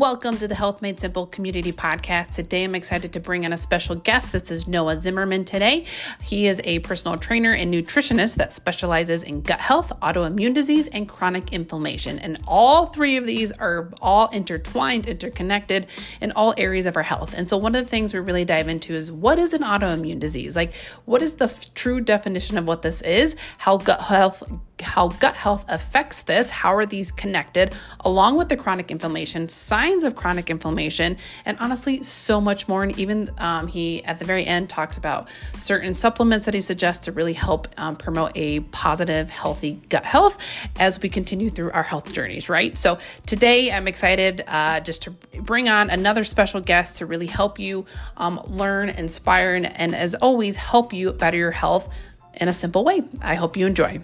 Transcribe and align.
Welcome 0.00 0.38
to 0.38 0.48
the 0.48 0.54
Health 0.54 0.80
Made 0.80 0.98
Simple 0.98 1.26
Community 1.26 1.74
Podcast. 1.74 2.34
Today 2.34 2.64
I'm 2.64 2.74
excited 2.74 3.12
to 3.12 3.20
bring 3.20 3.44
on 3.44 3.52
a 3.52 3.58
special 3.58 3.94
guest. 3.94 4.32
This 4.32 4.50
is 4.50 4.66
Noah 4.66 4.96
Zimmerman 4.96 5.44
today. 5.44 5.84
He 6.22 6.46
is 6.46 6.58
a 6.64 6.78
personal 6.78 7.18
trainer 7.18 7.52
and 7.52 7.70
nutritionist 7.70 8.36
that 8.36 8.54
specializes 8.54 9.22
in 9.22 9.42
gut 9.42 9.60
health, 9.60 9.92
autoimmune 10.00 10.54
disease, 10.54 10.86
and 10.86 11.06
chronic 11.06 11.52
inflammation. 11.52 12.18
And 12.18 12.40
all 12.48 12.86
three 12.86 13.18
of 13.18 13.26
these 13.26 13.52
are 13.52 13.92
all 14.00 14.28
intertwined, 14.28 15.06
interconnected 15.06 15.86
in 16.22 16.32
all 16.32 16.54
areas 16.56 16.86
of 16.86 16.96
our 16.96 17.02
health. 17.02 17.34
And 17.34 17.46
so 17.46 17.58
one 17.58 17.74
of 17.74 17.84
the 17.84 17.90
things 17.90 18.14
we 18.14 18.20
really 18.20 18.46
dive 18.46 18.68
into 18.68 18.94
is 18.94 19.12
what 19.12 19.38
is 19.38 19.52
an 19.52 19.60
autoimmune 19.60 20.18
disease? 20.18 20.56
Like 20.56 20.72
what 21.04 21.20
is 21.20 21.34
the 21.34 21.44
f- 21.44 21.74
true 21.74 22.00
definition 22.00 22.56
of 22.56 22.66
what 22.66 22.80
this 22.80 23.02
is? 23.02 23.36
How 23.58 23.76
gut 23.76 24.00
health 24.00 24.42
how 24.80 25.08
gut 25.08 25.36
health 25.36 25.64
affects 25.68 26.22
this, 26.22 26.50
how 26.50 26.74
are 26.74 26.86
these 26.86 27.12
connected, 27.12 27.74
along 28.00 28.36
with 28.36 28.48
the 28.48 28.56
chronic 28.56 28.90
inflammation, 28.90 29.48
signs 29.48 30.04
of 30.04 30.16
chronic 30.16 30.50
inflammation, 30.50 31.16
and 31.44 31.58
honestly, 31.60 32.02
so 32.02 32.40
much 32.40 32.68
more. 32.68 32.82
And 32.82 32.98
even 32.98 33.30
um, 33.38 33.66
he, 33.66 34.04
at 34.04 34.18
the 34.18 34.24
very 34.24 34.46
end, 34.46 34.68
talks 34.68 34.96
about 34.96 35.28
certain 35.58 35.94
supplements 35.94 36.46
that 36.46 36.54
he 36.54 36.60
suggests 36.60 37.06
to 37.06 37.12
really 37.12 37.32
help 37.32 37.68
um, 37.76 37.96
promote 37.96 38.32
a 38.34 38.60
positive, 38.60 39.30
healthy 39.30 39.80
gut 39.88 40.04
health 40.04 40.38
as 40.78 41.00
we 41.00 41.08
continue 41.08 41.50
through 41.50 41.70
our 41.72 41.82
health 41.82 42.12
journeys, 42.12 42.48
right? 42.48 42.76
So 42.76 42.98
today, 43.26 43.72
I'm 43.72 43.88
excited 43.88 44.44
uh, 44.46 44.80
just 44.80 45.02
to 45.02 45.10
bring 45.10 45.68
on 45.68 45.90
another 45.90 46.24
special 46.24 46.60
guest 46.60 46.98
to 46.98 47.06
really 47.06 47.26
help 47.26 47.58
you 47.58 47.86
um, 48.16 48.40
learn, 48.46 48.88
inspire, 48.90 49.54
and, 49.54 49.66
and 49.66 49.94
as 49.94 50.14
always, 50.14 50.56
help 50.56 50.92
you 50.92 51.12
better 51.12 51.36
your 51.36 51.50
health 51.50 51.92
in 52.34 52.48
a 52.48 52.52
simple 52.52 52.84
way. 52.84 53.02
I 53.20 53.34
hope 53.34 53.56
you 53.56 53.66
enjoy. 53.66 54.00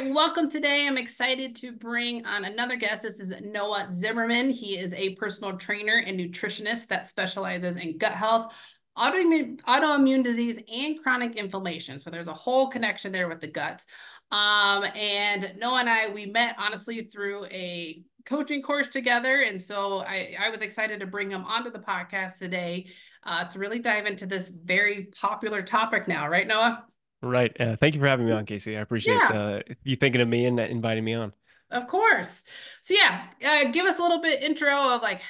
Right, 0.00 0.14
welcome 0.14 0.48
today. 0.48 0.86
I'm 0.86 0.96
excited 0.96 1.56
to 1.56 1.72
bring 1.72 2.24
on 2.24 2.44
another 2.44 2.76
guest. 2.76 3.02
This 3.02 3.18
is 3.18 3.32
Noah 3.42 3.88
Zimmerman. 3.90 4.50
He 4.50 4.78
is 4.78 4.92
a 4.94 5.16
personal 5.16 5.56
trainer 5.56 6.04
and 6.06 6.18
nutritionist 6.18 6.86
that 6.88 7.08
specializes 7.08 7.76
in 7.76 7.98
gut 7.98 8.12
health, 8.12 8.54
autoimmune, 8.96 9.60
autoimmune 9.62 10.22
disease, 10.22 10.56
and 10.72 11.02
chronic 11.02 11.34
inflammation. 11.34 11.98
So 11.98 12.10
there's 12.10 12.28
a 12.28 12.34
whole 12.34 12.68
connection 12.68 13.10
there 13.10 13.28
with 13.28 13.40
the 13.40 13.48
gut. 13.48 13.84
Um, 14.30 14.84
and 14.94 15.54
Noah 15.58 15.80
and 15.80 15.88
I, 15.88 16.10
we 16.10 16.26
met 16.26 16.54
honestly 16.58 17.02
through 17.02 17.46
a 17.46 18.02
coaching 18.24 18.62
course 18.62 18.88
together. 18.88 19.40
And 19.40 19.60
so 19.60 19.98
I, 19.98 20.36
I 20.38 20.50
was 20.50 20.62
excited 20.62 21.00
to 21.00 21.06
bring 21.06 21.30
him 21.30 21.44
onto 21.44 21.72
the 21.72 21.80
podcast 21.80 22.38
today 22.38 22.86
uh, 23.24 23.46
to 23.46 23.58
really 23.58 23.80
dive 23.80 24.06
into 24.06 24.26
this 24.26 24.48
very 24.48 25.08
popular 25.20 25.62
topic 25.62 26.06
now, 26.06 26.28
right, 26.28 26.46
Noah? 26.46 26.84
Right. 27.22 27.58
Uh, 27.60 27.76
thank 27.76 27.94
you 27.94 28.00
for 28.00 28.06
having 28.06 28.26
me 28.26 28.32
on, 28.32 28.46
Casey. 28.46 28.76
I 28.76 28.80
appreciate 28.80 29.16
yeah. 29.16 29.32
uh, 29.32 29.60
you 29.82 29.96
thinking 29.96 30.20
of 30.20 30.28
me 30.28 30.46
and 30.46 30.60
inviting 30.60 31.04
me 31.04 31.14
on. 31.14 31.32
Of 31.70 31.86
course. 31.88 32.44
So 32.80 32.94
yeah, 32.94 33.26
uh, 33.44 33.70
give 33.72 33.86
us 33.86 33.98
a 33.98 34.02
little 34.02 34.20
bit 34.20 34.42
intro 34.42 34.94
of 34.94 35.02
like 35.02 35.20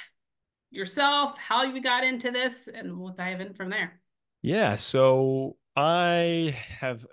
yourself, 0.69 1.37
how 1.37 1.63
you 1.63 1.81
got 1.81 2.03
into 2.03 2.31
this, 2.31 2.67
and 2.67 2.97
we'll 2.97 3.13
dive 3.13 3.41
in 3.41 3.53
from 3.53 3.69
there. 3.69 3.99
Yeah. 4.41 4.75
So 4.75 5.57
I 5.75 6.55
have 6.79 7.05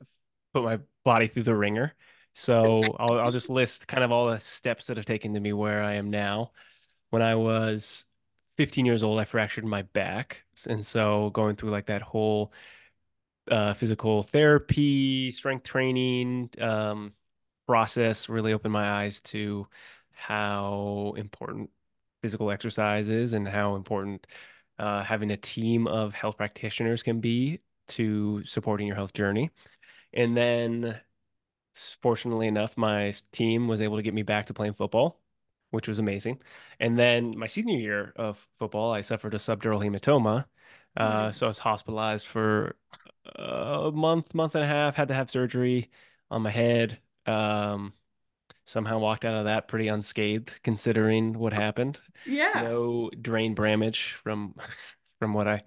put 0.53 0.63
my 0.63 0.79
body 1.05 1.27
through 1.27 1.45
the 1.45 1.57
ringer. 1.57 1.95
So 2.35 2.83
I'll 2.99 3.19
I'll 3.19 3.33
just 3.33 3.49
list 3.49 3.89
kind 3.89 4.05
of 4.05 4.13
all 4.13 4.27
the 4.27 4.39
steps 4.39 4.87
that 4.87 4.99
have 4.99 5.07
taken 5.07 5.35
to 5.35 5.41
me 5.41 5.53
where 5.53 5.83
I 5.83 5.95
am 5.95 6.11
now. 6.11 6.53
When 7.11 7.23
I 7.23 7.35
was 7.35 8.05
15 8.59 8.85
years 8.85 9.03
old, 9.03 9.19
I 9.19 9.25
fractured 9.25 9.65
my 9.65 9.83
back, 9.83 10.45
and 10.69 10.85
so 10.85 11.31
going 11.31 11.57
through 11.57 11.71
like 11.71 11.87
that 11.87 12.03
whole 12.03 12.53
uh, 13.51 13.75
physical 13.75 14.23
therapy, 14.23 15.31
strength 15.31 15.65
training 15.65 16.51
um, 16.61 17.13
process 17.67 18.29
really 18.29 18.53
opened 18.53 18.73
my 18.73 19.03
eyes 19.03 19.21
to 19.21 19.67
how 20.13 21.15
important 21.17 21.71
physical 22.23 22.51
exercise 22.51 23.09
is 23.09 23.35
and 23.35 23.47
how 23.47 23.77
important 23.77 24.27
uh, 24.79 25.03
having 25.03 25.31
a 25.31 25.37
team 25.37 25.87
of 25.87 26.15
health 26.15 26.37
practitioners 26.37 27.03
can 27.03 27.21
be 27.21 27.61
to 27.89 28.45
supporting 28.45 28.87
your 28.87 28.97
health 28.97 29.13
journey. 29.13 29.51
And 30.13 30.37
then, 30.37 31.01
fortunately 32.03 32.49
enough, 32.49 32.77
my 32.77 33.13
team 33.33 33.69
was 33.69 33.81
able 33.81 33.97
to 33.97 34.03
get 34.03 34.15
me 34.15 34.23
back 34.23 34.47
to 34.47 34.55
playing 34.55 34.75
football, 34.75 35.21
which 35.71 35.89
was 35.89 35.99
amazing. 35.99 36.41
And 36.81 36.99
then, 36.99 37.39
my 37.39 37.47
senior 37.47 37.79
year 37.79 38.13
of 38.17 38.45
football, 38.59 38.93
I 38.93 39.03
suffered 39.03 39.35
a 39.35 39.39
subdural 39.39 39.85
hematoma. 39.85 40.47
Uh, 40.97 41.31
so 41.31 41.47
I 41.47 41.49
was 41.49 41.59
hospitalized 41.59 42.27
for 42.27 42.77
a 43.37 43.91
month, 43.93 44.35
month 44.35 44.55
and 44.55 44.65
a 44.65 44.67
half, 44.67 44.97
had 44.97 45.09
to 45.09 45.15
have 45.15 45.31
surgery 45.31 45.91
on 46.31 46.43
my 46.43 46.51
head. 46.51 46.99
Um, 47.27 47.93
somehow 48.65 48.99
walked 48.99 49.25
out 49.25 49.37
of 49.37 49.45
that 49.45 49.69
pretty 49.69 49.89
unscathed 49.89 50.61
considering 50.63 51.39
what 51.39 51.53
happened. 51.53 52.01
Yeah. 52.27 52.63
No 52.63 53.11
brain 53.17 53.55
damage 53.55 54.13
from 54.23 54.55
from 55.19 55.33
what 55.33 55.49
I 55.49 55.63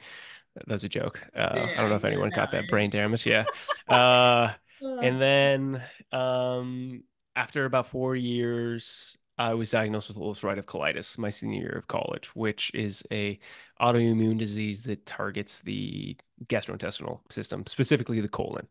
that's 0.68 0.84
a 0.84 0.90
joke. 0.90 1.26
Uh, 1.36 1.52
yeah, 1.56 1.68
I 1.72 1.76
don't 1.76 1.90
know 1.90 1.96
if 1.96 2.06
anyone 2.06 2.30
got 2.30 2.52
that 2.52 2.68
brain 2.70 2.90
damage. 2.90 3.26
Yeah. 3.26 3.46
Uh, 3.88 4.54
and 4.82 5.20
then 5.20 5.82
um, 6.12 7.04
after 7.36 7.66
about 7.66 7.88
four 7.88 8.16
years, 8.16 9.18
I 9.40 9.54
was 9.54 9.72
diagnosed 9.72 10.10
with 10.10 10.18
ulcerative 10.18 10.66
colitis 10.66 11.18
my 11.18 11.30
senior 11.30 11.62
year 11.62 11.78
of 11.78 11.88
college, 11.88 12.28
which 12.36 12.72
is 12.76 13.02
a 13.10 13.40
autoimmune 13.82 14.38
disease 14.38 14.84
that 14.84 15.06
targets 15.06 15.62
the 15.62 16.18
gastrointestinal 16.48 17.22
system, 17.32 17.66
specifically 17.66 18.20
the 18.20 18.28
colon. 18.28 18.68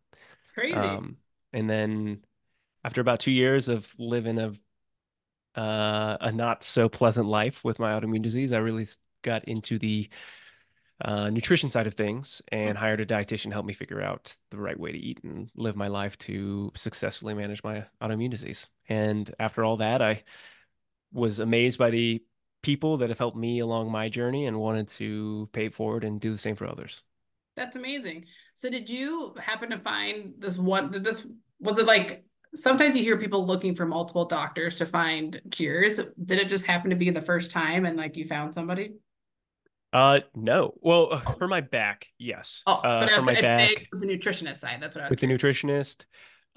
Crazy. 0.54 0.74
Um, 0.74 1.16
and 1.54 1.70
then 1.70 2.22
after 2.84 3.00
about 3.00 3.18
two 3.18 3.30
years 3.32 3.68
of 3.68 3.92
living 3.98 4.38
a 4.38 4.52
uh, 5.58 6.18
a 6.20 6.30
not 6.30 6.62
so 6.62 6.88
pleasant 6.88 7.26
life 7.26 7.64
with 7.64 7.78
my 7.78 7.98
autoimmune 7.98 8.22
disease, 8.22 8.52
I 8.52 8.58
really 8.58 8.86
got 9.22 9.46
into 9.46 9.78
the 9.78 10.08
uh, 11.02 11.30
nutrition 11.30 11.70
side 11.70 11.86
of 11.86 11.94
things 11.94 12.42
and 12.52 12.70
mm-hmm. 12.70 12.78
hired 12.78 13.00
a 13.00 13.06
dietitian 13.06 13.44
to 13.44 13.52
help 13.52 13.64
me 13.66 13.72
figure 13.72 14.02
out 14.02 14.36
the 14.50 14.58
right 14.58 14.78
way 14.78 14.92
to 14.92 14.98
eat 14.98 15.18
and 15.24 15.50
live 15.56 15.76
my 15.76 15.88
life 15.88 16.18
to 16.18 16.70
successfully 16.76 17.32
manage 17.32 17.64
my 17.64 17.86
autoimmune 18.02 18.30
disease. 18.30 18.66
And 18.88 19.34
after 19.40 19.64
all 19.64 19.78
that, 19.78 20.02
I 20.02 20.22
was 21.12 21.38
amazed 21.38 21.78
by 21.78 21.90
the 21.90 22.22
people 22.62 22.98
that 22.98 23.08
have 23.08 23.18
helped 23.18 23.36
me 23.36 23.60
along 23.60 23.90
my 23.90 24.08
journey 24.08 24.46
and 24.46 24.58
wanted 24.58 24.88
to 24.88 25.48
pay 25.52 25.66
it 25.66 25.74
forward 25.74 26.04
and 26.04 26.20
do 26.20 26.32
the 26.32 26.38
same 26.38 26.56
for 26.56 26.66
others. 26.66 27.02
That's 27.56 27.76
amazing. 27.76 28.26
So 28.54 28.70
did 28.70 28.90
you 28.90 29.34
happen 29.40 29.70
to 29.70 29.78
find 29.78 30.34
this 30.38 30.58
one 30.58 30.90
this 31.02 31.26
was 31.60 31.78
it 31.78 31.86
like 31.86 32.24
sometimes 32.54 32.96
you 32.96 33.02
hear 33.02 33.18
people 33.18 33.46
looking 33.46 33.74
for 33.74 33.86
multiple 33.86 34.24
doctors 34.24 34.76
to 34.76 34.86
find 34.86 35.40
cures. 35.50 35.96
Did 35.96 36.38
it 36.38 36.48
just 36.48 36.66
happen 36.66 36.90
to 36.90 36.96
be 36.96 37.10
the 37.10 37.20
first 37.20 37.50
time 37.50 37.84
and 37.84 37.96
like 37.96 38.16
you 38.16 38.24
found 38.24 38.54
somebody? 38.54 38.94
Uh 39.92 40.20
no. 40.34 40.74
Well, 40.80 41.18
for 41.38 41.48
my 41.48 41.62
back, 41.62 42.06
yes. 42.18 42.62
Oh, 42.66 42.74
uh, 42.74 43.00
but 43.00 43.12
uh, 43.12 43.18
for 43.18 43.24
my 43.24 43.40
back, 43.40 43.88
with 43.90 44.02
the 44.02 44.06
nutritionist 44.06 44.56
side, 44.56 44.78
that's 44.80 44.94
what 44.94 45.02
I 45.02 45.06
was 45.06 45.10
with 45.10 45.20
curious. 45.20 45.42
the 45.42 45.48
nutritionist. 45.48 46.04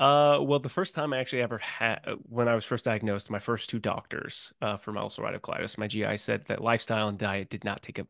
Uh, 0.01 0.41
well, 0.41 0.57
the 0.57 0.67
first 0.67 0.95
time 0.95 1.13
I 1.13 1.19
actually 1.19 1.43
ever 1.43 1.59
had, 1.59 1.99
uh, 2.07 2.15
when 2.23 2.47
I 2.47 2.55
was 2.55 2.65
first 2.65 2.85
diagnosed, 2.85 3.29
my 3.29 3.37
first 3.37 3.69
two 3.69 3.77
doctors 3.77 4.51
uh, 4.59 4.77
for 4.77 4.91
my 4.91 4.99
ulcerative 4.99 5.41
colitis, 5.41 5.77
my 5.77 5.85
GI 5.85 6.17
said 6.17 6.43
that 6.47 6.59
lifestyle 6.59 7.07
and 7.07 7.19
diet 7.19 7.51
did 7.51 7.63
not 7.63 7.83
take 7.83 7.99
a, 7.99 8.07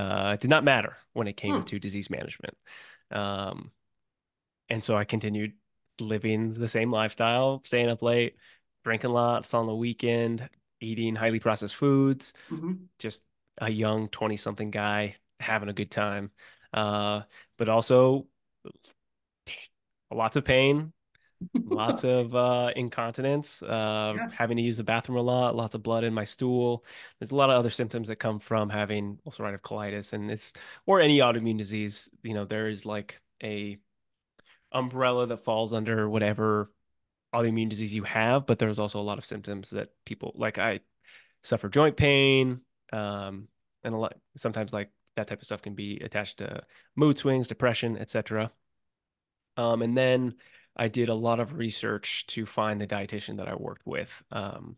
uh, 0.00 0.36
did 0.36 0.48
not 0.48 0.62
matter 0.62 0.96
when 1.12 1.26
it 1.26 1.36
came 1.36 1.56
hmm. 1.56 1.64
to 1.64 1.80
disease 1.80 2.08
management. 2.08 2.56
Um, 3.10 3.72
and 4.70 4.82
so 4.82 4.96
I 4.96 5.02
continued 5.02 5.54
living 6.00 6.54
the 6.54 6.68
same 6.68 6.92
lifestyle, 6.92 7.62
staying 7.64 7.88
up 7.88 8.00
late, 8.00 8.36
drinking 8.84 9.10
lots 9.10 9.54
on 9.54 9.66
the 9.66 9.74
weekend, 9.74 10.48
eating 10.80 11.16
highly 11.16 11.40
processed 11.40 11.74
foods, 11.74 12.32
mm-hmm. 12.48 12.74
just 13.00 13.24
a 13.60 13.68
young 13.68 14.06
20 14.08 14.36
something 14.36 14.70
guy 14.70 15.16
having 15.40 15.68
a 15.68 15.72
good 15.72 15.90
time. 15.90 16.30
Uh, 16.72 17.22
but 17.58 17.68
also 17.68 18.28
lots 20.12 20.36
of 20.36 20.44
pain, 20.44 20.92
lots 21.54 22.04
of 22.04 22.34
uh, 22.34 22.70
incontinence, 22.76 23.62
uh, 23.62 24.14
yeah. 24.16 24.28
having 24.32 24.56
to 24.56 24.62
use 24.62 24.76
the 24.76 24.84
bathroom 24.84 25.18
a 25.18 25.22
lot, 25.22 25.54
lots 25.54 25.74
of 25.74 25.82
blood 25.82 26.04
in 26.04 26.14
my 26.14 26.24
stool. 26.24 26.84
There's 27.18 27.30
a 27.30 27.36
lot 27.36 27.50
of 27.50 27.56
other 27.56 27.70
symptoms 27.70 28.08
that 28.08 28.16
come 28.16 28.38
from 28.38 28.68
having 28.68 29.18
ulcerative 29.26 29.60
colitis, 29.60 30.12
and 30.12 30.30
it's 30.30 30.52
or 30.86 31.00
any 31.00 31.18
autoimmune 31.18 31.58
disease. 31.58 32.08
You 32.22 32.34
know, 32.34 32.44
there 32.44 32.68
is 32.68 32.86
like 32.86 33.20
a 33.42 33.78
umbrella 34.72 35.26
that 35.28 35.44
falls 35.44 35.72
under 35.72 36.08
whatever 36.08 36.70
autoimmune 37.34 37.68
disease 37.68 37.94
you 37.94 38.04
have, 38.04 38.46
but 38.46 38.58
there's 38.58 38.78
also 38.78 39.00
a 39.00 39.02
lot 39.02 39.18
of 39.18 39.24
symptoms 39.24 39.70
that 39.70 39.90
people 40.04 40.32
like. 40.36 40.58
I 40.58 40.80
suffer 41.42 41.68
joint 41.68 41.96
pain, 41.96 42.60
um, 42.92 43.48
and 43.82 43.94
a 43.94 43.98
lot 43.98 44.14
sometimes 44.36 44.72
like 44.72 44.90
that 45.16 45.28
type 45.28 45.40
of 45.40 45.44
stuff 45.44 45.62
can 45.62 45.74
be 45.74 45.98
attached 45.98 46.38
to 46.38 46.62
mood 46.96 47.18
swings, 47.18 47.48
depression, 47.48 47.96
etc. 47.96 48.50
Um, 49.56 49.82
and 49.82 49.96
then 49.96 50.34
I 50.76 50.88
did 50.88 51.08
a 51.08 51.14
lot 51.14 51.40
of 51.40 51.54
research 51.58 52.26
to 52.28 52.46
find 52.46 52.80
the 52.80 52.86
dietitian 52.86 53.36
that 53.38 53.48
I 53.48 53.54
worked 53.54 53.86
with. 53.86 54.22
Um, 54.32 54.76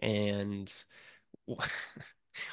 and 0.00 0.72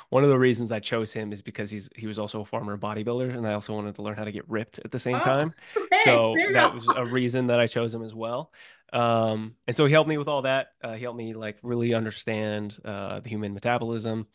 One 0.09 0.23
of 0.23 0.29
the 0.29 0.39
reasons 0.39 0.71
I 0.71 0.79
chose 0.79 1.11
him 1.13 1.33
is 1.33 1.41
because 1.41 1.69
he's 1.69 1.89
he 1.95 2.07
was 2.07 2.19
also 2.19 2.41
a 2.41 2.45
former 2.45 2.77
bodybuilder, 2.77 3.35
and 3.35 3.47
I 3.47 3.53
also 3.53 3.73
wanted 3.73 3.95
to 3.95 4.01
learn 4.01 4.15
how 4.17 4.23
to 4.23 4.31
get 4.31 4.49
ripped 4.49 4.79
at 4.83 4.91
the 4.91 4.99
same 4.99 5.19
Oh, 5.19 5.19
time. 5.21 5.53
hey, 5.91 5.91
So 5.93 6.43
that 6.49 6.71
go. 6.71 6.73
was 6.73 6.89
a 6.95 7.05
reason 7.05 7.47
that 7.47 7.59
I 7.59 7.67
chose 7.67 7.93
him 7.93 8.03
as 8.03 8.13
well. 8.13 8.51
Um, 8.91 9.55
and 9.67 9.75
so 9.75 9.85
he 9.85 9.91
helped 9.93 10.09
me 10.09 10.17
with 10.17 10.27
all 10.27 10.43
that. 10.43 10.67
Uh, 10.83 10.93
he 10.93 11.03
helped 11.03 11.17
me 11.17 11.33
like 11.33 11.57
really 11.63 11.93
understand 11.93 12.77
uh, 12.85 13.19
the 13.19 13.29
human 13.29 13.53
metabolism, 13.53 14.27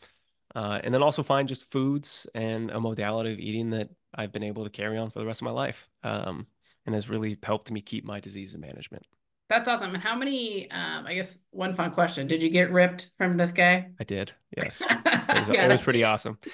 uh, 0.55 0.79
and 0.83 0.93
then 0.93 1.03
also 1.03 1.23
find 1.23 1.47
just 1.47 1.71
foods 1.71 2.27
and 2.35 2.71
a 2.71 2.79
modality 2.79 3.33
of 3.33 3.39
eating 3.39 3.71
that 3.71 3.89
I've 4.13 4.31
been 4.31 4.43
able 4.43 4.63
to 4.65 4.69
carry 4.69 4.97
on 4.97 5.09
for 5.11 5.19
the 5.19 5.25
rest 5.25 5.41
of 5.41 5.45
my 5.45 5.51
life, 5.51 5.89
um, 6.03 6.47
and 6.85 6.95
has 6.95 7.09
really 7.09 7.37
helped 7.43 7.71
me 7.71 7.81
keep 7.81 8.05
my 8.05 8.19
disease 8.19 8.57
management. 8.57 9.05
That's 9.49 9.67
awesome. 9.67 9.95
And 9.95 10.03
how 10.03 10.15
many, 10.15 10.69
um, 10.69 11.07
I 11.07 11.15
guess 11.15 11.39
one 11.49 11.75
fun 11.75 11.91
question. 11.91 12.27
Did 12.27 12.43
you 12.43 12.49
get 12.49 12.71
ripped 12.71 13.09
from 13.17 13.35
this 13.35 13.51
guy? 13.51 13.89
I 13.99 14.03
did, 14.03 14.31
yes. 14.55 14.81
It 15.29 15.47
was 15.47 15.49
it 15.49 15.67
was 15.67 15.81
pretty 15.81 16.03
awesome. 16.03 16.37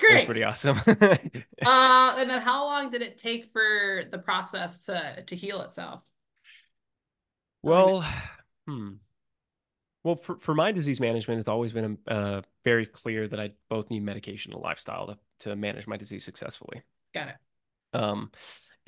It 0.00 0.14
was 0.14 0.24
pretty 0.24 0.44
awesome. 0.44 0.78
Uh, 1.60 2.14
and 2.16 2.30
then 2.30 2.40
how 2.40 2.64
long 2.64 2.90
did 2.90 3.02
it 3.02 3.18
take 3.18 3.52
for 3.52 4.04
the 4.10 4.18
process 4.18 4.84
to 4.86 5.22
to 5.26 5.36
heal 5.36 5.60
itself? 5.62 6.02
How 7.64 7.70
long 7.70 7.86
did- 7.86 7.92
Well, 8.02 8.04
hmm. 8.66 8.88
Well, 10.04 10.16
for, 10.16 10.38
for 10.38 10.54
my 10.54 10.72
disease 10.72 11.00
management, 11.00 11.40
it's 11.40 11.48
always 11.48 11.72
been 11.72 11.98
uh, 12.06 12.42
very 12.64 12.86
clear 12.86 13.26
that 13.28 13.40
I 13.40 13.50
both 13.68 13.90
need 13.90 14.04
medication 14.04 14.52
and 14.52 14.62
lifestyle 14.62 15.08
to, 15.08 15.18
to 15.40 15.56
manage 15.56 15.86
my 15.86 15.96
disease 15.96 16.24
successfully. 16.24 16.82
Got 17.12 17.28
it. 17.28 17.34
Um, 17.92 18.30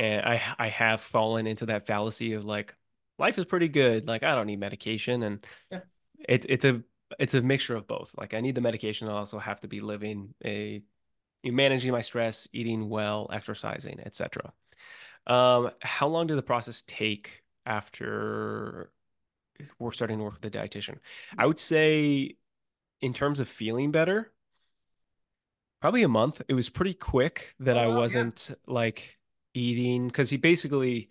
and 0.01 0.27
I 0.27 0.43
I 0.59 0.71
have 0.71 1.03
fallen 1.03 1.49
into 1.49 1.67
that 1.69 1.87
fallacy 1.87 2.35
of 2.35 2.47
like 2.47 2.77
life 3.19 3.39
is 3.39 3.47
pretty 3.47 3.69
good, 3.69 4.09
like 4.09 4.25
I 4.25 4.35
don't 4.37 4.49
need 4.49 4.61
medication, 4.61 5.25
and 5.25 5.47
Yeah. 5.71 5.81
it's 6.29 6.47
it's 6.49 6.65
a 6.65 6.83
it's 7.19 7.35
a 7.35 7.43
mixture 7.43 7.77
of 7.77 7.87
both. 7.87 8.15
Like 8.17 8.35
I 8.35 8.41
need 8.41 8.55
the 8.57 8.61
medication, 8.61 9.09
I 9.09 9.13
also 9.13 9.39
have 9.39 9.61
to 9.63 9.69
be 9.69 9.81
living 9.81 10.35
a 10.45 10.83
managing 11.45 11.93
my 11.93 12.03
stress, 12.03 12.49
eating 12.53 12.89
well, 12.89 13.29
exercising, 13.33 14.01
etc. 14.01 14.53
Um, 15.27 15.71
how 15.83 16.09
long 16.09 16.27
did 16.29 16.37
the 16.39 16.43
process 16.43 16.83
take 16.87 17.43
after 17.67 18.93
we're 19.79 19.93
starting 19.93 20.19
to 20.19 20.25
work 20.25 20.35
with 20.43 20.47
a 20.55 20.59
dietitian? 20.59 20.99
I 21.39 21.47
would 21.47 21.59
say 21.59 22.37
in 23.03 23.15
terms 23.15 23.41
of 23.41 23.49
feeling 23.49 23.93
better, 23.93 24.33
probably 25.81 26.03
a 26.03 26.09
month. 26.09 26.43
It 26.49 26.55
was 26.55 26.69
pretty 26.69 26.95
quick 26.95 27.55
that 27.61 27.77
Oh 27.77 27.79
I 27.79 27.89
wasn't 27.89 28.51
like 28.67 29.19
eating 29.55 30.09
because 30.09 30.31
he 30.31 30.37
basically 30.37 31.11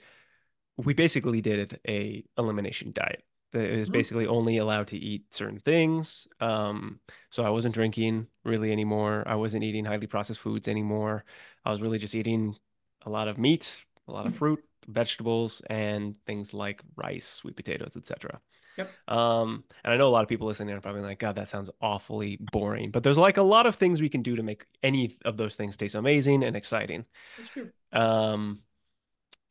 we 0.77 0.93
basically 0.93 1.41
did 1.41 1.79
a 1.87 2.23
elimination 2.37 2.91
diet. 2.93 3.23
It 3.53 3.79
was 3.79 3.89
Mhm. 3.89 3.93
basically 3.93 4.27
only 4.27 4.57
allowed 4.57 4.87
to 4.89 4.97
eat 4.97 5.33
certain 5.33 5.59
things. 5.59 6.27
Um, 6.39 6.99
so 7.31 7.43
I 7.43 7.49
wasn't 7.49 7.73
drinking 7.73 8.27
really 8.45 8.71
anymore. 8.71 9.23
I 9.27 9.35
wasn't 9.35 9.63
eating 9.63 9.85
highly 9.85 10.07
processed 10.07 10.39
foods 10.39 10.67
anymore. 10.67 11.25
I 11.65 11.71
was 11.71 11.81
really 11.81 11.97
just 11.97 12.15
eating 12.15 12.55
a 13.01 13.09
lot 13.09 13.27
of 13.27 13.37
meat, 13.39 13.85
a 14.07 14.11
lot 14.11 14.27
of 14.27 14.35
fruit, 14.35 14.63
vegetables, 14.87 15.61
and 15.69 16.15
things 16.25 16.53
like 16.53 16.81
rice, 16.95 17.25
sweet 17.27 17.55
potatoes, 17.55 17.97
etc. 17.97 18.39
Yep. 18.79 18.91
Um, 19.09 19.65
and 19.83 19.93
I 19.93 19.97
know 19.97 20.07
a 20.07 20.09
lot 20.09 20.23
of 20.23 20.29
people 20.29 20.47
listening 20.47 20.73
are 20.73 20.79
probably 20.79 21.01
like, 21.01 21.19
God, 21.19 21.35
that 21.35 21.49
sounds 21.49 21.69
awfully 21.81 22.39
boring. 22.53 22.91
But 22.91 23.03
there's 23.03 23.17
like 23.17 23.35
a 23.35 23.43
lot 23.43 23.65
of 23.65 23.75
things 23.75 23.99
we 23.99 24.07
can 24.07 24.21
do 24.21 24.37
to 24.37 24.43
make 24.43 24.65
any 24.81 25.17
of 25.25 25.35
those 25.35 25.57
things 25.57 25.75
taste 25.75 25.95
amazing 25.95 26.43
and 26.43 26.55
exciting. 26.55 27.05
That's 27.37 27.49
true. 27.49 27.69
Um, 27.91 28.61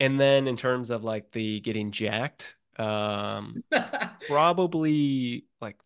and 0.00 0.19
then 0.19 0.48
in 0.48 0.56
terms 0.56 0.88
of 0.88 1.04
like 1.04 1.30
the 1.32 1.60
getting 1.60 1.90
jacked, 1.90 2.56
um, 2.78 3.62
probably 4.26 5.44
like 5.60 5.78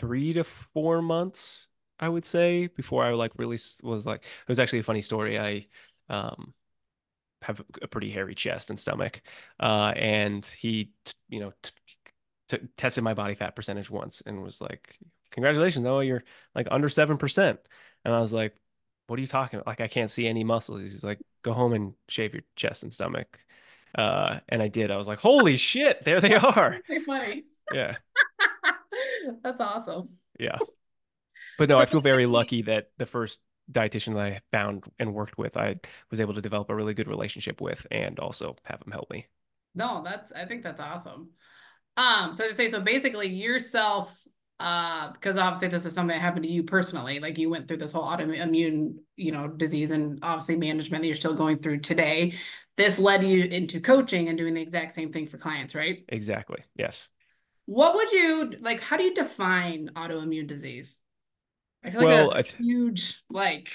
three 0.00 0.32
to 0.32 0.42
four 0.42 1.02
months, 1.02 1.68
I 2.00 2.08
would 2.08 2.24
say, 2.24 2.66
before 2.66 3.04
I 3.04 3.12
like 3.12 3.30
really 3.36 3.58
was 3.84 4.06
like, 4.06 4.24
it 4.24 4.48
was 4.48 4.58
actually 4.58 4.80
a 4.80 4.84
funny 4.84 5.02
story. 5.02 5.38
I, 5.38 5.66
um, 6.08 6.52
have 7.44 7.62
a 7.82 7.88
pretty 7.88 8.10
hairy 8.10 8.34
chest 8.34 8.70
and 8.70 8.78
stomach. 8.78 9.22
Uh, 9.60 9.92
and 9.96 10.44
he, 10.44 10.90
you 11.28 11.40
know, 11.40 11.52
tested 12.76 13.04
my 13.04 13.14
body 13.14 13.34
fat 13.34 13.56
percentage 13.56 13.90
once 13.90 14.22
and 14.26 14.42
was 14.42 14.60
like, 14.60 14.98
"Congratulations, 15.30 15.86
oh, 15.86 16.00
you're 16.00 16.24
like 16.54 16.68
under 16.70 16.88
7%." 16.88 17.58
And 18.04 18.14
I 18.14 18.20
was 18.20 18.32
like, 18.32 18.54
"What 19.06 19.18
are 19.18 19.22
you 19.22 19.26
talking 19.28 19.58
about? 19.58 19.66
Like, 19.66 19.80
I 19.80 19.88
can't 19.88 20.10
see 20.10 20.26
any 20.26 20.44
muscles." 20.44 20.80
He's 20.80 21.04
like, 21.04 21.20
"Go 21.42 21.52
home 21.52 21.72
and 21.72 21.94
shave 22.08 22.34
your 22.34 22.42
chest 22.56 22.82
and 22.82 22.92
stomach." 22.92 23.38
Uh, 23.94 24.40
and 24.48 24.62
I 24.62 24.68
did. 24.68 24.90
I 24.90 24.96
was 24.96 25.08
like, 25.08 25.20
"Holy 25.20 25.56
shit, 25.70 26.04
there 26.04 26.20
they 26.20 26.34
are." 26.34 26.80
Funny. 27.06 27.44
Yeah. 27.72 27.96
That's 29.42 29.60
awesome. 29.60 30.10
Yeah. 30.38 30.58
But 31.58 31.68
no, 31.68 31.76
So 31.76 31.80
I 31.82 31.86
feel 31.86 32.00
very 32.00 32.26
lucky 32.26 32.62
that 32.62 32.90
the 32.98 33.06
first 33.06 33.40
dietitian 33.72 34.14
that 34.14 34.26
I 34.26 34.40
found 34.52 34.84
and 34.98 35.14
worked 35.14 35.38
with, 35.38 35.56
I 35.56 35.76
was 36.10 36.20
able 36.20 36.34
to 36.34 36.42
develop 36.42 36.70
a 36.70 36.74
really 36.74 36.94
good 36.94 37.08
relationship 37.08 37.60
with 37.60 37.86
and 37.90 38.18
also 38.18 38.56
have 38.64 38.82
him 38.84 38.92
help 38.92 39.10
me. 39.10 39.26
no, 39.74 40.02
that's 40.04 40.32
I 40.32 40.44
think 40.46 40.62
that's 40.62 40.80
awesome. 40.80 41.30
Um, 41.96 42.34
so 42.34 42.46
to 42.48 42.54
say, 42.54 42.68
so 42.68 42.80
basically 42.80 43.28
yourself, 43.28 44.26
uh, 44.60 45.12
because 45.12 45.36
obviously 45.36 45.68
this 45.68 45.86
is 45.86 45.94
something 45.94 46.14
that 46.16 46.20
happened 46.22 46.44
to 46.44 46.50
you 46.50 46.62
personally, 46.64 47.20
like 47.20 47.38
you 47.38 47.50
went 47.50 47.68
through 47.68 47.76
this 47.78 47.92
whole 47.92 48.04
autoimmune, 48.04 48.96
you 49.16 49.32
know, 49.32 49.48
disease 49.48 49.90
and 49.90 50.18
obviously 50.22 50.56
management 50.56 51.02
that 51.02 51.06
you're 51.06 51.14
still 51.16 51.34
going 51.34 51.56
through 51.56 51.80
today. 51.80 52.34
This 52.76 52.98
led 52.98 53.24
you 53.24 53.44
into 53.44 53.80
coaching 53.80 54.28
and 54.28 54.36
doing 54.36 54.54
the 54.54 54.60
exact 54.60 54.94
same 54.94 55.12
thing 55.12 55.26
for 55.28 55.38
clients, 55.38 55.74
right? 55.74 56.04
Exactly. 56.08 56.64
Yes. 56.76 57.10
What 57.66 57.94
would 57.94 58.12
you 58.12 58.52
like? 58.60 58.80
How 58.82 58.96
do 58.96 59.04
you 59.04 59.14
define 59.14 59.90
autoimmune 59.94 60.46
disease? 60.46 60.98
I 61.84 61.90
feel 61.90 62.00
like 62.00 62.08
Well, 62.08 62.32
I 62.32 62.40
a 62.40 62.42
huge, 62.42 63.22
like, 63.30 63.70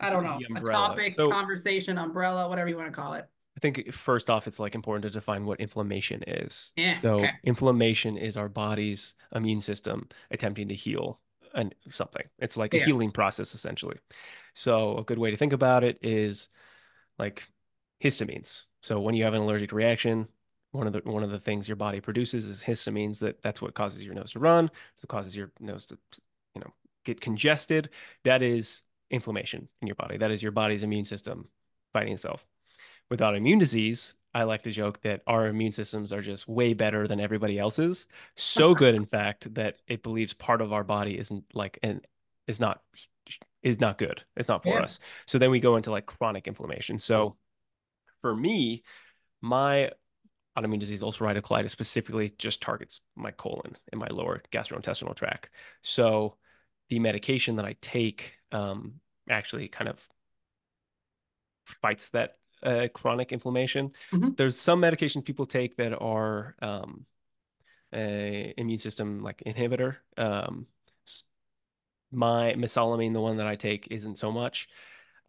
I 0.00 0.10
don't 0.10 0.24
know, 0.24 0.38
a 0.56 0.60
topic, 0.60 1.14
So 1.14 1.30
conversation, 1.30 1.96
umbrella, 1.96 2.48
whatever 2.48 2.68
you 2.68 2.76
want 2.76 2.88
to 2.88 2.92
call 2.92 3.14
it. 3.14 3.26
I 3.56 3.60
think 3.60 3.92
first 3.94 4.28
off, 4.28 4.46
it's 4.46 4.60
like 4.60 4.74
important 4.74 5.04
to 5.04 5.10
define 5.10 5.46
what 5.46 5.60
inflammation 5.60 6.22
is. 6.26 6.72
Yeah. 6.76 6.90
Okay. 6.90 7.00
So 7.00 7.26
inflammation 7.44 8.18
is 8.18 8.36
our 8.36 8.50
body's 8.50 9.14
immune 9.34 9.62
system 9.62 10.08
attempting 10.30 10.68
to 10.68 10.74
heal 10.74 11.20
and 11.54 11.74
something. 11.90 12.26
It's 12.38 12.58
like 12.58 12.74
a 12.74 12.78
healing 12.78 13.10
process 13.10 13.54
essentially. 13.54 13.96
So 14.54 14.98
a 14.98 15.04
good 15.04 15.18
way 15.18 15.30
to 15.30 15.38
think 15.38 15.54
about 15.54 15.84
it 15.84 15.98
is 16.02 16.48
like 17.18 17.48
histamines. 18.04 18.64
So 18.82 19.00
when 19.00 19.14
you 19.14 19.24
have 19.24 19.32
an 19.32 19.40
allergic 19.40 19.72
reaction, 19.72 20.28
one 20.72 20.86
of 20.86 20.92
the 20.92 21.00
one 21.10 21.22
of 21.22 21.30
the 21.30 21.38
things 21.38 21.66
your 21.66 21.76
body 21.76 22.00
produces 22.00 22.44
is 22.44 22.62
histamines 22.62 23.20
that 23.20 23.40
that's 23.42 23.62
what 23.62 23.72
causes 23.72 24.04
your 24.04 24.14
nose 24.14 24.32
to 24.32 24.38
run, 24.38 24.70
so 24.96 25.06
causes 25.06 25.34
your 25.34 25.50
nose 25.60 25.86
to 25.86 25.98
get 27.06 27.20
congested. 27.20 27.90
That 28.24 28.42
is 28.42 28.82
inflammation 29.10 29.68
in 29.80 29.88
your 29.88 29.94
body. 29.94 30.18
That 30.18 30.30
is 30.30 30.42
your 30.42 30.52
body's 30.52 30.82
immune 30.82 31.04
system 31.06 31.48
fighting 31.92 32.12
itself. 32.12 32.46
With 33.08 33.20
autoimmune 33.20 33.58
disease, 33.58 34.16
I 34.34 34.42
like 34.42 34.64
to 34.64 34.70
joke 34.70 35.00
that 35.02 35.22
our 35.26 35.46
immune 35.46 35.72
systems 35.72 36.12
are 36.12 36.20
just 36.20 36.46
way 36.46 36.74
better 36.74 37.08
than 37.08 37.20
everybody 37.20 37.58
else's. 37.58 38.06
So 38.34 38.74
good, 38.74 38.94
in 38.94 39.06
fact, 39.06 39.54
that 39.54 39.78
it 39.86 40.02
believes 40.02 40.34
part 40.34 40.60
of 40.60 40.72
our 40.72 40.84
body 40.84 41.18
isn't 41.18 41.44
like 41.54 41.78
and 41.82 42.06
is 42.46 42.60
not 42.60 42.82
is 43.62 43.80
not 43.80 43.98
good. 43.98 44.22
It's 44.36 44.48
not 44.48 44.62
for 44.62 44.70
Yeah. 44.70 44.82
us. 44.82 44.98
So 45.26 45.38
then 45.38 45.50
we 45.50 45.60
go 45.60 45.76
into 45.76 45.90
like 45.90 46.06
chronic 46.06 46.46
inflammation. 46.46 46.98
So 46.98 47.36
for 48.20 48.36
me, 48.36 48.82
my 49.40 49.90
autoimmune 50.56 50.78
disease, 50.80 51.02
ulcerative 51.02 51.42
colitis, 51.42 51.70
specifically 51.70 52.32
just 52.38 52.60
targets 52.60 53.00
my 53.14 53.30
colon 53.30 53.76
and 53.92 53.98
my 54.00 54.08
lower 54.10 54.42
gastrointestinal 54.52 55.14
tract. 55.14 55.50
So 55.82 56.36
the 56.88 56.98
medication 56.98 57.56
that 57.56 57.64
I 57.64 57.74
take 57.80 58.34
um, 58.52 59.00
actually 59.28 59.68
kind 59.68 59.88
of 59.88 60.06
fights 61.82 62.10
that 62.10 62.36
uh, 62.62 62.88
chronic 62.92 63.32
inflammation. 63.32 63.92
Mhm. 64.12 64.36
There's 64.36 64.58
some 64.58 64.80
medications 64.80 65.24
people 65.24 65.46
take 65.46 65.76
that 65.76 65.92
are 66.00 66.56
um, 66.62 67.06
a 67.92 68.54
immune 68.56 68.78
system 68.78 69.22
like 69.22 69.42
inhibitor. 69.46 69.96
Um, 70.16 70.66
my 72.12 72.54
mesalamine, 72.54 73.12
the 73.12 73.20
one 73.20 73.36
that 73.38 73.46
I 73.46 73.56
take, 73.56 73.88
isn't 73.90 74.16
so 74.16 74.30
much. 74.30 74.68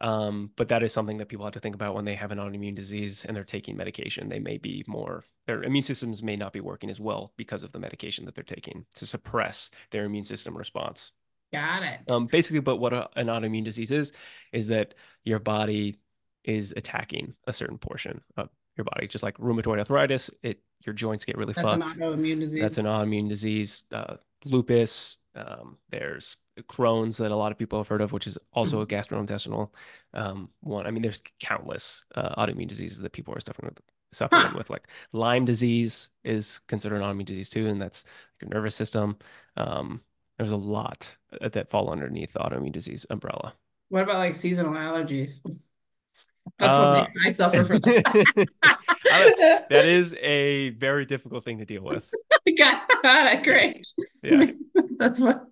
Um, 0.00 0.52
but 0.56 0.68
that 0.68 0.84
is 0.84 0.92
something 0.92 1.18
that 1.18 1.28
people 1.28 1.44
have 1.44 1.54
to 1.54 1.60
think 1.60 1.74
about 1.74 1.94
when 1.94 2.04
they 2.04 2.14
have 2.14 2.30
an 2.30 2.38
autoimmune 2.38 2.76
disease 2.76 3.24
and 3.24 3.36
they're 3.36 3.42
taking 3.42 3.76
medication. 3.76 4.28
They 4.28 4.38
may 4.38 4.56
be 4.56 4.84
more, 4.86 5.24
their 5.46 5.64
immune 5.64 5.82
systems 5.82 6.22
may 6.22 6.36
not 6.36 6.52
be 6.52 6.60
working 6.60 6.88
as 6.88 7.00
well 7.00 7.32
because 7.36 7.64
of 7.64 7.72
the 7.72 7.80
medication 7.80 8.24
that 8.24 8.36
they're 8.36 8.44
taking 8.44 8.86
to 8.94 9.06
suppress 9.06 9.70
their 9.90 10.04
immune 10.04 10.24
system 10.24 10.56
response. 10.56 11.10
Got 11.52 11.82
it. 11.82 12.00
Um, 12.10 12.26
basically, 12.26 12.60
but 12.60 12.76
what 12.76 12.92
a, 12.92 13.08
an 13.16 13.28
autoimmune 13.28 13.64
disease 13.64 13.90
is, 13.90 14.12
is 14.52 14.68
that 14.68 14.94
your 15.24 15.38
body 15.38 15.98
is 16.44 16.72
attacking 16.76 17.34
a 17.46 17.52
certain 17.52 17.78
portion 17.78 18.20
of 18.36 18.48
your 18.76 18.84
body, 18.84 19.06
just 19.08 19.24
like 19.24 19.36
rheumatoid 19.38 19.78
arthritis. 19.78 20.30
It 20.42 20.60
your 20.86 20.94
joints 20.94 21.24
get 21.24 21.36
really 21.36 21.54
fucked. 21.54 21.80
That's 21.80 21.94
an 21.94 22.00
autoimmune 22.00 22.40
disease. 22.40 22.62
That's 22.62 22.78
an 22.78 22.86
autoimmune 22.86 23.28
disease. 23.28 23.84
Uh, 23.92 24.16
lupus. 24.44 25.16
Um, 25.34 25.76
there's 25.90 26.36
Crohn's 26.62 27.18
that 27.18 27.30
a 27.30 27.36
lot 27.36 27.52
of 27.52 27.58
people 27.58 27.78
have 27.78 27.88
heard 27.88 28.00
of, 28.00 28.12
which 28.12 28.26
is 28.26 28.38
also 28.52 28.80
a 28.80 28.86
gastrointestinal 28.86 29.70
um, 30.14 30.50
one. 30.60 30.86
I 30.86 30.90
mean, 30.90 31.02
there's 31.02 31.22
countless 31.40 32.04
uh, 32.14 32.34
autoimmune 32.40 32.68
diseases 32.68 33.00
that 33.00 33.12
people 33.12 33.34
are 33.34 33.40
suffering 33.40 33.70
with. 33.74 33.84
Suffering 34.10 34.46
Huh. 34.46 34.54
with 34.56 34.70
like 34.70 34.88
Lyme 35.12 35.44
disease 35.44 36.08
is 36.24 36.60
considered 36.66 36.96
an 36.96 37.02
autoimmune 37.02 37.26
disease 37.26 37.50
too, 37.50 37.66
and 37.66 37.80
that's 37.80 38.06
your 38.40 38.48
nervous 38.48 38.74
system. 38.74 39.18
Um, 39.56 40.00
There's 40.38 40.50
a 40.50 40.56
lot 40.56 41.16
uh, 41.40 41.48
that 41.48 41.68
fall 41.68 41.90
underneath 41.90 42.32
the 42.32 42.38
autoimmune 42.38 42.72
disease 42.72 43.04
umbrella. 43.10 43.54
What 43.88 44.04
about 44.04 44.18
like 44.18 44.34
seasonal 44.34 44.72
allergies? 44.72 45.40
That's 46.58 46.78
uh, 46.78 47.06
what 47.06 47.26
I 47.26 47.32
suffer 47.32 47.64
from. 47.64 47.80
that 47.82 49.86
is 49.86 50.14
a 50.20 50.70
very 50.70 51.04
difficult 51.04 51.44
thing 51.44 51.58
to 51.58 51.64
deal 51.64 51.82
with. 51.82 52.08
God, 52.58 52.82
God, 53.02 53.44
great. 53.44 53.86
Yeah, 54.22 54.46
that's 54.98 55.20
what. 55.20 55.44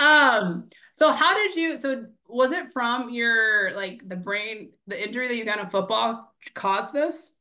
Um. 0.00 0.68
So, 0.94 1.12
how 1.12 1.34
did 1.34 1.54
you? 1.54 1.76
So, 1.76 2.06
was 2.26 2.52
it 2.52 2.72
from 2.72 3.10
your 3.10 3.72
like 3.72 4.08
the 4.08 4.16
brain, 4.16 4.70
the 4.86 5.02
injury 5.02 5.28
that 5.28 5.36
you 5.36 5.44
got 5.44 5.60
in 5.60 5.68
football 5.68 6.32
caused 6.54 6.92
this? 6.92 7.32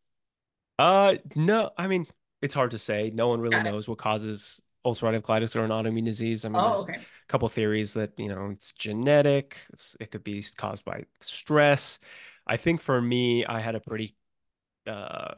Uh, 0.77 1.15
no. 1.35 1.71
I 1.77 1.87
mean, 1.87 2.05
it's 2.41 2.53
hard 2.53 2.71
to 2.71 2.77
say. 2.77 3.11
No 3.13 3.29
one 3.29 3.41
really 3.41 3.61
knows 3.63 3.87
what 3.87 3.97
causes 3.97 4.61
ulcerative 4.87 5.21
colitis 5.21 5.55
or 5.55 5.63
an 5.63 5.71
autoimmune 5.71 6.05
disease. 6.05 6.45
I 6.45 6.49
mean, 6.49 6.61
oh, 6.61 6.69
there's 6.69 6.89
okay. 6.89 6.99
a 6.99 7.27
couple 7.27 7.47
theories 7.49 7.93
that 7.93 8.11
you 8.17 8.29
know 8.29 8.49
it's 8.51 8.71
genetic. 8.71 9.57
It's, 9.73 9.97
it 9.99 10.11
could 10.11 10.23
be 10.23 10.43
caused 10.55 10.85
by 10.85 11.03
stress. 11.19 11.99
I 12.47 12.57
think 12.57 12.81
for 12.81 13.01
me, 13.01 13.45
I 13.45 13.59
had 13.59 13.75
a 13.75 13.79
pretty 13.79 14.15
uh, 14.87 15.35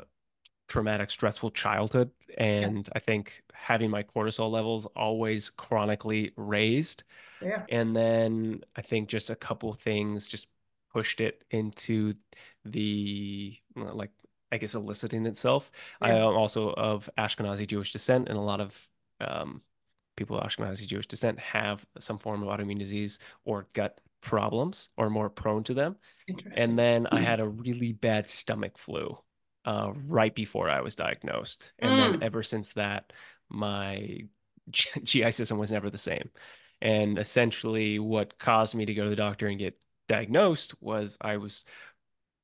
traumatic, 0.68 1.10
stressful 1.10 1.52
childhood, 1.52 2.12
and 2.38 2.88
yeah. 2.88 2.94
I 2.96 3.00
think 3.00 3.44
having 3.54 3.90
my 3.90 4.04
cortisol 4.04 4.52
levels 4.52 4.86
always 4.96 5.50
chronically 5.50 6.32
raised. 6.38 7.04
Yeah. 7.42 7.64
And 7.70 7.96
then 7.96 8.62
I 8.76 8.82
think 8.82 9.10
just 9.10 9.30
a 9.30 9.36
couple 9.36 9.74
things 9.74 10.28
just 10.28 10.48
pushed 10.94 11.22
it 11.22 11.44
into 11.52 12.14
the 12.66 13.58
like 13.76 14.12
I 14.52 14.58
guess 14.58 14.74
eliciting 14.74 15.26
itself. 15.26 15.72
Yeah. 16.02 16.08
I 16.08 16.12
am 16.12 16.36
also 16.36 16.72
of 16.74 17.10
Ashkenazi 17.18 17.68
Jewish 17.68 17.92
descent, 17.92 18.30
and 18.30 18.38
a 18.38 18.42
lot 18.42 18.62
of 18.62 18.89
um, 19.22 19.62
people 20.16 20.38
of 20.38 20.48
Ashkenazi 20.48 20.88
Jewish 20.88 21.08
descent 21.08 21.40
have 21.40 21.86
some 22.00 22.18
form 22.18 22.44
of 22.44 22.50
autoimmune 22.50 22.80
disease 22.80 23.20
or 23.46 23.68
gut 23.74 24.00
problems 24.22 24.90
or 24.98 25.10
more 25.10 25.30
prone 25.30 25.64
to 25.64 25.74
them. 25.74 25.96
And 26.56 26.78
then 26.78 27.08
I 27.12 27.22
had 27.22 27.40
a 27.40 27.48
really 27.48 27.94
bad 27.94 28.28
stomach 28.28 28.78
flu 28.78 29.18
uh, 29.66 29.92
right 30.08 30.34
before 30.34 30.70
I 30.70 30.82
was 30.82 30.96
diagnosed. 30.96 31.72
And 31.80 31.92
mm. 31.92 32.12
then 32.12 32.24
ever 32.24 32.44
since 32.44 32.74
that, 32.74 33.14
my 33.50 34.22
GI 34.70 35.32
system 35.32 35.58
was 35.58 35.72
never 35.72 35.90
the 35.90 35.98
same. 35.98 36.30
And 36.82 37.18
essentially, 37.18 38.00
what 38.00 38.40
caused 38.40 38.76
me 38.76 38.86
to 38.86 38.94
go 38.94 39.04
to 39.04 39.10
the 39.10 39.16
doctor 39.16 39.48
and 39.48 39.60
get 39.60 39.78
diagnosed 40.08 40.76
was 40.82 41.18
I 41.20 41.38
was 41.38 41.66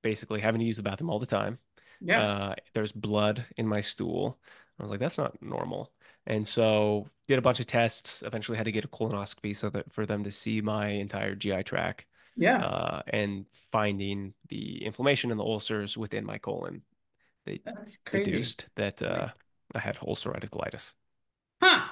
basically 0.04 0.42
having 0.42 0.60
to 0.60 0.66
use 0.66 0.78
the 0.78 0.84
bathroom 0.84 1.10
all 1.10 1.20
the 1.20 1.26
time. 1.26 1.58
Yeah. 2.02 2.22
Uh, 2.22 2.56
there's 2.74 2.92
blood 2.92 3.46
in 3.58 3.68
my 3.68 3.82
stool. 3.82 4.38
I 4.80 4.84
was 4.84 4.92
like, 4.92 5.00
that's 5.00 5.18
not 5.18 5.42
normal. 5.42 5.92
And 6.28 6.48
so 6.48 7.08
did 7.28 7.40
a 7.40 7.42
bunch 7.42 7.60
of 7.60 7.68
tests, 7.68 8.24
eventually 8.26 8.58
had 8.58 8.66
to 8.66 8.72
get 8.72 8.86
a 8.86 8.88
colonoscopy 8.88 9.56
so 9.56 9.70
that 9.70 9.92
for 9.92 10.06
them 10.06 10.24
to 10.24 10.32
see 10.32 10.62
my 10.62 10.88
entire 10.88 11.36
GI 11.36 11.64
tract. 11.64 12.06
Yeah. 12.38 12.64
Uh, 12.64 13.02
and 13.08 13.46
finding 13.72 14.34
the 14.50 14.84
inflammation 14.84 15.32
and 15.32 15.40
the 15.40 15.44
ulcers 15.44 15.98
within 15.98 16.26
my 16.26 16.38
colon. 16.38 16.82
They 17.46 17.62
deduced 18.12 18.68
that 18.76 19.02
uh, 19.02 19.30
I 19.74 19.80
had 19.80 19.98
ulcerative 19.98 20.50
colitis. 20.50 20.94
Huh. 21.62 21.86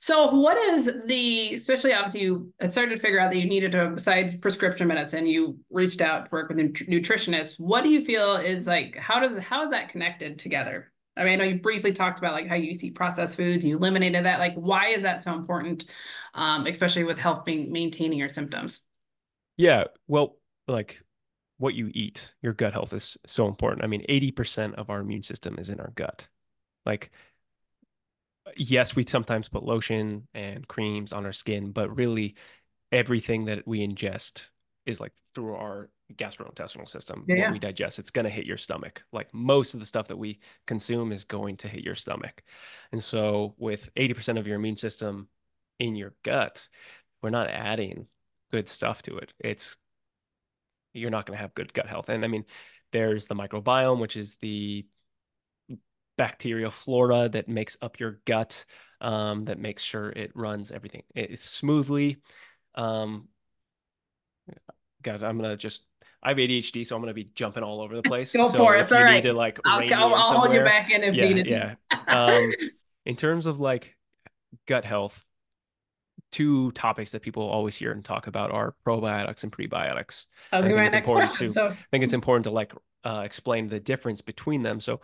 So 0.00 0.34
what 0.34 0.58
is 0.58 0.90
the, 1.06 1.54
especially 1.54 1.92
obviously 1.92 2.22
you 2.22 2.52
had 2.60 2.72
started 2.72 2.96
to 2.96 3.00
figure 3.00 3.20
out 3.20 3.30
that 3.30 3.38
you 3.38 3.46
needed 3.46 3.72
to, 3.72 3.90
besides 3.94 4.36
prescription 4.36 4.86
minutes 4.86 5.14
and 5.14 5.28
you 5.28 5.58
reached 5.70 6.00
out 6.00 6.26
to 6.26 6.28
work 6.30 6.48
with 6.48 6.58
a 6.58 6.68
nutritionist, 6.68 7.58
what 7.58 7.82
do 7.82 7.90
you 7.90 8.00
feel 8.00 8.36
is 8.36 8.66
like, 8.66 8.96
how 8.96 9.20
does, 9.20 9.38
how 9.38 9.64
is 9.64 9.70
that 9.70 9.88
connected 9.88 10.38
together? 10.38 10.91
I 11.16 11.24
mean, 11.24 11.34
I 11.34 11.36
know 11.36 11.44
you 11.44 11.60
briefly 11.60 11.92
talked 11.92 12.18
about 12.18 12.32
like 12.32 12.46
how 12.46 12.54
you 12.54 12.70
eat 12.70 12.94
processed 12.94 13.36
foods, 13.36 13.66
you 13.66 13.76
eliminated 13.76 14.24
that. 14.24 14.38
Like, 14.38 14.54
why 14.54 14.88
is 14.88 15.02
that 15.02 15.22
so 15.22 15.34
important, 15.34 15.84
um, 16.34 16.66
especially 16.66 17.04
with 17.04 17.18
helping 17.18 17.70
maintaining 17.70 18.18
your 18.18 18.28
symptoms? 18.28 18.80
Yeah, 19.56 19.84
well, 20.06 20.36
like 20.66 21.02
what 21.58 21.74
you 21.74 21.90
eat, 21.92 22.32
your 22.40 22.54
gut 22.54 22.72
health 22.72 22.92
is 22.92 23.18
so 23.26 23.46
important. 23.46 23.84
I 23.84 23.86
mean, 23.88 24.04
80% 24.08 24.74
of 24.74 24.90
our 24.90 25.00
immune 25.00 25.22
system 25.22 25.58
is 25.58 25.68
in 25.70 25.80
our 25.80 25.92
gut. 25.94 26.26
Like, 26.86 27.10
yes, 28.56 28.96
we 28.96 29.04
sometimes 29.06 29.48
put 29.48 29.62
lotion 29.62 30.28
and 30.34 30.66
creams 30.66 31.12
on 31.12 31.26
our 31.26 31.32
skin, 31.32 31.72
but 31.72 31.94
really 31.94 32.36
everything 32.90 33.46
that 33.46 33.66
we 33.66 33.86
ingest 33.86 34.50
is 34.86 35.00
like 35.00 35.12
through 35.34 35.54
our 35.54 35.90
gastrointestinal 36.14 36.88
system 36.88 37.24
yeah, 37.26 37.44
what 37.44 37.52
we 37.52 37.58
digest 37.58 37.98
it's 37.98 38.10
going 38.10 38.24
to 38.24 38.30
hit 38.30 38.46
your 38.46 38.56
stomach. 38.56 39.02
Like 39.12 39.32
most 39.32 39.74
of 39.74 39.80
the 39.80 39.86
stuff 39.86 40.08
that 40.08 40.16
we 40.16 40.40
consume 40.66 41.12
is 41.12 41.24
going 41.24 41.56
to 41.58 41.68
hit 41.68 41.84
your 41.84 41.94
stomach. 41.94 42.42
And 42.90 43.02
so 43.02 43.54
with 43.58 43.88
80% 43.94 44.38
of 44.38 44.46
your 44.46 44.56
immune 44.56 44.76
system 44.76 45.28
in 45.78 45.96
your 45.96 46.14
gut 46.22 46.68
we're 47.22 47.30
not 47.30 47.48
adding 47.48 48.06
good 48.50 48.68
stuff 48.68 49.02
to 49.02 49.16
it. 49.18 49.32
It's 49.38 49.78
you're 50.92 51.10
not 51.10 51.24
going 51.24 51.36
to 51.36 51.42
have 51.42 51.54
good 51.54 51.72
gut 51.72 51.86
health. 51.86 52.08
And 52.08 52.24
i 52.24 52.28
mean 52.28 52.44
there's 52.92 53.26
the 53.26 53.34
microbiome 53.34 54.00
which 54.00 54.16
is 54.16 54.36
the 54.36 54.86
bacterial 56.18 56.70
flora 56.70 57.28
that 57.30 57.48
makes 57.48 57.76
up 57.80 57.98
your 57.98 58.20
gut 58.26 58.64
um, 59.00 59.46
that 59.46 59.58
makes 59.58 59.82
sure 59.82 60.10
it 60.10 60.30
runs 60.34 60.70
everything 60.70 61.02
it, 61.14 61.40
smoothly. 61.40 62.18
Um, 62.74 63.28
God, 65.02 65.22
I'm 65.22 65.36
gonna 65.36 65.56
just 65.56 65.84
I 66.22 66.28
have 66.28 66.38
ADHD, 66.38 66.86
so 66.86 66.94
I'm 66.94 67.02
gonna 67.02 67.14
be 67.14 67.30
jumping 67.34 67.62
all 67.62 67.80
over 67.80 67.96
the 67.96 68.02
place. 68.08 68.32
Go 68.32 68.48
so 68.48 68.58
for 68.58 68.76
it. 68.76 68.82
It's 68.82 68.92
all 68.92 69.02
right. 69.02 69.22
To, 69.22 69.32
like, 69.32 69.58
I'll, 69.64 69.82
I'll, 69.92 70.14
I'll 70.14 70.40
hold 70.40 70.54
you 70.54 70.62
back 70.62 70.90
in 70.90 71.02
if 71.02 71.14
yeah, 71.14 71.24
needed. 71.24 71.46
Yeah. 71.48 71.74
um, 72.08 72.52
in 73.04 73.16
terms 73.16 73.46
of 73.46 73.60
like 73.60 73.96
gut 74.66 74.84
health, 74.84 75.24
two 76.30 76.72
topics 76.72 77.12
that 77.12 77.22
people 77.22 77.42
always 77.42 77.76
hear 77.76 77.92
and 77.92 78.04
talk 78.04 78.26
about 78.26 78.50
are 78.52 78.74
probiotics 78.86 79.42
and 79.42 79.52
prebiotics. 79.52 80.26
I 80.52 80.56
was 80.58 80.66
going 80.66 80.78
to 80.78 80.84
my 80.84 80.88
next 80.88 81.08
question. 81.08 81.48
To, 81.48 81.52
so 81.52 81.66
I 81.68 81.76
think 81.90 82.04
it's 82.04 82.12
important 82.12 82.44
to 82.44 82.50
like 82.50 82.72
uh, 83.04 83.22
explain 83.24 83.68
the 83.68 83.80
difference 83.80 84.20
between 84.20 84.62
them. 84.62 84.80
So 84.80 85.00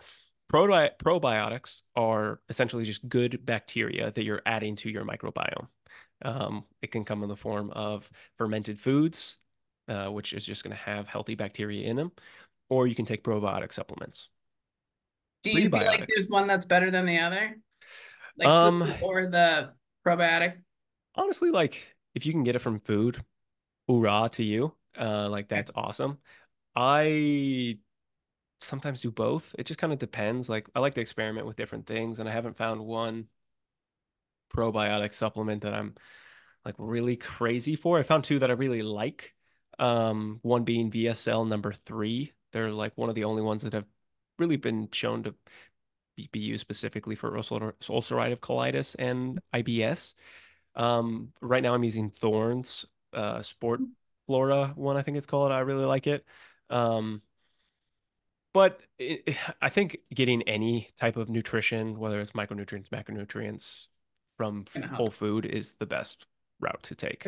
probi- 0.51 0.91
probiotics 1.03 1.83
are 1.95 2.41
essentially 2.49 2.83
just 2.83 3.07
good 3.07 3.45
bacteria 3.45 4.11
that 4.11 4.23
you're 4.23 4.41
adding 4.45 4.75
to 4.77 4.89
your 4.89 5.05
microbiome. 5.05 5.67
Um, 6.21 6.65
it 6.81 6.91
can 6.91 7.05
come 7.05 7.23
in 7.23 7.29
the 7.29 7.35
form 7.35 7.71
of 7.71 8.09
fermented 8.37 8.79
foods, 8.79 9.37
uh, 9.87 10.07
which 10.07 10.33
is 10.33 10.45
just 10.45 10.63
going 10.63 10.75
to 10.75 10.81
have 10.81 11.07
healthy 11.07 11.35
bacteria 11.35 11.87
in 11.87 11.95
them, 11.95 12.11
or 12.69 12.87
you 12.87 12.95
can 12.95 13.05
take 13.05 13.23
probiotic 13.23 13.71
supplements. 13.71 14.29
Do 15.43 15.51
you 15.51 15.69
feel 15.69 15.85
like 15.85 16.07
there's 16.13 16.27
one 16.27 16.47
that's 16.47 16.65
better 16.65 16.91
than 16.91 17.05
the 17.05 17.19
other? 17.19 17.57
Like 18.37 18.47
um, 18.47 18.93
or 19.01 19.27
the 19.27 19.73
probiotic? 20.05 20.57
Honestly, 21.15 21.51
like 21.51 21.95
if 22.15 22.25
you 22.25 22.31
can 22.31 22.43
get 22.43 22.55
it 22.55 22.59
from 22.59 22.79
food, 22.81 23.23
hoorah 23.87 24.29
to 24.33 24.43
you. 24.43 24.73
Uh, 24.99 25.29
like 25.29 25.47
that's 25.47 25.71
awesome. 25.75 26.17
I 26.75 27.77
sometimes 28.61 29.01
do 29.01 29.11
both. 29.11 29.55
It 29.57 29.65
just 29.65 29.79
kind 29.79 29.93
of 29.93 29.99
depends. 29.99 30.49
Like 30.49 30.67
I 30.75 30.79
like 30.79 30.95
to 30.95 31.01
experiment 31.01 31.47
with 31.47 31.55
different 31.55 31.87
things, 31.87 32.19
and 32.19 32.27
I 32.27 32.31
haven't 32.31 32.57
found 32.57 32.81
one 32.81 33.27
probiotic 34.53 35.13
supplement 35.13 35.61
that 35.63 35.73
I'm 35.73 35.95
like 36.65 36.75
really 36.77 37.15
crazy 37.15 37.75
for. 37.75 37.99
I 37.99 38.03
found 38.03 38.23
two 38.23 38.39
that 38.39 38.49
I 38.49 38.53
really 38.53 38.81
like. 38.81 39.33
Um, 39.77 40.39
one 40.41 40.63
being 40.63 40.91
VSL 40.91 41.47
number 41.47 41.71
three. 41.71 42.33
They're 42.51 42.71
like 42.71 42.97
one 42.97 43.09
of 43.09 43.15
the 43.15 43.23
only 43.23 43.41
ones 43.41 43.63
that 43.63 43.73
have 43.73 43.85
really 44.37 44.57
been 44.57 44.89
shown 44.91 45.23
to 45.23 45.35
be 46.31 46.39
used 46.39 46.61
specifically 46.61 47.15
for 47.15 47.31
ulcerative 47.31 48.39
colitis 48.39 48.95
and 48.99 49.39
IBS. 49.53 50.15
Um, 50.75 51.31
right 51.41 51.63
now 51.63 51.73
I'm 51.73 51.83
using 51.83 52.09
Thorne's 52.09 52.85
uh, 53.13 53.41
Sport 53.41 53.81
Flora 54.27 54.73
one, 54.75 54.95
I 54.95 55.01
think 55.01 55.17
it's 55.17 55.25
called. 55.25 55.51
I 55.51 55.59
really 55.61 55.85
like 55.85 56.05
it. 56.05 56.23
Um, 56.69 57.23
but 58.53 58.81
it, 58.99 59.35
I 59.61 59.69
think 59.69 59.97
getting 60.13 60.43
any 60.43 60.89
type 60.97 61.17
of 61.17 61.29
nutrition, 61.29 61.97
whether 61.97 62.19
it's 62.19 62.33
micronutrients, 62.33 62.89
macronutrients 62.89 63.87
from 64.39 64.63
whole 64.93 65.11
food, 65.11 65.45
is 65.45 65.73
the 65.73 65.85
best 65.85 66.27
route 66.61 66.81
to 66.83 66.95
take. 66.95 67.21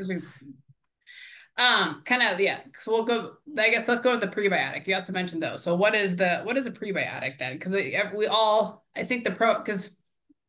Um, 1.57 2.03
kind 2.05 2.23
of, 2.23 2.39
yeah. 2.39 2.61
So 2.77 2.93
we'll 2.93 3.03
go. 3.03 3.33
I 3.59 3.69
guess 3.69 3.85
let's 3.85 3.99
go 3.99 4.17
with 4.17 4.21
the 4.21 4.27
prebiotic. 4.27 4.87
You 4.87 4.95
also 4.95 5.11
mentioned 5.11 5.43
those. 5.43 5.61
So 5.61 5.75
what 5.75 5.93
is 5.93 6.15
the 6.15 6.39
what 6.43 6.55
is 6.55 6.67
a 6.67 6.71
prebiotic 6.71 7.37
then? 7.37 7.51
Because 7.51 7.73
we 7.73 8.27
all, 8.27 8.85
I 8.95 9.03
think 9.03 9.25
the 9.25 9.31
pro, 9.31 9.57
because 9.57 9.93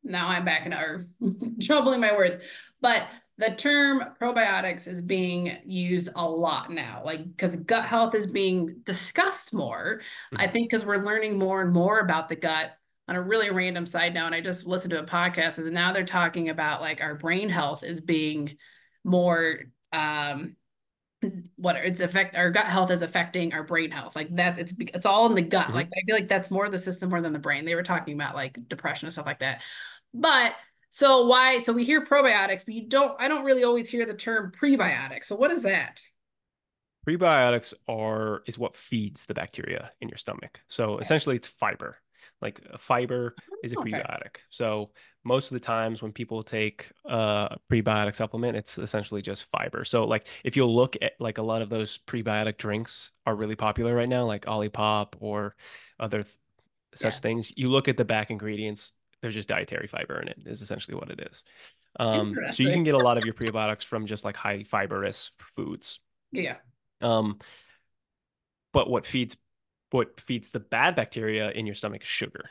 now 0.04 0.28
I'm 0.28 0.44
back 0.44 0.66
in 0.66 0.72
our 0.72 1.00
troubling 1.60 2.00
my 2.00 2.12
words, 2.12 2.38
but 2.80 3.08
the 3.38 3.50
term 3.56 4.04
probiotics 4.20 4.86
is 4.86 5.02
being 5.02 5.58
used 5.64 6.10
a 6.14 6.24
lot 6.24 6.70
now, 6.70 7.02
like 7.04 7.26
because 7.26 7.56
gut 7.56 7.86
health 7.86 8.14
is 8.14 8.28
being 8.28 8.76
discussed 8.84 9.52
more. 9.52 10.00
Mm-hmm. 10.32 10.40
I 10.40 10.46
think 10.46 10.70
because 10.70 10.86
we're 10.86 11.04
learning 11.04 11.36
more 11.36 11.60
and 11.62 11.72
more 11.72 11.98
about 11.98 12.28
the 12.28 12.36
gut 12.36 12.70
on 13.08 13.16
a 13.16 13.22
really 13.22 13.50
random 13.50 13.86
side 13.86 14.14
note. 14.14 14.26
And 14.26 14.34
I 14.34 14.40
just 14.40 14.66
listened 14.66 14.90
to 14.92 15.00
a 15.00 15.06
podcast 15.06 15.58
and 15.58 15.70
now 15.72 15.92
they're 15.92 16.04
talking 16.04 16.48
about 16.48 16.80
like 16.80 17.00
our 17.00 17.14
brain 17.14 17.48
health 17.48 17.82
is 17.84 18.00
being 18.00 18.56
more 19.04 19.60
um 19.92 20.56
what 21.56 21.76
it's 21.76 22.00
affect 22.00 22.36
our 22.36 22.50
gut 22.50 22.64
health 22.66 22.90
is 22.90 23.02
affecting 23.02 23.52
our 23.52 23.62
brain 23.62 23.90
health 23.90 24.16
like 24.16 24.34
that's 24.34 24.58
it's 24.58 24.74
it's 24.78 25.06
all 25.06 25.26
in 25.26 25.34
the 25.34 25.42
gut 25.42 25.66
mm-hmm. 25.66 25.74
like 25.74 25.88
i 25.96 26.00
feel 26.06 26.16
like 26.16 26.28
that's 26.28 26.50
more 26.50 26.68
the 26.68 26.78
system 26.78 27.10
more 27.10 27.20
than 27.20 27.32
the 27.32 27.38
brain 27.38 27.64
they 27.64 27.74
were 27.74 27.82
talking 27.82 28.14
about 28.14 28.34
like 28.34 28.58
depression 28.68 29.06
and 29.06 29.12
stuff 29.12 29.26
like 29.26 29.38
that 29.40 29.62
but 30.14 30.54
So 30.90 31.26
why? 31.26 31.58
So 31.60 31.72
we 31.72 31.84
hear 31.84 32.04
probiotics, 32.04 32.64
but 32.66 32.74
you 32.74 32.86
don't. 32.88 33.18
I 33.20 33.28
don't 33.28 33.44
really 33.44 33.64
always 33.64 33.88
hear 33.90 34.04
the 34.06 34.14
term 34.14 34.52
prebiotic. 34.52 35.24
So 35.24 35.36
what 35.36 35.50
is 35.50 35.62
that? 35.62 36.02
Prebiotics 37.06 37.74
are 37.88 38.42
is 38.46 38.58
what 38.58 38.76
feeds 38.76 39.26
the 39.26 39.34
bacteria 39.34 39.90
in 40.00 40.08
your 40.08 40.18
stomach. 40.18 40.60
So 40.68 40.98
Okay. 41.00 41.00
essentially, 41.00 41.36
it's 41.36 41.48
fiber. 41.48 41.98
Like 42.42 42.60
a 42.70 42.78
fiber 42.78 43.36
is 43.62 43.72
a 43.72 43.76
Okay. 43.76 44.02
prebiotic. 44.02 44.38
So 44.50 44.90
most 45.24 45.50
of 45.50 45.54
the 45.54 45.60
times 45.64 46.02
when 46.02 46.12
people 46.12 46.42
take 46.42 46.90
a 47.06 47.56
prebiotic 47.70 48.14
supplement, 48.16 48.56
it's 48.56 48.78
essentially 48.78 49.22
just 49.22 49.44
fiber. 49.50 49.84
So 49.84 50.04
like 50.04 50.26
if 50.44 50.56
you'll 50.56 50.74
look 50.74 50.96
at 51.00 51.12
like 51.20 51.38
a 51.38 51.42
lot 51.42 51.62
of 51.62 51.70
those 51.70 51.98
prebiotic 51.98 52.58
drinks 52.58 53.12
are 53.26 53.36
really 53.36 53.56
popular 53.56 53.94
right 53.94 54.08
now, 54.08 54.26
like 54.26 54.46
Olipop 54.46 55.14
or 55.20 55.54
other 56.00 56.24
th- 56.24 56.36
such 56.94 57.14
Yeah. 57.14 57.20
things. 57.20 57.52
You 57.56 57.70
look 57.70 57.88
at 57.88 57.96
the 57.96 58.04
back 58.04 58.30
ingredients, 58.30 58.92
there's 59.22 59.34
just 59.34 59.48
dietary 59.48 59.86
fiber 59.86 60.20
in 60.20 60.28
it, 60.28 60.38
is 60.46 60.62
essentially 60.62 60.96
what 60.96 61.10
it 61.10 61.20
is. 61.30 61.44
Um, 62.00 62.40
so 62.48 62.62
you 62.62 62.72
can 62.72 62.84
get 62.84 62.94
a 62.94 62.98
lot 63.00 63.18
of 63.18 63.24
your 63.24 63.34
prebiotics 63.34 63.84
from 63.84 64.06
just 64.06 64.24
like 64.24 64.36
high 64.36 64.62
fibrous 64.64 65.30
foods. 65.54 66.00
Yeah. 66.32 66.56
Um, 67.00 67.38
but 68.72 68.88
what 68.88 69.06
feeds 69.06 69.36
what 69.92 70.20
feeds 70.20 70.50
the 70.50 70.60
bad 70.60 70.94
bacteria 70.96 71.50
in 71.52 71.66
your 71.66 71.74
stomach 71.74 72.02
is 72.02 72.08
sugar. 72.08 72.50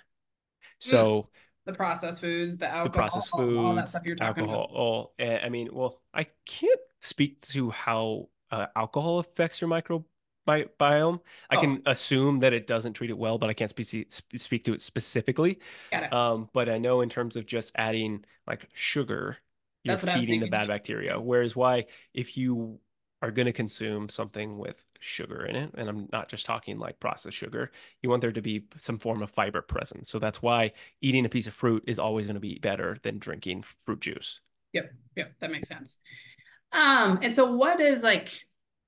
So 0.80 1.30
The 1.66 1.74
processed 1.74 2.22
foods, 2.22 2.58
the 2.58 2.68
the 2.84 2.90
alcohol, 2.90 2.90
processed 2.90 3.36
all 3.58 3.74
that 3.76 3.90
foods, 3.90 3.90
stuff 3.90 4.06
you're 4.06 4.16
talking 4.16 4.44
alcohol, 4.44 4.68
about. 4.68 4.70
all 4.74 5.14
eh, 5.20 5.40
I 5.44 5.50
mean, 5.50 5.70
well, 5.72 6.02
I 6.14 6.26
can't 6.46 6.80
speak 7.02 7.42
to 7.50 7.70
how 7.72 8.30
uh, 8.52 8.68
alcohol 8.76 9.20
affects 9.20 9.62
your 9.62 9.70
microbiome. 9.70 11.20
I 11.50 11.58
Oh, 11.58 11.58
can 11.58 11.82
assume 11.86 12.40
that 12.40 12.54
it 12.54 12.68
doesn't 12.68 12.94
treat 12.94 13.10
it 13.12 13.18
well, 13.18 13.38
but 13.38 13.50
I 13.50 13.54
can't 13.54 13.70
speak 13.70 14.12
speak 14.12 14.64
to 14.66 14.74
it 14.74 14.82
specifically. 14.82 15.60
got 15.92 16.04
it. 16.04 16.12
Um, 16.12 16.50
but 16.54 16.70
I 16.70 16.78
know 16.78 17.02
in 17.02 17.10
terms 17.10 17.36
of 17.36 17.46
just 17.46 17.72
adding 17.76 18.26
like 18.48 18.68
sugar, 18.74 19.38
you're 19.84 19.96
That's 19.96 20.04
what 20.04 20.10
I 20.10 20.18
was 20.18 20.28
feeding 20.28 20.40
the 20.40 20.48
bad 20.48 20.68
bacteria. 20.68 21.20
Whereas 21.20 21.56
why 21.56 21.86
if 22.14 22.38
you 22.38 22.80
are 23.22 23.32
going 23.32 23.46
to 23.46 23.54
consume 23.54 24.10
something 24.10 24.58
with 24.58 24.84
sugar 25.00 25.46
in 25.46 25.56
it, 25.56 25.72
and 25.78 25.88
I'm 25.90 26.10
not 26.12 26.30
just 26.30 26.46
talking 26.46 26.80
like 26.80 27.00
processed 27.00 27.38
sugar, 27.38 27.72
you 28.02 28.10
want 28.10 28.22
there 28.22 28.32
to 28.32 28.42
be 28.42 28.66
some 28.78 28.98
form 28.98 29.22
of 29.22 29.30
fiber 29.30 29.62
present. 29.62 30.08
So 30.08 30.20
that's 30.20 30.42
why 30.42 30.72
eating 31.02 31.26
a 31.26 31.30
piece 31.30 31.48
of 31.48 31.54
fruit 31.54 31.84
is 31.86 32.00
always 32.00 32.26
going 32.26 32.36
to 32.36 32.40
be 32.40 32.60
better 32.60 32.98
than 33.04 33.20
drinking 33.20 33.64
fruit 33.86 34.00
juice. 34.00 34.40
Yep. 34.74 34.92
Yep. 35.16 35.34
That 35.40 35.52
makes 35.52 35.68
sense. 35.68 36.00
Um, 36.72 37.20
and 37.22 37.36
so 37.36 37.56
what 37.56 37.80
is 37.80 38.02
like, 38.02 38.32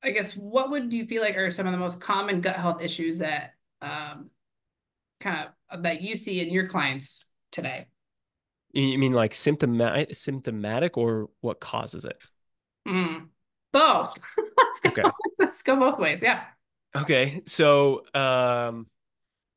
I 0.04 0.12
guess, 0.12 0.36
what 0.36 0.72
would 0.72 0.94
you 0.94 1.06
feel 1.06 1.22
like 1.22 1.38
are 1.38 1.52
some 1.52 1.68
of 1.68 1.72
the 1.72 1.78
most 1.78 2.02
common 2.02 2.42
gut 2.42 2.56
health 2.56 2.82
issues 2.82 3.20
that 3.20 3.54
um 3.82 4.30
kind 5.20 5.50
of 5.70 5.84
that 5.84 6.02
you 6.02 6.16
see 6.16 6.42
in 6.42 6.54
your 6.54 6.68
clients 6.68 7.25
today? 7.52 7.88
You 8.72 8.98
mean 8.98 9.13
like 9.13 9.36
symptomatic, 9.36 10.16
symptomatic, 10.16 10.98
or 10.98 11.30
what 11.42 11.60
causes 11.60 12.06
it? 12.06 12.24
Mm. 12.88 13.28
Both. 13.74 14.18
Let's 14.58 14.80
go. 14.80 14.92
Okay. 14.92 15.03
Let's 15.39 15.63
go 15.63 15.75
both 15.77 16.00
ways. 16.00 16.22
Yeah. 16.22 16.44
Okay. 16.96 17.42
So, 17.48 18.06
um, 18.13 18.88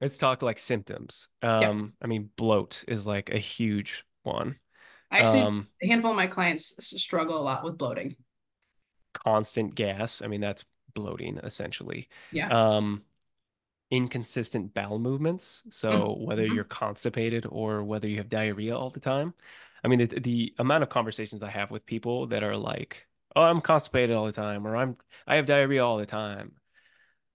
let's 0.00 0.18
talk 0.18 0.42
like 0.42 0.58
symptoms. 0.58 1.28
Um, 1.42 1.94
I 2.02 2.06
mean, 2.06 2.30
bloat 2.36 2.84
is 2.88 3.06
like 3.06 3.30
a 3.30 3.38
huge 3.38 4.04
one. 4.22 4.56
I 5.10 5.18
actually, 5.20 5.42
Um, 5.42 5.68
a 5.82 5.86
handful 5.86 6.10
of 6.10 6.16
my 6.16 6.26
clients 6.26 6.74
struggle 7.00 7.38
a 7.38 7.42
lot 7.42 7.64
with 7.64 7.78
bloating. 7.78 8.16
constant 9.14 9.74
gas. 9.74 10.22
I 10.22 10.26
mean, 10.26 10.40
that's 10.40 10.64
bloating 10.94 11.38
essentially. 11.38 12.08
Yeah. 12.30 12.48
Um, 12.50 13.02
inconsistent 13.90 14.74
bowel 14.74 14.98
movements. 14.98 15.64
So 15.70 16.14
whether 16.14 16.46
Mhm. 16.46 16.54
you're 16.54 16.64
constipated 16.64 17.46
or 17.50 17.84
whether 17.84 18.08
you 18.08 18.18
have 18.18 18.28
diarrhea 18.28 18.76
all 18.76 18.90
the 18.90 19.00
time. 19.00 19.34
I 19.84 19.88
mean, 19.88 20.00
the, 20.08 20.20
the 20.20 20.54
amount 20.58 20.82
of 20.84 20.88
conversations 20.90 21.42
I 21.42 21.50
have 21.50 21.70
with 21.70 21.86
people 21.86 22.26
that 22.28 22.42
are 22.44 22.56
like, 22.56 23.06
"Oh, 23.36 23.42
I'm 23.44 23.62
constipated 23.62 24.16
all 24.16 24.26
the 24.26 24.32
time," 24.32 24.66
or 24.66 24.76
"I'm 24.76 24.98
I 25.28 25.36
have 25.36 25.46
diarrhea 25.46 25.84
all 25.86 25.98
the 25.98 26.06
time." 26.06 26.56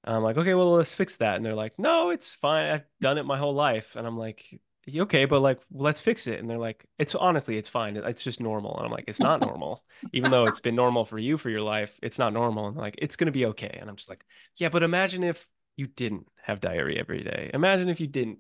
I'm 0.04 0.24
like, 0.24 0.38
"Okay, 0.38 0.54
well, 0.56 0.72
let's 0.74 0.94
fix 0.94 1.18
that." 1.18 1.36
And 1.38 1.46
they're 1.46 1.56
like, 1.56 1.78
"No, 1.80 2.10
it's 2.10 2.34
fine. 2.34 2.72
I've 2.72 2.86
done 3.02 3.18
it 3.18 3.26
my 3.26 3.38
whole 3.38 3.54
life." 3.54 3.96
And 3.96 4.08
I'm 4.08 4.18
like, 4.18 4.60
"Okay, 4.94 5.26
but 5.26 5.42
like, 5.42 5.62
let's 5.72 6.02
fix 6.02 6.28
it." 6.28 6.40
And 6.40 6.50
they're 6.50 6.58
like, 6.58 6.86
"It's 7.00 7.16
honestly, 7.16 7.58
it's 7.58 7.70
fine. 7.70 7.98
It's 7.98 8.24
just 8.24 8.42
normal." 8.42 8.78
And 8.78 8.86
I'm 8.86 8.92
like, 8.92 9.06
"It's 9.08 9.22
not 9.22 9.42
normal. 9.42 9.86
Even 10.14 10.32
though 10.32 10.46
it's 10.48 10.60
been 10.60 10.76
normal 10.76 11.06
for 11.06 11.20
you 11.20 11.38
for 11.38 11.50
your 11.50 11.62
life, 11.62 12.00
it's 12.04 12.20
not 12.20 12.34
normal." 12.34 12.68
And 12.68 12.78
like, 12.78 12.96
"It's 13.00 13.16
gonna 13.16 13.32
be 13.32 13.46
okay." 13.48 13.78
And 13.80 13.90
I'm 13.90 13.96
just 13.96 14.10
like, 14.10 14.26
"Yeah, 14.58 14.70
but 14.70 14.84
imagine 14.84 15.24
if 15.24 15.48
you 15.78 15.88
didn't 15.88 16.28
have 16.44 16.60
diarrhea 16.62 17.00
every 17.00 17.24
day. 17.24 17.52
Imagine 17.54 17.90
if 17.90 18.00
you 18.02 18.08
didn't 18.08 18.40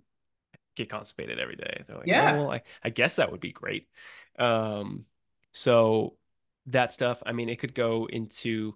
get 0.76 0.89
constipated 0.89 1.39
every 1.39 1.56
day." 1.56 1.84
They're 1.88 1.97
like, 1.97 2.13
"Oh, 2.15 2.30
Yeah. 2.30 2.36
well, 2.36 2.52
I, 2.52 2.63
I 2.84 2.89
guess 2.89 3.17
that 3.17 3.32
would 3.32 3.41
be 3.41 3.52
great." 3.52 3.88
Um, 4.39 5.06
so 5.54 6.17
that 6.67 6.93
stuff, 6.93 7.21
I 7.26 7.32
mean, 7.32 7.50
it 7.50 7.60
could 7.60 7.74
go 7.74 8.08
into 8.08 8.76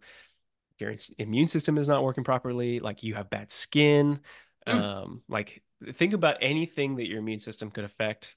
your 0.80 0.96
immune 1.18 1.48
system 1.48 1.78
is 1.78 1.88
not 1.88 2.04
working 2.04 2.24
properly, 2.24 2.80
like 2.80 3.04
you 3.04 3.16
have 3.16 3.30
bad 3.30 3.52
skin. 3.52 4.20
Mm. 4.68 4.74
Um, 4.74 5.22
like 5.30 5.64
think 5.94 6.14
about 6.14 6.38
anything 6.42 6.96
that 6.98 7.08
your 7.08 7.20
immune 7.20 7.40
system 7.40 7.72
could 7.72 7.84
affect, 7.86 8.36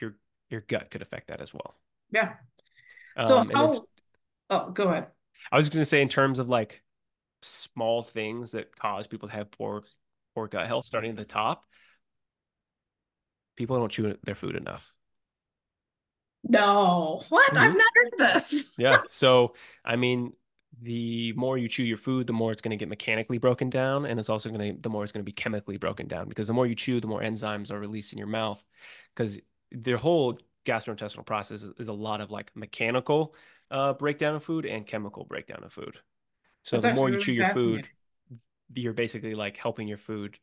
your 0.00 0.16
your 0.48 0.60
gut 0.62 0.90
could 0.90 1.02
affect 1.02 1.28
that 1.28 1.40
as 1.40 1.52
well. 1.52 1.74
Yeah. 2.10 2.34
So 3.22 3.38
Um, 3.38 3.50
how, 3.50 3.72
oh, 4.50 4.70
go 4.70 4.84
ahead. 4.84 5.08
I 5.52 5.56
was 5.56 5.68
gonna 5.68 5.84
say 5.84 6.00
in 6.00 6.08
terms 6.08 6.38
of 6.38 6.48
like 6.48 6.82
small 7.42 8.02
things 8.02 8.52
that 8.52 8.74
cause 8.74 9.06
people 9.06 9.28
to 9.28 9.34
have 9.34 9.50
poor 9.50 9.84
poor 10.34 10.48
gut 10.48 10.66
health, 10.66 10.84
starting 10.84 11.10
at 11.10 11.16
the 11.16 11.24
top, 11.24 11.64
people 13.56 13.76
don't 13.76 13.92
chew 13.92 14.16
their 14.24 14.34
food 14.34 14.56
enough. 14.56 14.94
No. 16.48 17.22
What? 17.28 17.56
I've 17.56 17.72
Mhm. 17.72 17.76
not 17.76 17.92
heard 17.94 18.12
this. 18.18 18.72
Yeah. 18.78 19.02
So, 19.08 19.54
I 19.84 19.96
mean, 19.96 20.32
the 20.82 21.32
more 21.34 21.56
you 21.56 21.68
chew 21.68 21.84
your 21.84 21.96
food, 21.96 22.26
the 22.26 22.32
more 22.32 22.50
it's 22.50 22.60
going 22.60 22.70
to 22.70 22.76
get 22.76 22.88
mechanically 22.88 23.38
broken 23.38 23.70
down. 23.70 24.04
And 24.06 24.18
it's 24.18 24.28
also 24.28 24.50
going 24.50 24.74
to, 24.74 24.80
the 24.80 24.88
more 24.90 25.04
it's 25.04 25.12
going 25.12 25.24
to 25.24 25.24
be 25.24 25.32
chemically 25.32 25.76
broken 25.76 26.08
down 26.08 26.28
because 26.28 26.48
the 26.48 26.52
more 26.52 26.66
you 26.66 26.74
chew, 26.74 27.00
the 27.00 27.06
more 27.06 27.20
enzymes 27.22 27.70
are 27.70 27.78
released 27.78 28.12
in 28.12 28.18
your 28.18 28.26
mouth. 28.26 28.62
Because 29.14 29.38
the 29.70 29.92
whole 29.92 30.38
gastrointestinal 30.66 31.24
process 31.24 31.62
is, 31.62 31.72
is 31.78 31.88
a 31.88 31.92
lot 31.92 32.20
of 32.20 32.30
like 32.30 32.50
mechanical 32.54 33.34
uh, 33.70 33.92
breakdown 33.92 34.34
of 34.34 34.42
food 34.42 34.66
and 34.66 34.86
chemical 34.86 35.24
breakdown 35.24 35.62
of 35.62 35.72
food. 35.72 35.98
So 36.64 36.80
That's 36.80 36.94
the 36.94 37.00
more 37.00 37.10
you 37.10 37.18
chew 37.18 37.32
your 37.32 37.44
food, 37.46 37.88
you're 38.74 38.92
basically 38.92 39.34
like 39.34 39.56
helping 39.56 39.86
your 39.86 39.98
food 39.98 40.38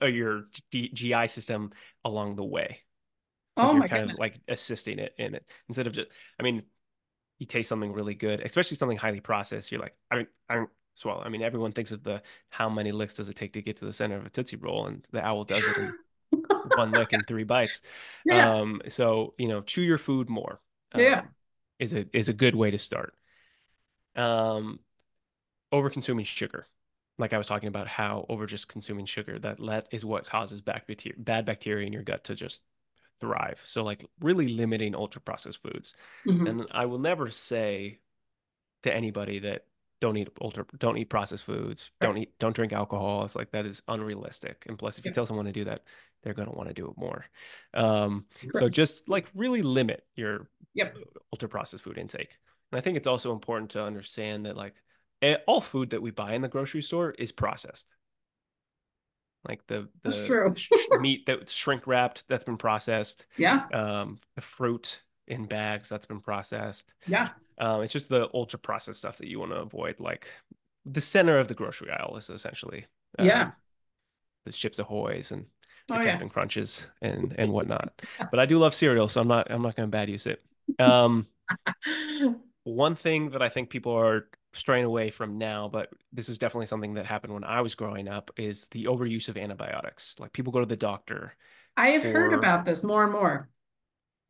or 0.00 0.08
your 0.08 0.46
G- 0.72 0.90
GI 0.92 1.26
system 1.26 1.72
along 2.04 2.36
the 2.36 2.44
way. 2.44 2.80
So 3.56 3.66
Oh 3.66 3.72
you're 3.72 3.80
my 3.80 3.88
kind 3.88 4.10
of 4.10 4.18
like 4.18 4.40
assisting 4.48 4.98
it 4.98 5.14
in 5.18 5.34
it 5.34 5.44
instead 5.68 5.86
of 5.86 5.92
just, 5.92 6.08
I 6.40 6.42
mean, 6.42 6.62
you 7.38 7.46
taste 7.46 7.68
something 7.68 7.92
really 7.92 8.14
good, 8.14 8.40
especially 8.40 8.76
something 8.76 8.98
highly 8.98 9.20
processed. 9.20 9.72
You're 9.72 9.80
like, 9.80 9.96
I 10.10 10.16
don't, 10.16 10.28
I 10.48 10.54
don't 10.56 10.70
swallow. 10.94 11.22
I 11.22 11.28
mean, 11.28 11.42
everyone 11.42 11.72
thinks 11.72 11.92
of 11.92 12.02
the 12.04 12.22
how 12.50 12.68
many 12.68 12.92
licks 12.92 13.14
does 13.14 13.28
it 13.28 13.36
take 13.36 13.52
to 13.54 13.62
get 13.62 13.76
to 13.78 13.84
the 13.84 13.92
center 13.92 14.16
of 14.16 14.26
a 14.26 14.30
Tootsie 14.30 14.56
Roll, 14.56 14.86
and 14.86 15.06
the 15.12 15.24
owl 15.24 15.44
does 15.44 15.66
it 15.66 15.76
in 15.76 15.94
one 16.76 16.92
lick 16.92 17.12
and 17.12 17.26
three 17.26 17.44
bites. 17.44 17.82
Yeah. 18.24 18.58
Um, 18.58 18.80
so 18.88 19.34
you 19.38 19.48
know, 19.48 19.60
chew 19.62 19.82
your 19.82 19.98
food 19.98 20.28
more. 20.30 20.60
Yeah. 20.96 21.20
Um, 21.20 21.28
is 21.78 21.94
a 21.94 22.06
is 22.16 22.28
a 22.28 22.32
good 22.32 22.54
way 22.54 22.70
to 22.70 22.78
start. 22.78 23.14
Um, 24.14 24.80
over 25.72 25.90
consuming 25.90 26.24
sugar, 26.24 26.66
like 27.18 27.32
I 27.32 27.38
was 27.38 27.46
talking 27.46 27.68
about, 27.68 27.88
how 27.88 28.26
over 28.28 28.46
just 28.46 28.68
consuming 28.68 29.06
sugar 29.06 29.38
that 29.40 29.58
let 29.58 29.88
is 29.90 30.04
what 30.04 30.26
causes 30.26 30.60
back 30.60 30.86
bacteria, 30.86 31.16
bad 31.18 31.44
bacteria 31.44 31.86
in 31.86 31.92
your 31.92 32.02
gut 32.02 32.24
to 32.24 32.34
just 32.34 32.62
thrive. 33.20 33.60
So 33.64 33.84
like 33.84 34.04
really 34.20 34.48
limiting 34.48 34.94
ultra 34.94 35.20
processed 35.20 35.62
foods. 35.62 35.94
Mhm. 36.26 36.48
And 36.48 36.66
I 36.72 36.86
will 36.86 36.98
never 36.98 37.30
say 37.30 38.00
to 38.82 38.92
anybody 38.94 39.38
that 39.40 39.66
don't 40.00 40.16
eat 40.16 40.28
ultra 40.40 40.64
don't 40.78 40.98
eat 40.98 41.08
processed 41.10 41.44
foods, 41.44 41.90
don't 42.00 42.18
eat 42.18 42.38
don't 42.40 42.56
drink 42.56 42.72
alcohol. 42.72 43.24
It's 43.24 43.36
like 43.36 43.52
that 43.52 43.66
is 43.66 43.82
unrealistic. 43.86 44.64
And 44.66 44.76
plus 44.78 44.98
if 44.98 45.04
you 45.04 45.12
tell 45.12 45.26
someone 45.26 45.46
to 45.46 45.52
do 45.52 45.64
that, 45.64 45.84
they're 46.22 46.34
gonna 46.34 46.50
want 46.52 46.68
to 46.68 46.74
do 46.74 46.88
it 46.88 46.96
more. 46.96 47.24
Um, 47.74 48.26
so 48.54 48.68
just 48.68 49.08
like 49.08 49.28
really 49.34 49.62
limit 49.62 50.04
your 50.16 50.48
Yep. 50.74 50.96
ultra 51.32 51.48
processed 51.48 51.84
food 51.84 51.98
intake. 51.98 52.36
And 52.72 52.78
I 52.78 52.80
think 52.80 52.96
it's 52.96 53.06
also 53.06 53.32
important 53.32 53.70
to 53.72 53.82
understand 53.82 54.46
that 54.46 54.56
like 54.56 54.74
all 55.46 55.60
food 55.60 55.90
that 55.90 56.02
we 56.02 56.10
buy 56.10 56.32
in 56.34 56.42
the 56.42 56.48
grocery 56.48 56.82
store 56.82 57.12
is 57.12 57.30
processed. 57.30 57.86
Like 59.48 59.66
the 59.66 59.88
the 60.02 60.98
meat 61.00 61.26
that's 61.26 61.52
shrink 61.52 61.86
wrapped 61.86 62.24
that's 62.28 62.44
been 62.44 62.56
processed, 62.56 63.26
Yeah. 63.36 63.66
um, 63.72 64.18
the 64.36 64.40
fruit 64.40 65.02
in 65.26 65.46
bags 65.46 65.88
that's 65.88 66.06
been 66.06 66.20
processed. 66.20 66.94
Yeah. 67.06 67.30
Um, 67.58 67.82
it's 67.82 67.92
just 67.92 68.08
the 68.08 68.28
ultra 68.34 68.58
processed 68.58 69.00
stuff 69.00 69.18
that 69.18 69.28
you 69.28 69.38
want 69.40 69.50
to 69.52 69.58
avoid. 69.58 69.98
Like 70.00 70.28
the 70.84 71.00
center 71.00 71.38
of 71.38 71.48
the 71.48 71.54
grocery 71.54 71.90
aisle 71.90 72.16
is 72.16 72.30
essentially 72.30 72.86
Yeah. 73.18 73.42
um, 73.42 73.52
the 74.46 74.52
Chips 74.52 74.78
Ahoy's 74.78 75.32
and 75.32 75.46
the 75.88 75.94
Oh 75.94 76.00
yeah. 76.00 76.12
Captain 76.12 76.28
Crunches 76.28 76.86
and 77.00 77.34
and 77.38 77.52
whatnot. 77.52 78.00
But 78.30 78.38
I 78.40 78.46
do 78.46 78.58
love 78.58 78.74
cereal, 78.74 79.08
so 79.08 79.20
I'm 79.20 79.28
not 79.28 79.50
I'm 79.50 79.62
not 79.62 79.74
going 79.76 79.88
to 79.88 79.90
bad 79.90 80.08
use 80.08 80.26
it. 80.26 80.42
Um, 80.78 81.26
one 82.64 82.94
thing 82.94 83.30
that 83.30 83.42
I 83.42 83.48
think 83.48 83.70
people 83.70 83.92
are 83.92 84.28
straying 84.52 84.84
away 84.84 85.10
from 85.10 85.38
now, 85.38 85.68
but 85.68 85.90
this 86.12 86.28
is 86.28 86.38
definitely 86.38 86.66
something 86.66 86.94
that 86.94 87.06
happened 87.06 87.32
when 87.32 87.44
I 87.44 87.60
was 87.60 87.74
growing 87.74 88.08
up, 88.08 88.30
is 88.36 88.66
the 88.66 88.84
overuse 88.84 89.28
of 89.28 89.36
antibiotics. 89.36 90.16
Like 90.18 90.32
people 90.32 90.52
go 90.52 90.60
to 90.60 90.66
the 90.66 90.76
doctor 90.76 91.34
I 91.76 91.88
have 91.88 92.02
heard 92.02 92.34
about 92.34 92.64
this 92.64 92.82
more 92.82 93.02
and 93.02 93.12
more. 93.12 93.48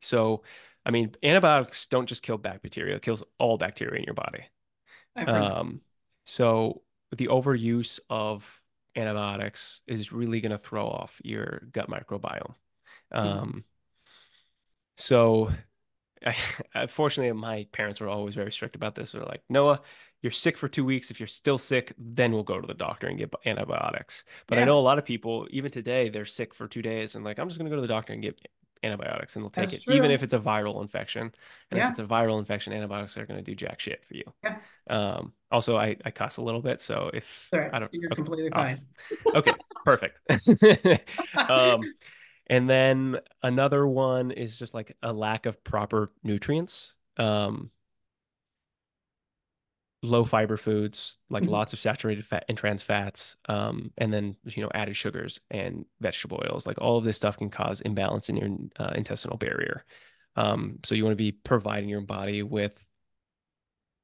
So, 0.01 0.43
I 0.85 0.91
mean, 0.91 1.15
antibiotics 1.23 1.87
don't 1.87 2.07
just 2.07 2.23
kill 2.23 2.37
bacteria, 2.37 2.95
it 2.95 3.01
kills 3.01 3.23
all 3.37 3.57
bacteria 3.57 3.99
in 3.99 4.05
your 4.05 4.13
body. 4.13 4.45
Um, 5.15 5.81
so 6.25 6.81
the 7.15 7.27
overuse 7.27 7.99
of 8.09 8.49
antibiotics 8.95 9.81
is 9.87 10.11
really 10.11 10.41
going 10.41 10.51
to 10.51 10.57
throw 10.57 10.85
off 10.87 11.19
your 11.23 11.67
gut 11.71 11.89
microbiome. 11.89 12.55
Hmm. 13.11 13.17
Um, 13.17 13.63
so 14.97 15.51
I, 16.75 16.87
fortunately, 16.87 17.33
my 17.33 17.67
parents 17.71 17.99
were 17.99 18.09
always 18.09 18.35
very 18.35 18.51
strict 18.51 18.75
about 18.75 18.95
this. 18.95 19.11
They're 19.11 19.23
like, 19.23 19.41
Noah, 19.49 19.81
you're 20.21 20.31
sick 20.31 20.57
for 20.57 20.67
two 20.67 20.85
weeks. 20.85 21.11
If 21.11 21.19
you're 21.19 21.27
still 21.27 21.57
sick, 21.57 21.93
then 21.97 22.31
we'll 22.31 22.43
go 22.43 22.59
to 22.59 22.67
the 22.67 22.73
doctor 22.73 23.07
and 23.07 23.17
get 23.17 23.33
antibiotics. 23.45 24.23
But 24.47 24.57
I 24.57 24.63
know 24.63 24.79
a 24.79 24.81
lot 24.81 24.97
of 24.97 25.05
people, 25.05 25.47
even 25.51 25.69
today, 25.69 26.09
they're 26.09 26.25
sick 26.25 26.53
for 26.53 26.67
two 26.67 26.81
days 26.81 27.15
and 27.15 27.25
like, 27.25 27.39
I'm 27.39 27.47
just 27.49 27.59
going 27.59 27.69
to 27.69 27.75
go 27.75 27.75
to 27.75 27.81
the 27.81 27.93
doctor 27.93 28.13
and 28.13 28.21
get 28.21 28.39
antibiotics 28.83 29.35
and 29.35 29.43
they'll 29.43 29.49
take 29.49 29.71
That's 29.71 29.87
it, 29.87 29.93
even 29.93 30.11
if 30.11 30.23
it's 30.23 30.33
a 30.33 30.39
viral 30.39 30.81
infection. 30.81 31.33
And 31.71 31.79
if 31.79 31.89
it's 31.89 31.99
a 31.99 32.03
viral 32.03 32.39
infection, 32.39 32.73
antibiotics 32.73 33.17
are 33.17 33.25
going 33.25 33.43
to 33.43 33.43
do 33.43 33.55
jack 33.55 33.79
shit 33.79 34.03
for 34.05 34.15
you. 34.15 34.23
Yeah. 34.43 34.57
Um, 34.89 35.33
also, 35.51 35.77
I, 35.77 35.97
I 36.05 36.11
cuss 36.11 36.37
a 36.37 36.41
little 36.41 36.61
bit. 36.61 36.81
So 36.81 37.09
if 37.13 37.49
I 37.53 37.79
don't, 37.79 37.93
you're 37.93 38.11
okay, 38.11 38.15
completely 38.15 38.51
awesome. 38.51 38.79
fine. 39.23 39.35
Okay, 39.35 39.53
perfect. 39.85 40.19
Um, 41.49 41.81
and 42.47 42.69
then 42.69 43.19
another 43.41 43.87
one 43.87 44.31
is 44.31 44.57
just 44.57 44.73
like 44.73 44.95
a 45.03 45.13
lack 45.13 45.45
of 45.45 45.63
proper 45.63 46.11
nutrients. 46.23 46.95
Um, 47.17 47.71
low 50.01 50.25
fiber 50.25 50.57
foods, 50.57 51.17
like 51.29 51.45
Mhm. 51.45 51.47
lots 51.47 51.71
of 51.71 51.79
saturated 51.79 52.25
fat 52.25 52.43
and 52.49 52.57
trans 52.57 52.81
fats, 52.83 53.37
um, 53.47 53.91
and 53.97 54.11
then 54.13 54.35
you 54.45 54.61
know 54.61 54.69
added 54.73 54.95
sugars 54.97 55.39
and 55.49 55.85
vegetable 56.01 56.41
oils. 56.45 56.67
Like 56.67 56.77
all 56.81 56.97
of 56.97 57.05
this 57.05 57.15
stuff 57.15 57.37
can 57.37 57.49
cause 57.49 57.79
imbalance 57.81 58.29
in 58.29 58.35
your 58.35 58.49
uh, 58.77 58.91
intestinal 58.95 59.37
barrier. 59.37 59.85
Um, 60.35 60.79
so 60.83 60.95
you 60.95 61.03
want 61.03 61.13
to 61.13 61.15
be 61.23 61.31
providing 61.31 61.89
your 61.89 62.01
body 62.01 62.43
with 62.43 62.85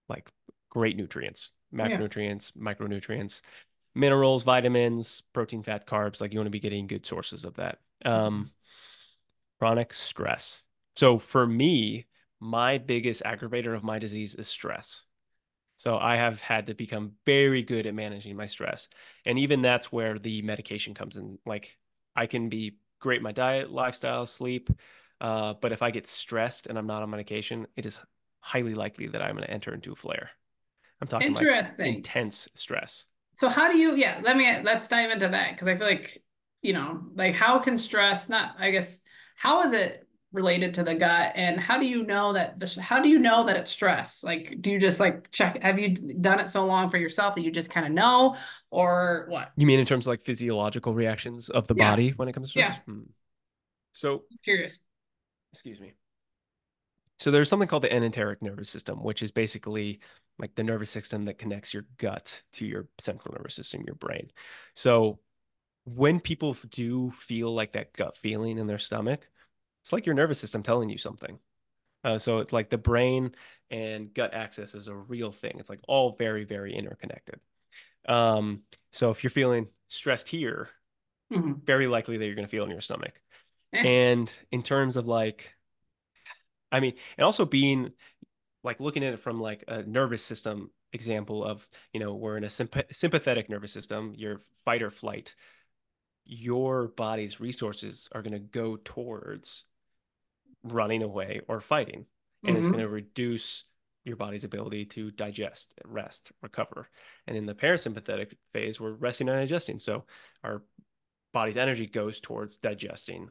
like 0.08 0.30
great 0.69 0.95
nutrients, 0.97 1.54
Yeah. 1.82 2.02
macronutrients, 2.02 2.52
micronutrients, 2.54 3.41
minerals, 3.95 4.43
vitamins, 4.43 5.23
protein, 5.34 5.63
fat, 5.63 5.88
carbs. 5.88 6.21
Like 6.21 6.34
you 6.34 6.39
want 6.39 6.47
to 6.47 6.52
be 6.52 6.60
getting 6.60 6.88
good 6.88 7.06
sources 7.06 7.43
of 7.43 7.56
that. 7.56 7.80
Um, 8.06 8.52
chronic 9.60 9.93
stress. 9.93 10.63
So 10.95 11.19
for 11.19 11.45
me, 11.45 12.08
my 12.39 12.78
biggest 12.78 13.23
aggravator 13.23 13.75
of 13.75 13.84
my 13.84 13.99
disease 13.99 14.36
is 14.36 14.47
stress. 14.47 15.06
So 15.78 15.97
I 15.97 16.17
have 16.17 16.41
had 16.41 16.67
to 16.67 16.73
become 16.73 17.13
very 17.25 17.63
good 17.63 17.86
at 17.86 17.93
managing 17.93 18.36
my 18.36 18.45
stress. 18.45 18.89
And 19.25 19.39
even 19.39 19.62
that's 19.62 19.91
where 19.91 20.19
the 20.19 20.41
medication 20.41 20.93
comes 20.93 21.15
in. 21.15 21.39
Like 21.45 21.78
I 22.15 22.25
can 22.25 22.49
be 22.49 22.78
great 22.99 23.21
my 23.21 23.32
diet, 23.32 23.71
lifestyle, 23.71 24.25
sleep. 24.25 24.69
Uh, 25.21 25.54
but 25.62 25.71
if 25.71 25.82
I 25.82 25.91
get 25.91 26.08
stressed 26.08 26.67
and 26.67 26.78
I'm 26.78 26.88
not 26.88 27.02
on 27.02 27.10
medication, 27.10 27.67
it 27.78 27.86
is 27.86 27.99
highly 28.41 28.73
likely 28.73 29.08
that 29.08 29.21
I'm 29.21 29.36
going 29.36 29.45
to 29.45 29.52
enter 29.52 29.73
into 29.73 29.91
a 29.91 29.95
flare. 29.95 30.32
I'm 31.02 31.08
talking 31.08 31.34
like 31.34 31.45
intense 31.95 32.49
stress. 32.56 33.06
So 33.39 33.47
how 33.47 33.71
do 33.71 33.78
you, 33.78 33.95
yeah, 33.95 34.19
let 34.21 34.36
me, 34.36 34.54
let's 34.63 34.89
dive 34.89 35.12
into 35.12 35.30
that 35.30 35.52
because 35.54 35.69
I 35.69 35.75
feel 35.78 35.88
like, 35.88 36.21
you 36.62 36.73
know, 36.73 36.99
like 37.15 37.34
how 37.36 37.58
can 37.60 37.78
stress 37.78 38.28
not, 38.28 38.56
I 38.60 38.69
guess, 38.71 38.99
how 39.38 39.63
is 39.63 39.71
it 39.71 40.06
related 40.34 40.73
to 40.73 40.84
the 40.84 40.93
gut 40.93 41.32
and 41.36 41.58
how 41.58 41.80
do 41.80 41.88
you 41.88 42.04
know 42.04 42.34
that 42.34 42.60
the, 42.60 42.82
how 42.82 43.02
do 43.02 43.08
you 43.08 43.17
know 43.17 43.45
that 43.45 43.56
it's 43.56 43.71
stress? 43.71 44.25
Like, 44.25 44.58
do 44.60 44.71
you 44.71 44.78
just 44.78 44.99
like 44.99 45.32
check, 45.32 45.63
have 45.63 45.80
you 45.80 45.95
done 45.95 46.41
it 46.41 46.49
so 46.49 46.65
long 46.65 46.89
for 46.89 46.97
yourself 46.97 47.36
that 47.36 47.41
you 47.41 47.49
just 47.49 47.69
kind 47.69 47.86
of 47.86 47.93
know 47.93 48.36
or 48.71 49.28
what? 49.30 49.54
You 49.56 49.65
mean 49.65 49.80
in 49.80 49.86
terms 49.86 50.06
of 50.06 50.12
like 50.12 50.21
physiological 50.21 50.93
reactions 50.93 51.49
of 51.49 51.65
the 51.65 51.75
Yeah. 51.75 51.91
body 51.91 52.10
when 52.10 52.28
it 52.28 52.34
comes 52.34 52.49
to 52.49 52.52
stress? 52.52 52.65
Yeah. 52.65 52.93
Hmm. 52.93 53.04
So 53.93 54.23
Curious. 54.43 54.80
excuse 55.54 55.80
me. 55.80 55.93
So 57.19 57.32
there's 57.32 57.49
something 57.49 57.67
called 57.67 57.84
the 57.84 57.93
enteric 57.93 58.41
nervous 58.41 58.69
system, 58.69 59.03
which 59.03 59.21
is 59.21 59.32
basically 59.32 59.99
like 60.38 60.55
the 60.55 60.63
nervous 60.63 60.89
system 60.89 61.25
that 61.25 61.38
connects 61.38 61.73
your 61.73 61.86
gut 61.97 62.41
to 62.53 62.65
your 62.65 62.88
central 62.97 63.36
nervous 63.36 63.55
system, 63.55 63.84
your 63.86 63.95
brain. 63.95 64.32
So 64.75 65.19
when 65.86 66.19
people 66.19 66.55
do 66.69 67.12
feel 67.12 67.53
like 67.53 67.73
that 67.73 67.93
gut 67.93 68.17
feeling 68.17 68.58
in 68.58 68.67
their 68.67 68.77
stomach, 68.77 69.27
it's 69.82 69.91
like 69.91 70.05
your 70.05 70.15
nervous 70.15 70.39
system 70.39 70.63
telling 70.63 70.89
you 70.89 70.97
something. 70.97 71.39
Uh, 72.03 72.17
so 72.17 72.39
it's 72.39 72.53
like 72.53 72.69
the 72.69 72.77
brain 72.77 73.36
and 73.69 74.13
gut 74.13 74.34
axis 74.34 74.73
is 74.73 74.88
a 74.88 74.95
real 74.95 75.32
thing. 75.32 75.58
It's 75.60 75.69
like 75.69 75.82
all 75.88 76.15
very, 76.17 76.45
very 76.45 76.73
interconnected. 76.73 77.39
Um, 78.08 78.62
so 78.93 79.12
if 79.12 79.23
you're 79.23 79.32
feeling 79.32 79.67
stressed 79.89 80.29
here, 80.29 80.69
Mhm. 81.32 81.63
very 81.63 81.86
likely 81.88 82.17
that 82.17 82.25
you're 82.25 82.36
going 82.36 82.47
to 82.47 82.51
feel 82.51 82.63
in 82.63 82.71
your 82.71 82.82
stomach. 82.82 83.21
Eh. 83.73 83.88
And 83.88 84.34
in 84.51 84.63
terms 84.63 84.97
of 84.97 85.05
like, 85.05 85.53
I 86.71 86.79
mean, 86.79 86.93
and 87.17 87.25
also 87.25 87.45
being 87.45 87.91
like 88.63 88.79
looking 88.79 89.03
at 89.03 89.13
it 89.13 89.19
from 89.19 89.41
like 89.41 89.63
a 89.67 89.84
nervous 89.84 90.23
system 90.23 90.71
example 90.93 91.43
of, 91.43 91.67
you 91.93 91.99
know, 91.99 92.15
we're 92.15 92.38
in 92.38 92.43
a 92.43 92.49
symp- 92.49 92.93
sympathetic 92.93 93.49
nervous 93.49 93.71
system, 93.71 94.13
your 94.15 94.41
fight 94.65 94.82
or 94.82 94.89
flight, 94.89 95.36
your 96.25 96.89
body's 96.89 97.39
resources 97.39 98.10
are 98.12 98.21
going 98.21 98.34
to 98.34 98.39
go 98.39 98.77
towards 98.77 99.65
running 100.63 101.03
away 101.03 101.41
or 101.47 101.62
fighting. 101.62 102.05
And 102.45 102.58
it's 102.58 102.67
Mhm. 102.67 102.71
going 102.71 102.84
to 102.84 102.89
reduce 102.89 103.65
your 104.05 104.15
body's 104.15 104.43
ability 104.43 104.86
to 104.86 105.12
digest, 105.12 105.73
rest, 105.86 106.32
recover. 106.41 106.89
And 107.27 107.36
in 107.36 107.45
the 107.45 107.55
parasympathetic 107.55 108.38
phase, 108.53 108.79
we're 108.79 108.93
resting 108.93 109.29
and 109.29 109.38
digesting. 109.38 109.77
So 109.77 110.05
our 110.43 110.63
body's 111.34 111.58
energy 111.58 111.86
goes 111.86 112.19
towards 112.19 112.58
digesting 112.58 113.29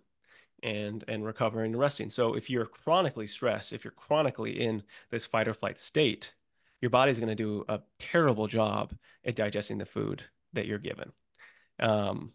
and 0.62 1.05
and 1.09 1.25
recovering 1.25 1.73
and 1.73 1.81
resting. 1.81 2.11
So 2.11 2.35
if 2.35 2.51
you're 2.51 2.66
chronically 2.66 3.27
stressed, 3.27 3.73
if 3.73 3.85
you're 3.85 3.92
chronically 3.92 4.61
in 4.61 4.83
this 5.11 5.27
fight 5.27 5.49
or 5.49 5.55
flight 5.55 5.79
state, 5.79 6.35
your 6.81 6.90
body's 6.90 7.18
going 7.18 7.29
to 7.29 7.35
do 7.35 7.64
a 7.68 7.81
terrible 7.99 8.47
job 8.47 8.94
at 9.25 9.37
digesting 9.37 9.79
the 9.79 9.87
food 9.87 10.23
that 10.53 10.66
you're 10.66 10.79
given. 10.79 11.12
Um, 11.81 12.33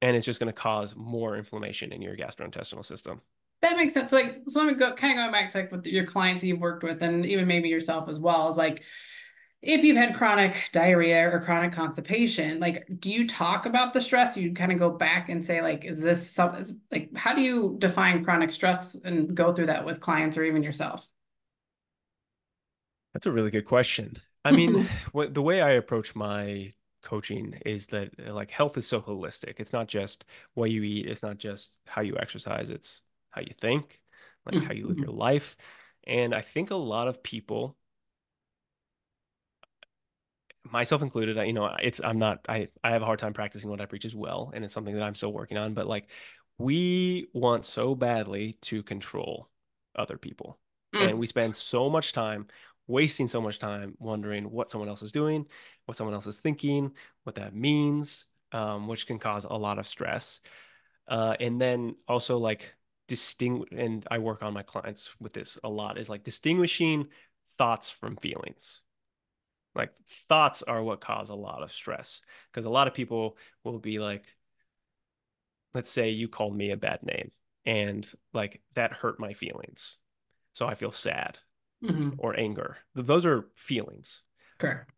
and 0.00 0.16
it's 0.16 0.26
just 0.26 0.40
going 0.40 0.52
to 0.52 0.52
cause 0.52 0.94
more 0.96 1.36
inflammation 1.36 1.92
in 1.92 2.02
your 2.02 2.16
gastrointestinal 2.16 2.84
system. 2.84 3.20
That 3.60 3.76
makes 3.76 3.92
sense. 3.92 4.12
Like, 4.12 4.42
so 4.46 4.60
I'm 4.60 4.76
go 4.76 4.94
kind 4.94 5.12
of 5.12 5.22
going 5.22 5.32
back 5.32 5.50
to 5.50 5.58
like 5.58 5.72
with 5.72 5.86
your 5.86 6.06
clients 6.06 6.44
you've 6.44 6.60
worked 6.60 6.84
with, 6.84 7.02
and 7.02 7.26
even 7.26 7.46
maybe 7.46 7.68
yourself 7.68 8.08
as 8.08 8.20
well. 8.20 8.48
Is 8.48 8.56
like, 8.56 8.84
if 9.60 9.82
you've 9.82 9.96
had 9.96 10.14
chronic 10.14 10.68
diarrhea 10.72 11.28
or 11.30 11.40
chronic 11.40 11.72
constipation, 11.72 12.60
like, 12.60 12.86
do 13.00 13.10
you 13.10 13.26
talk 13.26 13.66
about 13.66 13.92
the 13.92 14.00
stress? 14.00 14.36
You 14.36 14.52
kind 14.54 14.70
of 14.70 14.78
go 14.78 14.90
back 14.90 15.28
and 15.28 15.44
say, 15.44 15.62
like, 15.62 15.84
is 15.84 16.00
this 16.00 16.30
something? 16.30 16.64
Like, 16.92 17.16
how 17.16 17.34
do 17.34 17.42
you 17.42 17.76
define 17.78 18.24
chronic 18.24 18.52
stress 18.52 18.94
and 18.94 19.34
go 19.34 19.52
through 19.52 19.66
that 19.66 19.84
with 19.84 20.00
clients 20.00 20.36
or 20.38 20.44
even 20.44 20.62
yourself? 20.62 21.08
That's 23.14 23.26
a 23.26 23.32
really 23.32 23.50
good 23.50 23.64
question. 23.64 24.18
I 24.44 24.52
mean, 24.52 24.88
what 25.12 25.34
the 25.34 25.42
way 25.42 25.60
I 25.60 25.72
approach 25.72 26.14
my 26.14 26.72
coaching 27.02 27.58
is 27.66 27.88
that 27.88 28.10
uh, 28.26 28.32
like 28.32 28.50
health 28.50 28.76
is 28.78 28.86
so 28.86 29.00
holistic. 29.00 29.54
It's 29.58 29.72
not 29.72 29.88
just 29.88 30.24
what 30.54 30.70
you 30.70 30.82
eat, 30.82 31.06
it's 31.06 31.22
not 31.22 31.38
just 31.38 31.78
how 31.86 32.02
you 32.02 32.16
exercise, 32.18 32.70
it's 32.70 33.00
how 33.30 33.40
you 33.40 33.52
think, 33.60 34.02
like 34.46 34.62
how 34.62 34.72
you 34.72 34.86
live 34.86 34.98
your 34.98 35.12
life. 35.12 35.56
And 36.06 36.34
I 36.34 36.40
think 36.40 36.70
a 36.70 36.76
lot 36.76 37.08
of 37.08 37.22
people, 37.22 37.76
myself 40.64 41.02
included, 41.02 41.38
I, 41.38 41.44
you 41.44 41.52
know, 41.52 41.74
it's 41.82 42.00
I'm 42.02 42.18
not 42.18 42.40
I 42.48 42.68
I 42.84 42.90
have 42.90 43.02
a 43.02 43.06
hard 43.06 43.18
time 43.18 43.32
practicing 43.32 43.70
what 43.70 43.80
I 43.80 43.86
preach 43.86 44.04
as 44.04 44.14
well, 44.14 44.52
and 44.54 44.64
it's 44.64 44.74
something 44.74 44.94
that 44.94 45.02
I'm 45.02 45.14
still 45.14 45.32
working 45.32 45.56
on, 45.58 45.74
but 45.74 45.86
like 45.86 46.10
we 46.58 47.28
want 47.32 47.64
so 47.64 47.94
badly 47.94 48.54
to 48.62 48.82
control 48.82 49.48
other 49.96 50.18
people. 50.18 50.58
And 50.92 51.16
Mm. 51.16 51.18
we 51.18 51.26
spend 51.26 51.54
so 51.56 51.88
much 51.88 52.12
time 52.12 52.46
wasting 52.86 53.28
so 53.28 53.40
much 53.40 53.58
time 53.58 53.94
wondering 53.98 54.50
what 54.50 54.70
someone 54.70 54.88
else 54.88 55.02
is 55.02 55.12
doing, 55.12 55.46
what 55.84 55.96
someone 55.96 56.14
else 56.14 56.26
is 56.26 56.40
thinking, 56.40 56.92
what 57.24 57.34
that 57.36 57.54
means, 57.54 58.26
um, 58.52 58.88
which 58.88 59.06
can 59.06 59.18
cause 59.18 59.44
a 59.44 59.52
lot 59.52 59.78
of 59.78 59.86
stress. 59.86 60.40
Uh, 61.06 61.36
and 61.40 61.60
then 61.60 61.96
also 62.08 62.38
like 62.38 62.74
distinct 63.06 63.72
and 63.72 64.06
I 64.10 64.18
work 64.18 64.42
on 64.42 64.54
my 64.54 64.62
clients 64.62 65.14
with 65.20 65.32
this 65.32 65.58
a 65.62 65.68
lot, 65.68 65.98
is 65.98 66.08
like 66.08 66.24
distinguishing 66.24 67.08
thoughts 67.58 67.90
from 67.90 68.16
feelings. 68.16 68.82
Like 69.78 69.92
thoughts 70.28 70.62
are 70.62 70.82
what 70.82 71.00
cause 71.00 71.30
a 71.30 71.34
lot 71.34 71.62
of 71.62 71.72
stress 71.72 72.20
because 72.50 72.64
a 72.64 72.70
lot 72.70 72.88
of 72.88 72.94
people 72.94 73.36
will 73.64 73.78
be 73.78 73.98
like, 74.00 74.24
let's 75.72 75.90
say 75.90 76.10
you 76.10 76.28
called 76.28 76.56
me 76.56 76.72
a 76.72 76.76
bad 76.76 77.02
name 77.02 77.30
and 77.64 78.06
like 78.32 78.60
that 78.74 78.92
hurt 78.92 79.20
my 79.20 79.32
feelings. 79.32 79.96
So 80.54 80.66
I 80.66 80.74
feel 80.74 80.90
sad 80.90 81.38
Mhm. 81.82 82.16
or 82.18 82.38
anger. 82.38 82.76
Those 82.94 83.24
are 83.24 83.48
feelings. 83.54 84.24
Correct. 84.58 84.90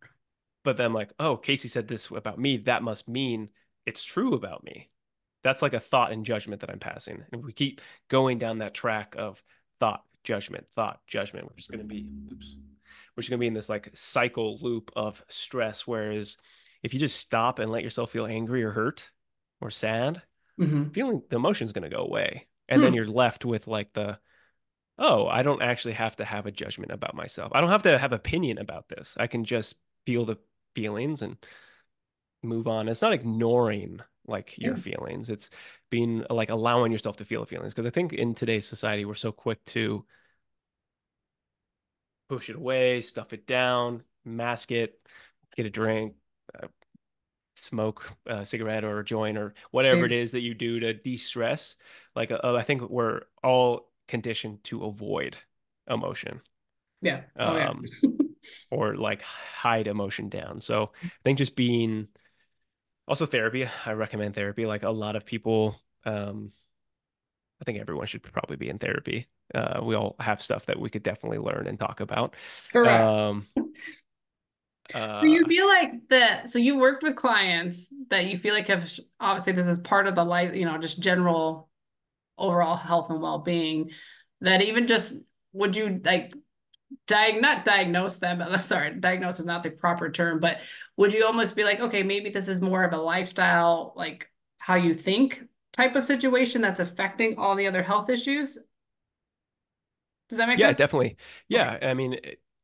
But 0.62 0.76
then, 0.76 0.92
like, 0.92 1.12
oh, 1.18 1.36
Casey 1.36 1.68
said 1.68 1.88
this 1.88 2.10
about 2.10 2.38
me. 2.38 2.58
That 2.58 2.82
must 2.82 3.08
mean 3.08 3.50
it's 3.86 4.04
true 4.04 4.34
about 4.34 4.64
me. 4.64 4.90
That's 5.42 5.62
like 5.62 5.74
a 5.74 5.80
thought 5.80 6.12
and 6.12 6.24
judgment 6.24 6.60
that 6.60 6.70
I'm 6.70 6.78
passing. 6.78 7.24
And 7.32 7.44
we 7.44 7.52
keep 7.52 7.80
going 8.08 8.38
down 8.38 8.58
that 8.58 8.74
track 8.74 9.14
of 9.18 9.42
thought, 9.78 10.04
judgment, 10.22 10.66
thought, 10.74 11.00
judgment. 11.06 11.46
We're 11.46 11.56
just 11.56 11.70
going 11.70 11.80
to 11.80 11.86
be, 11.86 12.06
oops, 12.32 12.56
we're 13.16 13.22
just 13.22 13.30
going 13.30 13.38
to 13.38 13.42
be 13.42 13.46
in 13.46 13.54
this 13.54 13.68
like 13.68 13.90
cycle 13.94 14.58
loop 14.60 14.90
of 14.96 15.22
stress. 15.28 15.86
Whereas 15.86 16.36
if 16.82 16.94
you 16.94 17.00
just 17.00 17.18
stop 17.18 17.58
and 17.58 17.70
let 17.70 17.82
yourself 17.82 18.10
feel 18.10 18.26
angry 18.26 18.62
or 18.62 18.70
hurt 18.70 19.10
or 19.60 19.70
sad, 19.70 20.22
Mhm. 20.58 20.92
feeling 20.94 21.22
the 21.30 21.36
emotion's 21.36 21.72
going 21.72 21.88
to 21.88 21.96
go 21.96 22.02
away. 22.02 22.48
And 22.68 22.82
then 22.82 22.90
Hmm. 22.90 22.96
you're 22.96 23.06
left 23.06 23.44
with 23.44 23.66
like 23.66 23.92
the, 23.92 24.18
oh, 24.98 25.26
I 25.26 25.42
don't 25.42 25.62
actually 25.62 25.94
have 25.94 26.16
to 26.16 26.24
have 26.24 26.46
a 26.46 26.52
judgment 26.52 26.92
about 26.92 27.14
myself. 27.14 27.52
I 27.54 27.60
don't 27.60 27.70
have 27.70 27.82
to 27.84 27.98
have 27.98 28.12
opinion 28.12 28.58
about 28.58 28.88
this. 28.88 29.16
I 29.18 29.26
can 29.26 29.44
just 29.44 29.76
feel 30.06 30.24
the 30.24 30.36
feelings 30.74 31.22
and 31.22 31.36
move 32.42 32.66
on. 32.68 32.88
It's 32.88 33.02
not 33.02 33.12
ignoring 33.12 34.00
like 34.26 34.56
your 34.58 34.76
Yeah. 34.76 34.80
feelings. 34.80 35.30
It's 35.30 35.50
being 35.90 36.24
like 36.30 36.50
allowing 36.50 36.92
yourself 36.92 37.16
to 37.16 37.24
feel 37.24 37.40
the 37.40 37.46
feelings. 37.46 37.74
Because 37.74 37.86
I 37.86 37.90
think 37.90 38.12
in 38.12 38.34
today's 38.34 38.66
society, 38.66 39.04
we're 39.04 39.14
so 39.14 39.32
quick 39.32 39.64
to 39.66 40.04
push 42.30 42.48
it 42.48 42.54
away, 42.54 43.00
stuff 43.00 43.32
it 43.32 43.44
down, 43.44 44.04
mask 44.24 44.70
it, 44.70 44.98
get 45.56 45.66
a 45.66 45.70
drink, 45.70 46.14
uh, 46.54 46.68
smoke 47.56 48.08
a 48.24 48.46
cigarette 48.46 48.84
or 48.84 49.00
a 49.00 49.04
joint 49.04 49.36
or 49.36 49.52
whatever 49.72 50.06
it 50.06 50.12
Yeah. 50.12 50.18
is 50.18 50.30
that 50.32 50.40
you 50.40 50.54
do 50.54 50.78
to 50.78 50.94
de-stress. 50.94 51.76
Like 52.14 52.30
uh, 52.30 52.54
I 52.54 52.62
think 52.62 52.88
we're 52.88 53.22
all 53.42 53.90
conditioned 54.06 54.62
to 54.64 54.84
avoid 54.84 55.36
emotion. 55.88 56.40
Yeah. 57.02 57.22
Oh 57.36 57.56
yeah. 57.56 57.70
Um, 57.70 57.84
or 58.70 58.94
like 58.94 59.22
hide 59.22 59.88
emotion 59.88 60.28
down. 60.28 60.60
So 60.60 60.92
I 61.02 61.10
think 61.24 61.38
just 61.38 61.56
being 61.56 62.06
also 63.08 63.26
therapy, 63.26 63.68
I 63.84 63.92
recommend 63.92 64.34
therapy. 64.36 64.66
Like 64.66 64.84
a 64.84 64.90
lot 64.90 65.16
of 65.16 65.26
people, 65.26 65.74
um, 66.04 66.52
I 67.60 67.64
think 67.64 67.78
everyone 67.78 68.06
should 68.06 68.22
probably 68.22 68.56
be 68.56 68.68
in 68.68 68.78
therapy. 68.78 69.28
Uh, 69.54 69.80
we 69.82 69.94
all 69.94 70.16
have 70.20 70.40
stuff 70.40 70.66
that 70.66 70.78
we 70.78 70.88
could 70.88 71.02
definitely 71.02 71.38
learn 71.38 71.66
and 71.66 71.78
talk 71.78 72.00
about. 72.00 72.34
Correct. 72.72 73.04
Um, 73.04 73.46
So 74.92 75.22
you 75.22 75.44
uh, 75.44 75.48
feel 75.48 75.66
like 75.68 76.08
that, 76.08 76.50
so 76.50 76.58
you 76.58 76.76
worked 76.76 77.02
with 77.02 77.14
clients 77.14 77.86
that 78.08 78.26
you 78.26 78.38
feel 78.38 78.54
like 78.54 78.66
have 78.68 78.90
obviously 79.20 79.52
this 79.52 79.66
is 79.66 79.78
part 79.78 80.06
of 80.06 80.16
the 80.16 80.24
life, 80.24 80.54
you 80.54 80.64
know, 80.64 80.78
just 80.78 80.98
general 80.98 81.68
overall 82.36 82.76
health 82.76 83.10
and 83.10 83.20
well-being 83.20 83.90
that 84.40 84.62
even 84.62 84.86
just 84.86 85.12
would 85.52 85.76
you 85.76 86.00
like 86.04 86.32
diag 87.06 87.40
not 87.40 87.64
diagnose 87.64 88.18
them, 88.18 88.38
but 88.48 88.64
sorry, 88.64 88.94
diagnose 88.98 89.38
is 89.38 89.46
not 89.46 89.62
the 89.62 89.70
proper 89.70 90.10
term, 90.10 90.40
but 90.40 90.60
would 90.96 91.12
you 91.12 91.24
almost 91.24 91.54
be 91.54 91.64
like, 91.64 91.80
okay, 91.80 92.02
maybe 92.02 92.30
this 92.30 92.48
is 92.48 92.60
more 92.60 92.82
of 92.82 92.92
a 92.92 92.98
lifestyle, 92.98 93.92
like 93.96 94.28
how 94.60 94.74
you 94.74 94.94
think 94.94 95.44
type 95.72 95.94
of 95.96 96.04
situation 96.04 96.62
that's 96.62 96.80
affecting 96.80 97.38
all 97.38 97.56
the 97.56 97.66
other 97.66 97.82
health 97.82 98.10
issues? 98.10 98.58
Does 100.28 100.38
that 100.38 100.48
make 100.48 100.58
yeah, 100.58 100.66
sense? 100.66 100.78
Yeah, 100.78 100.86
definitely. 100.86 101.16
Okay. 101.54 101.70
Yeah, 101.72 101.78
I 101.82 101.94
mean, 101.94 102.18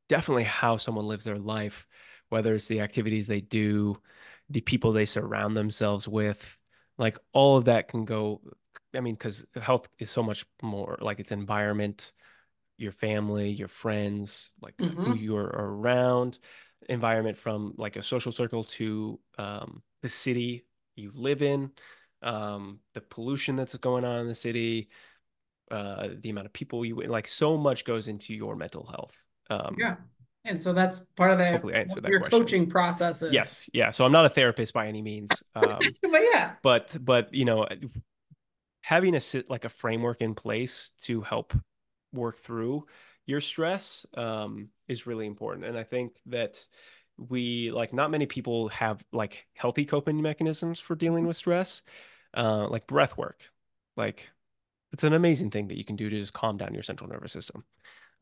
definitely 0.08 0.44
how 0.44 0.76
someone 0.76 1.06
lives 1.06 1.24
their 1.24 1.38
life, 1.38 1.86
whether 2.28 2.54
it's 2.54 2.66
the 2.68 2.80
activities 2.80 3.26
they 3.26 3.40
do, 3.40 4.00
the 4.50 4.60
people 4.60 4.92
they 4.92 5.04
surround 5.04 5.56
themselves 5.56 6.08
with, 6.08 6.58
like 6.98 7.16
all 7.32 7.56
of 7.56 7.66
that 7.66 7.88
can 7.88 8.04
go. 8.04 8.40
I 8.94 9.00
mean, 9.00 9.14
because 9.14 9.46
health 9.60 9.88
is 9.98 10.10
so 10.10 10.22
much 10.22 10.44
more 10.62 10.98
like 11.00 11.20
its 11.20 11.32
environment, 11.32 12.12
your 12.78 12.92
family, 12.92 13.50
your 13.50 13.68
friends, 13.68 14.54
like 14.62 14.74
who 15.04 15.12
hmm 15.12 15.16
you're 15.16 15.44
around, 15.46 16.38
environment 16.88 17.38
from 17.38 17.74
like 17.78 17.96
a 17.96 18.02
social 18.02 18.32
circle 18.32 18.64
to 18.64 19.20
um, 19.38 19.82
the 20.02 20.08
city 20.10 20.66
you 20.96 21.12
live 21.14 21.42
in, 21.42 21.70
um, 22.26 22.80
the 22.94 23.00
pollution 23.00 23.56
that's 23.56 23.74
going 23.76 24.04
on 24.04 24.20
in 24.20 24.26
the 24.26 24.34
city, 24.34 24.88
uh, 25.70 26.08
the 26.20 26.30
amount 26.30 26.46
of 26.46 26.52
people 26.52 26.84
you 26.84 26.96
like. 26.96 27.28
So 27.28 27.56
much 27.56 27.84
goes 27.84 28.08
into 28.08 28.34
your 28.34 28.56
mental 28.56 28.84
health. 28.86 29.16
Um, 29.48 29.76
Yeah. 29.78 29.96
And 30.44 30.62
so 30.62 30.72
that's 30.72 31.00
part 31.16 31.32
of 31.32 31.38
the 31.38 31.50
hopefully, 31.50 31.74
I 31.74 31.78
answered 31.78 32.04
that 32.04 32.10
your 32.10 32.20
question. 32.20 32.38
coaching 32.38 32.70
processes. 32.70 33.32
Yes, 33.32 33.68
yeah. 33.72 33.90
So 33.90 34.04
I'm 34.04 34.12
not 34.12 34.26
a 34.26 34.28
therapist 34.28 34.72
by 34.72 34.86
any 34.86 35.02
means, 35.02 35.30
um, 35.56 35.80
But 36.02 36.22
yeah. 36.32 36.52
but 36.62 36.96
but 37.00 37.34
you 37.34 37.44
know, 37.44 37.66
having 38.82 39.16
a 39.16 39.20
sit 39.20 39.50
like 39.50 39.64
a 39.64 39.68
framework 39.68 40.20
in 40.20 40.36
place 40.36 40.92
to 41.02 41.20
help 41.20 41.52
work 42.12 42.38
through 42.38 42.86
your 43.26 43.40
stress 43.40 44.06
um, 44.16 44.68
is 44.86 45.04
really 45.04 45.26
important. 45.26 45.66
And 45.66 45.76
I 45.76 45.82
think 45.82 46.14
that 46.26 46.64
we 47.18 47.72
like 47.72 47.92
not 47.92 48.10
many 48.10 48.26
people 48.26 48.68
have 48.68 49.04
like 49.12 49.46
healthy 49.54 49.84
coping 49.84 50.22
mechanisms 50.22 50.78
for 50.78 50.94
dealing 50.94 51.26
with 51.26 51.36
stress, 51.36 51.82
uh, 52.36 52.68
like 52.68 52.86
breath 52.86 53.16
work. 53.16 53.40
Like 53.96 54.28
it's 54.92 55.04
an 55.04 55.14
amazing 55.14 55.50
thing 55.50 55.68
that 55.68 55.78
you 55.78 55.84
can 55.84 55.96
do 55.96 56.08
to 56.08 56.18
just 56.18 56.32
calm 56.32 56.56
down 56.56 56.74
your 56.74 56.82
central 56.82 57.10
nervous 57.10 57.32
system. 57.32 57.64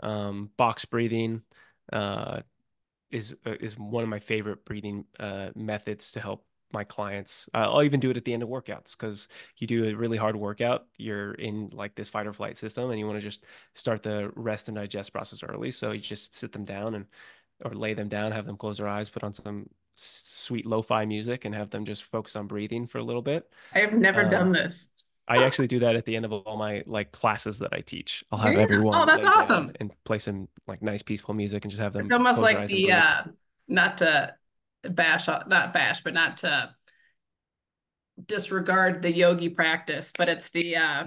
Um, 0.00 0.50
box 0.56 0.84
breathing, 0.84 1.42
uh, 1.92 2.40
is 3.10 3.36
uh, 3.46 3.54
is 3.60 3.78
one 3.78 4.02
of 4.02 4.08
my 4.08 4.18
favorite 4.18 4.64
breathing 4.64 5.04
uh, 5.20 5.50
methods 5.54 6.12
to 6.12 6.20
help 6.20 6.44
my 6.72 6.84
clients. 6.84 7.48
Uh, 7.54 7.70
I'll 7.72 7.84
even 7.84 8.00
do 8.00 8.10
it 8.10 8.16
at 8.16 8.24
the 8.24 8.34
end 8.34 8.42
of 8.42 8.48
workouts 8.48 8.98
because 8.98 9.28
you 9.58 9.66
do 9.66 9.86
a 9.86 9.94
really 9.94 10.16
hard 10.16 10.34
workout, 10.34 10.86
you're 10.96 11.34
in 11.34 11.70
like 11.72 11.94
this 11.94 12.08
fight 12.08 12.26
or 12.26 12.32
flight 12.32 12.56
system, 12.56 12.90
and 12.90 12.98
you 12.98 13.06
want 13.06 13.18
to 13.18 13.22
just 13.22 13.44
start 13.74 14.02
the 14.02 14.32
rest 14.34 14.68
and 14.68 14.76
digest 14.76 15.12
process 15.12 15.42
early. 15.42 15.70
So 15.70 15.92
you 15.92 16.00
just 16.00 16.34
sit 16.34 16.52
them 16.52 16.64
down 16.64 16.96
and 16.96 17.06
or 17.64 17.72
lay 17.72 17.94
them 17.94 18.08
down, 18.08 18.32
have 18.32 18.46
them 18.46 18.56
close 18.56 18.78
their 18.78 18.88
eyes, 18.88 19.08
put 19.08 19.22
on 19.22 19.32
some 19.32 19.68
sweet 19.94 20.66
lo-fi 20.66 21.04
music, 21.04 21.44
and 21.44 21.54
have 21.54 21.70
them 21.70 21.84
just 21.84 22.04
focus 22.04 22.36
on 22.36 22.46
breathing 22.46 22.86
for 22.86 22.98
a 22.98 23.02
little 23.04 23.22
bit. 23.22 23.50
I 23.72 23.80
have 23.80 23.92
never 23.92 24.22
Um, 24.22 24.30
done 24.30 24.52
this. 24.52 24.88
I 25.26 25.38
actually 25.38 25.68
do 25.68 25.78
that 25.78 25.96
at 25.96 26.04
the 26.04 26.16
end 26.16 26.26
of 26.26 26.32
all 26.32 26.56
my 26.58 26.82
like 26.86 27.12
classes 27.12 27.58
that 27.60 27.72
I 27.72 27.80
teach. 27.80 28.24
I'll 28.30 28.38
have 28.38 28.52
Yeah. 28.52 28.58
Oh, 28.60 28.62
everyone 28.62 29.06
that's 29.06 29.24
awesome. 29.24 29.72
and 29.80 29.90
play 30.04 30.18
some 30.18 30.48
like 30.66 30.82
nice 30.82 31.02
peaceful 31.02 31.34
music 31.34 31.64
and 31.64 31.70
just 31.70 31.80
have 31.80 31.94
them. 31.94 32.04
It's 32.04 32.12
almost 32.12 32.40
like 32.40 32.66
the 32.66 32.92
uh 32.92 33.22
not 33.68 33.98
to 33.98 34.34
bash 34.82 35.28
not 35.28 35.72
bash, 35.72 36.02
but 36.02 36.12
not 36.12 36.36
to 36.38 36.74
disregard 38.26 39.02
the 39.02 39.12
yogi 39.12 39.48
practice, 39.48 40.12
but 40.16 40.28
it's 40.28 40.50
the 40.50 40.76
uh 40.76 41.04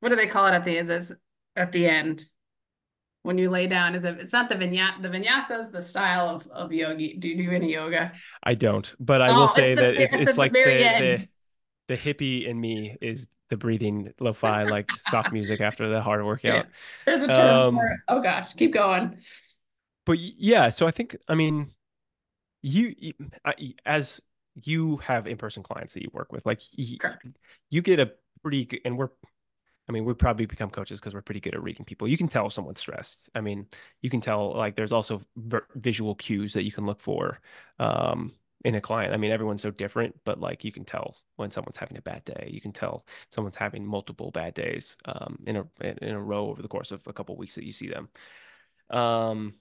what 0.00 0.10
do 0.10 0.16
they 0.16 0.26
call 0.26 0.46
it 0.46 0.52
at 0.52 0.64
the 0.64 0.78
end? 0.78 0.90
It's 0.90 1.12
at 1.56 1.72
the 1.72 1.88
end 1.88 2.26
when 3.26 3.38
you 3.38 3.50
lay 3.50 3.66
down. 3.66 3.94
Is 3.94 4.04
it 4.04 4.18
it's 4.20 4.32
not 4.32 4.48
the 4.48 4.54
vinyasa 4.56 5.02
the 5.02 5.08
vinyasa 5.08 5.60
is 5.60 5.70
the 5.70 5.82
style 5.82 6.28
of, 6.30 6.46
of 6.48 6.72
yogi. 6.72 7.14
Do 7.18 7.28
you 7.28 7.36
do 7.50 7.50
any 7.52 7.72
yoga? 7.72 8.12
I 8.42 8.54
don't, 8.54 8.94
but 9.00 9.20
I 9.22 9.32
will 9.32 9.48
Oh, 9.48 9.54
it's 9.56 9.72
say 9.72 9.74
the 9.74 9.82
that 9.84 10.00
it's 10.00 10.14
it's 10.14 10.36
the 10.36 10.38
like 10.38 10.62
the 10.62 10.90
the 10.96 11.26
the 11.88 11.96
hippie 11.96 12.46
in 12.46 12.60
me 12.60 12.96
is 13.00 13.28
the 13.50 13.56
breathing 13.56 14.12
lo-fi 14.20 14.64
like 14.64 14.96
soft 14.98 15.32
music 15.32 15.60
after 15.60 15.88
the 15.90 16.02
hard 16.02 16.24
workout. 16.24 16.68
There's 17.06 17.22
a 17.22 17.32
term 17.32 17.68
for 17.70 17.86
Um, 17.86 17.94
it. 17.94 18.00
Oh 18.08 18.20
gosh, 18.20 18.52
keep 18.54 18.72
going. 18.72 19.18
but 20.04 20.18
yeah, 20.18 20.68
so 20.70 20.86
I 20.86 20.90
think 20.90 21.16
I 21.28 21.34
mean 21.34 21.72
you, 22.62 22.94
you 22.98 23.14
I, 23.44 23.74
as 23.86 24.20
you 24.56 24.98
have 24.98 25.26
in-person 25.26 25.62
clients 25.64 25.94
that 25.94 26.02
you 26.02 26.10
work 26.12 26.32
with, 26.32 26.46
like 26.46 26.62
y 26.78 26.98
Correct. 26.98 27.26
you 27.70 27.82
get 27.82 28.00
a 28.00 28.12
pretty 28.42 28.66
good, 28.66 28.80
and 28.84 28.98
we're 28.98 29.10
I 29.88 29.92
mean, 29.92 30.04
we 30.04 30.14
probably 30.14 30.46
become 30.46 30.70
coaches 30.70 31.00
because 31.00 31.14
we're 31.14 31.22
pretty 31.22 31.40
good 31.40 31.54
at 31.54 31.62
reading 31.62 31.84
people. 31.84 32.08
You 32.08 32.18
can 32.18 32.28
tell 32.28 32.50
someone's 32.50 32.80
stressed. 32.80 33.30
I 33.34 33.40
mean, 33.40 33.66
you 34.02 34.10
can 34.10 34.20
tell 34.20 34.52
like 34.54 34.74
there's 34.76 34.92
also 34.92 35.22
ver- 35.36 35.68
visual 35.76 36.14
cues 36.16 36.52
that 36.54 36.64
you 36.64 36.72
can 36.72 36.86
look 36.86 37.00
for 37.00 37.40
um, 37.78 38.32
in 38.64 38.74
a 38.74 38.80
client. 38.80 39.14
I 39.14 39.16
mean, 39.16 39.30
everyone's 39.30 39.62
so 39.62 39.70
different, 39.70 40.16
but 40.24 40.40
like 40.40 40.64
you 40.64 40.72
can 40.72 40.84
tell 40.84 41.16
when 41.36 41.52
someone's 41.52 41.76
having 41.76 41.96
a 41.96 42.02
bad 42.02 42.24
day. 42.24 42.48
You 42.52 42.60
can 42.60 42.72
tell 42.72 43.06
someone's 43.30 43.56
having 43.56 43.86
multiple 43.86 44.32
bad 44.32 44.54
days 44.54 44.96
um, 45.04 45.38
in 45.46 45.56
a 45.56 45.66
in 45.80 46.14
a 46.14 46.20
row 46.22 46.48
over 46.48 46.62
the 46.62 46.68
course 46.68 46.90
of 46.90 47.06
a 47.06 47.12
couple 47.12 47.36
weeks 47.36 47.54
that 47.54 47.64
you 47.64 47.72
see 47.72 47.88
them. 47.88 48.08
Um, 48.90 49.54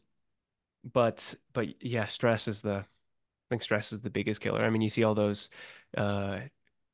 but 0.84 1.36
but 1.54 1.84
yeah, 1.84 2.06
stress 2.06 2.48
is 2.48 2.62
the 2.62 2.78
I 2.78 3.48
think 3.50 3.62
stress 3.62 3.94
is 3.94 4.02
the 4.02 4.10
biggest 4.10 4.42
killer. 4.42 4.64
I 4.64 4.70
mean, 4.70 4.82
you 4.82 4.90
see 4.90 5.04
all 5.04 5.16
those 5.16 5.50
uh, 5.98 6.40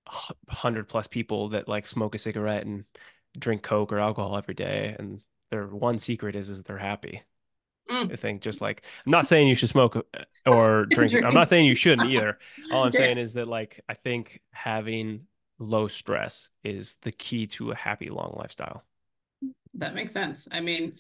hundred 0.08 0.88
plus 0.88 1.08
people 1.08 1.50
that 1.50 1.68
like 1.68 1.88
smoke 1.88 2.16
a 2.16 2.18
cigarette 2.18 2.66
and 2.66 2.86
drink 3.38 3.64
Coke 3.64 3.92
or 3.94 4.00
alcohol 4.00 4.38
every 4.38 4.54
day, 4.54 4.96
and 5.00 5.22
their 5.52 5.68
one 5.68 6.00
secret 6.00 6.36
is 6.36 6.50
is 6.50 6.64
they're 6.64 6.78
happy. 6.78 7.24
I 8.12 8.16
Mm. 8.16 8.18
think 8.18 8.42
just 8.42 8.62
like 8.62 8.84
I'm 9.06 9.12
not 9.12 9.28
saying 9.28 9.48
you 9.48 9.56
should 9.56 9.70
smoke 9.70 9.96
uh, 9.96 10.26
or 10.46 10.86
drink. 10.88 11.22
I'm 11.24 11.34
not 11.34 11.50
saying 11.50 11.66
you 11.66 11.76
shouldn't 11.76 12.08
either. 12.08 12.40
All 12.70 12.84
I'm 12.84 12.92
Yeah, 12.92 12.92
saying 12.94 13.18
is 13.18 13.34
that 13.34 13.48
like 13.48 13.82
I 13.90 13.94
think 13.96 14.42
having 14.52 15.28
low 15.60 15.88
stress 15.88 16.52
is 16.64 16.96
the 17.02 17.12
key 17.12 17.48
to 17.48 17.72
a 17.72 17.76
happy 17.76 18.10
long 18.10 18.36
lifestyle. 18.38 18.84
that 19.76 19.96
makes 19.96 20.12
sense. 20.14 20.48
I 20.52 20.60
mean, 20.62 20.94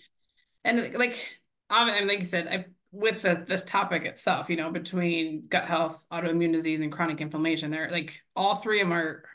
and 0.65 0.93
like 0.95 1.39
I 1.69 1.85
mean, 1.85 2.07
like 2.07 2.19
you 2.19 2.25
said, 2.25 2.47
I 2.47 2.65
with 2.91 3.23
the, 3.23 3.43
this 3.47 3.63
topic 3.63 4.05
itself, 4.05 4.49
you 4.49 4.57
know, 4.57 4.71
between 4.71 5.47
gut 5.49 5.65
health, 5.65 6.05
autoimmune 6.11 6.53
disease, 6.53 6.81
and 6.81 6.91
chronic 6.91 7.21
inflammation, 7.21 7.71
they're 7.71 7.89
like 7.91 8.21
all 8.35 8.55
three 8.55 8.81
of 8.81 8.87
them 8.87 8.93
are 8.97 9.25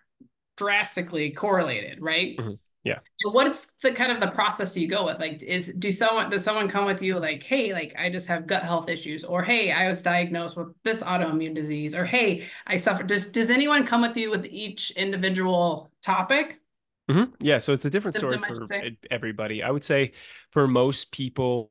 drastically 0.57 1.33
correlated, 1.33 2.01
right? 2.03 2.39
Mhm. 2.39 2.57
Yeah. 2.87 3.01
What's 3.25 3.73
the 3.83 3.93
kind 3.93 4.13
of 4.13 4.21
the 4.21 4.29
process 4.29 4.77
you 4.77 4.87
go 4.87 5.07
with? 5.07 5.19
Like, 5.19 5.43
is 5.43 5.73
do 5.79 5.91
someone 5.91 6.31
does 6.31 6.45
someone 6.45 6.69
come 6.69 6.85
with 6.85 7.03
you 7.03 7.19
like, 7.19 7.43
hey, 7.43 7.73
like 7.73 7.95
I 7.99 8.11
just 8.11 8.29
have 8.29 8.47
gut 8.47 8.63
health 8.63 8.89
issues, 8.89 9.25
or 9.25 9.43
hey, 9.43 9.73
I 9.73 9.89
was 9.89 10.03
diagnosed 10.03 10.57
with 10.57 10.69
this 10.85 11.03
autoimmune 11.03 11.55
disease, 11.55 11.95
or 11.95 12.05
hey, 12.05 12.47
I 12.67 12.77
suffer. 12.77 13.03
Does 13.03 13.27
does 13.27 13.51
anyone 13.51 13.87
come 13.87 14.03
with 14.03 14.17
you 14.17 14.31
with 14.31 14.47
each 14.47 14.91
individual 14.93 15.91
topic? 16.03 16.61
hmm 17.09 17.25
Yeah, 17.41 17.59
so 17.59 17.73
it's 17.73 17.85
a 17.85 17.91
different 17.91 18.17
story 18.17 18.39
Symptom, 18.39 18.67
for 18.69 18.83
everybody. 19.11 19.63
I 19.63 19.71
would 19.71 19.85
say 19.85 20.13
for 20.51 20.67
most 20.67 21.11
people, 21.13 21.71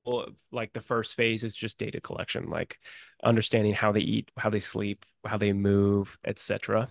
like 0.51 0.73
the 0.73 0.82
first 0.82 1.15
phase 1.15 1.43
is 1.43 1.56
just 1.56 1.78
data 1.78 2.01
collection, 2.01 2.49
like 2.49 2.80
understanding 3.23 3.73
how 3.73 3.91
they 3.91 4.01
eat, 4.01 4.32
how 4.38 4.49
they 4.49 4.60
sleep, 4.60 5.06
how 5.25 5.38
they 5.38 5.54
move, 5.54 6.17
etc. 6.25 6.89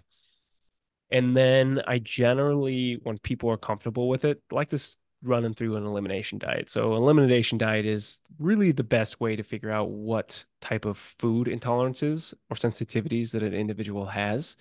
And 1.14 1.37
then 1.37 1.81
I 1.87 2.00
generally, 2.00 2.98
when 3.05 3.18
people 3.18 3.48
are 3.48 3.57
comfortable 3.57 4.09
with 4.09 4.24
it, 4.24 4.42
like 4.50 4.70
to 4.70 4.77
s- 4.77 4.96
running 5.22 5.55
through 5.55 5.77
an 5.77 5.87
elimination 5.87 6.40
diet. 6.40 6.68
So, 6.68 6.96
elimination 6.96 7.57
diet 7.57 7.87
is 7.87 8.20
really 8.40 8.72
the 8.72 8.83
best 8.83 9.20
way 9.20 9.37
to 9.37 9.44
figure 9.44 9.70
out 9.70 9.90
what 9.90 10.44
type 10.61 10.85
of 10.85 10.98
food 10.98 11.46
intolerances 11.46 12.35
or 12.50 12.57
sensitivities 12.57 13.31
that 13.31 13.44
an 13.44 13.55
individual 13.55 14.07
has. 14.07 14.57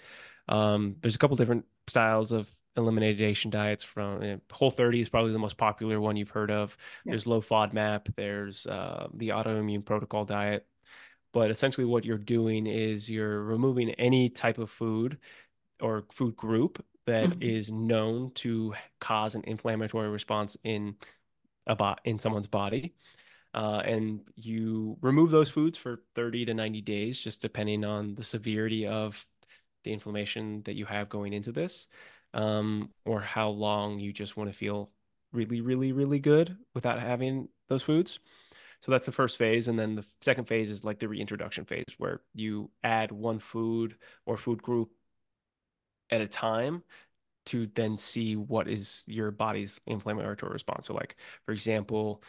Um, 0.47 0.95
there's 1.01 1.15
a 1.15 1.17
couple 1.17 1.35
different 1.37 1.65
styles 1.87 2.31
of 2.31 2.47
elimination 2.77 3.49
diets 3.49 3.83
from 3.83 4.21
uh, 4.21 4.35
Whole 4.53 4.69
30 4.69 5.01
is 5.01 5.09
probably 5.09 5.31
the 5.31 5.39
most 5.39 5.57
popular 5.57 5.99
one 5.99 6.17
you've 6.17 6.29
heard 6.29 6.51
of. 6.51 6.77
Yeah. 7.03 7.13
There's 7.13 7.25
low 7.25 7.41
FODMAP, 7.41 8.15
there's 8.15 8.67
uh, 8.67 9.07
the 9.15 9.29
autoimmune 9.29 9.83
protocol 9.83 10.23
diet. 10.23 10.67
But 11.31 11.49
essentially, 11.49 11.85
what 11.85 12.05
you're 12.05 12.19
doing 12.19 12.67
is 12.67 13.09
you're 13.09 13.41
removing 13.41 13.89
any 13.95 14.29
type 14.29 14.59
of 14.59 14.69
food 14.69 15.17
or 15.83 16.05
food 16.11 16.35
group 16.35 16.83
that 17.05 17.29
mm-hmm. 17.29 17.41
is 17.41 17.69
known 17.69 18.31
to 18.35 18.73
cause 18.99 19.35
an 19.35 19.43
inflammatory 19.45 20.09
response 20.09 20.55
in 20.63 20.95
a 21.67 21.75
bo- 21.75 21.95
in 22.05 22.17
someone's 22.17 22.47
body. 22.47 22.95
Uh, 23.53 23.81
and 23.85 24.21
you 24.35 24.97
remove 25.01 25.29
those 25.29 25.49
foods 25.49 25.77
for 25.77 26.01
30 26.15 26.45
to 26.45 26.53
90 26.53 26.81
days, 26.81 27.19
just 27.19 27.41
depending 27.41 27.83
on 27.83 28.15
the 28.15 28.23
severity 28.23 28.87
of 28.87 29.23
the 29.83 29.93
inflammation 29.93 30.63
that 30.63 30.75
you 30.75 30.85
have 30.85 31.09
going 31.09 31.33
into 31.33 31.51
this, 31.51 31.87
um, 32.33 32.89
or 33.05 33.21
how 33.21 33.49
long 33.49 33.99
you 33.99 34.11
just 34.11 34.37
want 34.37 34.49
to 34.49 34.57
feel 34.57 34.89
really, 35.33 35.61
really, 35.61 35.91
really 35.91 36.19
good 36.19 36.57
without 36.73 36.99
having 36.99 37.47
those 37.67 37.83
foods. 37.83 38.19
So 38.79 38.91
that's 38.91 39.05
the 39.05 39.11
first 39.11 39.37
phase. 39.37 39.67
And 39.67 39.77
then 39.77 39.95
the 39.95 40.05
second 40.21 40.45
phase 40.45 40.69
is 40.69 40.83
like 40.83 40.99
the 40.99 41.07
reintroduction 41.07 41.65
phase, 41.65 41.85
where 41.97 42.21
you 42.33 42.71
add 42.83 43.11
one 43.11 43.39
food 43.39 43.95
or 44.25 44.35
food 44.35 44.63
group 44.63 44.89
at 46.13 46.21
a 46.21 46.27
time 46.27 46.83
to 47.47 47.67
then 47.75 47.97
see 47.97 48.35
what 48.35 48.67
is 48.67 49.03
your 49.07 49.31
body's 49.31 49.81
inflammatory 49.85 50.51
response. 50.51 50.87
So, 50.87 50.93
like, 50.93 51.17
for 51.45 51.51
example, 51.51 52.23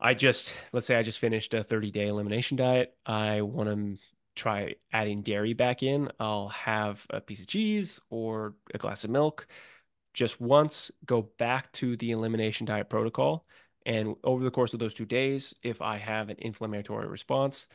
I 0.00 0.14
just, 0.14 0.54
let's 0.72 0.86
say 0.86 0.96
I 0.96 1.02
just 1.02 1.18
finished 1.18 1.54
a 1.54 1.64
30 1.64 1.90
day 1.90 2.08
elimination 2.08 2.56
diet. 2.56 2.94
I 3.06 3.42
want 3.42 3.68
to 3.70 3.98
try 4.36 4.74
adding 4.92 5.22
dairy 5.22 5.52
back 5.52 5.82
in. 5.82 6.10
I'll 6.20 6.48
have 6.48 7.04
a 7.10 7.20
piece 7.20 7.40
of 7.40 7.48
cheese 7.48 8.00
or 8.10 8.54
a 8.72 8.78
glass 8.78 9.04
of 9.04 9.10
milk 9.10 9.46
just 10.14 10.40
once, 10.40 10.90
go 11.04 11.22
back 11.38 11.70
to 11.72 11.96
the 11.96 12.12
elimination 12.12 12.66
diet 12.66 12.88
protocol. 12.88 13.44
And 13.84 14.14
over 14.24 14.42
the 14.42 14.50
course 14.50 14.72
of 14.72 14.78
those 14.78 14.94
two 14.94 15.04
days, 15.04 15.52
if 15.62 15.82
I 15.82 15.98
have 15.98 16.30
an 16.30 16.36
inflammatory 16.38 17.06
response, 17.06 17.66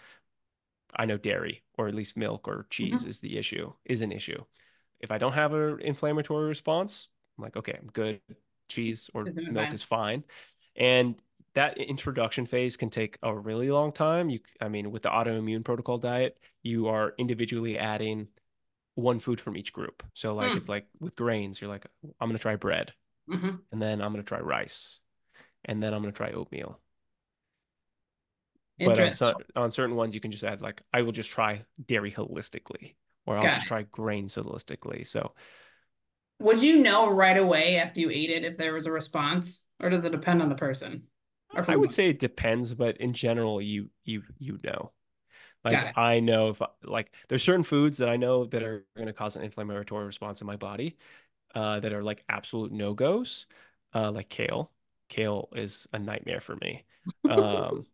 I 0.95 1.05
know 1.05 1.17
dairy 1.17 1.61
or 1.77 1.87
at 1.87 1.93
least 1.93 2.17
milk 2.17 2.47
or 2.47 2.65
cheese 2.71 3.01
mm-hmm. 3.01 3.09
is 3.09 3.19
the 3.19 3.37
issue, 3.37 3.71
is 3.85 4.01
an 4.01 4.11
issue. 4.11 4.43
If 4.99 5.11
I 5.11 5.17
don't 5.17 5.33
have 5.33 5.53
an 5.53 5.79
inflammatory 5.81 6.47
response, 6.47 7.09
I'm 7.37 7.43
like, 7.43 7.55
okay, 7.55 7.77
I'm 7.79 7.89
good. 7.93 8.19
Cheese 8.67 9.09
or 9.13 9.23
milk 9.23 9.73
is 9.73 9.83
fine. 9.83 10.23
And 10.75 11.15
that 11.55 11.77
introduction 11.77 12.45
phase 12.45 12.77
can 12.77 12.89
take 12.89 13.17
a 13.23 13.35
really 13.35 13.71
long 13.71 13.91
time. 13.91 14.29
You, 14.29 14.39
I 14.61 14.69
mean, 14.69 14.91
with 14.91 15.03
the 15.03 15.09
autoimmune 15.09 15.63
protocol 15.63 15.97
diet, 15.97 16.37
you 16.61 16.87
are 16.89 17.13
individually 17.17 17.77
adding 17.77 18.27
one 18.95 19.19
food 19.19 19.41
from 19.41 19.57
each 19.57 19.73
group. 19.73 20.03
So, 20.13 20.35
like, 20.35 20.51
mm. 20.51 20.57
it's 20.57 20.69
like 20.69 20.85
with 20.99 21.15
grains, 21.15 21.59
you're 21.59 21.69
like, 21.69 21.87
I'm 22.19 22.27
going 22.27 22.37
to 22.37 22.41
try 22.41 22.55
bread, 22.55 22.93
mm-hmm. 23.29 23.55
and 23.71 23.81
then 23.81 24.01
I'm 24.01 24.11
going 24.11 24.23
to 24.23 24.27
try 24.27 24.39
rice, 24.39 24.99
and 25.65 25.81
then 25.81 25.93
I'm 25.93 26.01
going 26.01 26.13
to 26.13 26.17
try 26.17 26.31
oatmeal. 26.31 26.79
But 28.79 29.21
on, 29.21 29.33
on 29.55 29.71
certain 29.71 29.95
ones, 29.95 30.13
you 30.13 30.21
can 30.21 30.31
just 30.31 30.43
add, 30.43 30.61
like, 30.61 30.81
I 30.93 31.01
will 31.01 31.11
just 31.11 31.31
try 31.31 31.63
dairy 31.85 32.11
holistically 32.11 32.95
or 33.25 33.37
I'll 33.37 33.43
Got 33.43 33.53
just 33.53 33.65
it. 33.65 33.67
try 33.67 33.83
grains 33.83 34.35
holistically. 34.35 35.05
So, 35.05 35.33
would 36.39 36.63
you 36.63 36.79
know 36.79 37.09
right 37.09 37.37
away 37.37 37.77
after 37.77 38.01
you 38.01 38.09
ate 38.09 38.29
it 38.29 38.45
if 38.45 38.57
there 38.57 38.73
was 38.73 38.85
a 38.85 38.91
response, 38.91 39.63
or 39.79 39.89
does 39.89 40.05
it 40.05 40.11
depend 40.11 40.41
on 40.41 40.49
the 40.49 40.55
person? 40.55 41.03
I 41.55 41.75
would 41.75 41.91
say 41.91 42.09
it 42.09 42.19
depends, 42.19 42.73
but 42.73 42.97
in 42.97 43.13
general, 43.13 43.61
you 43.61 43.89
you 44.03 44.23
you 44.37 44.59
know. 44.63 44.91
Like 45.65 45.97
I 45.97 46.21
know 46.21 46.49
if 46.49 46.61
like 46.83 47.13
there's 47.27 47.43
certain 47.43 47.63
foods 47.63 47.97
that 47.97 48.07
I 48.09 48.15
know 48.15 48.45
that 48.45 48.63
are 48.63 48.85
going 48.95 49.07
to 49.07 49.13
cause 49.13 49.35
an 49.35 49.43
inflammatory 49.43 50.05
response 50.05 50.39
in 50.41 50.47
my 50.47 50.55
body, 50.55 50.97
uh, 51.55 51.79
that 51.81 51.93
are 51.93 52.03
like 52.03 52.23
absolute 52.29 52.71
no 52.71 52.93
goes, 52.93 53.45
uh, 53.93 54.11
like 54.11 54.29
kale. 54.29 54.71
Kale 55.09 55.49
is 55.53 55.87
a 55.93 55.99
nightmare 55.99 56.41
for 56.41 56.55
me. 56.57 56.85
Um, 57.29 57.85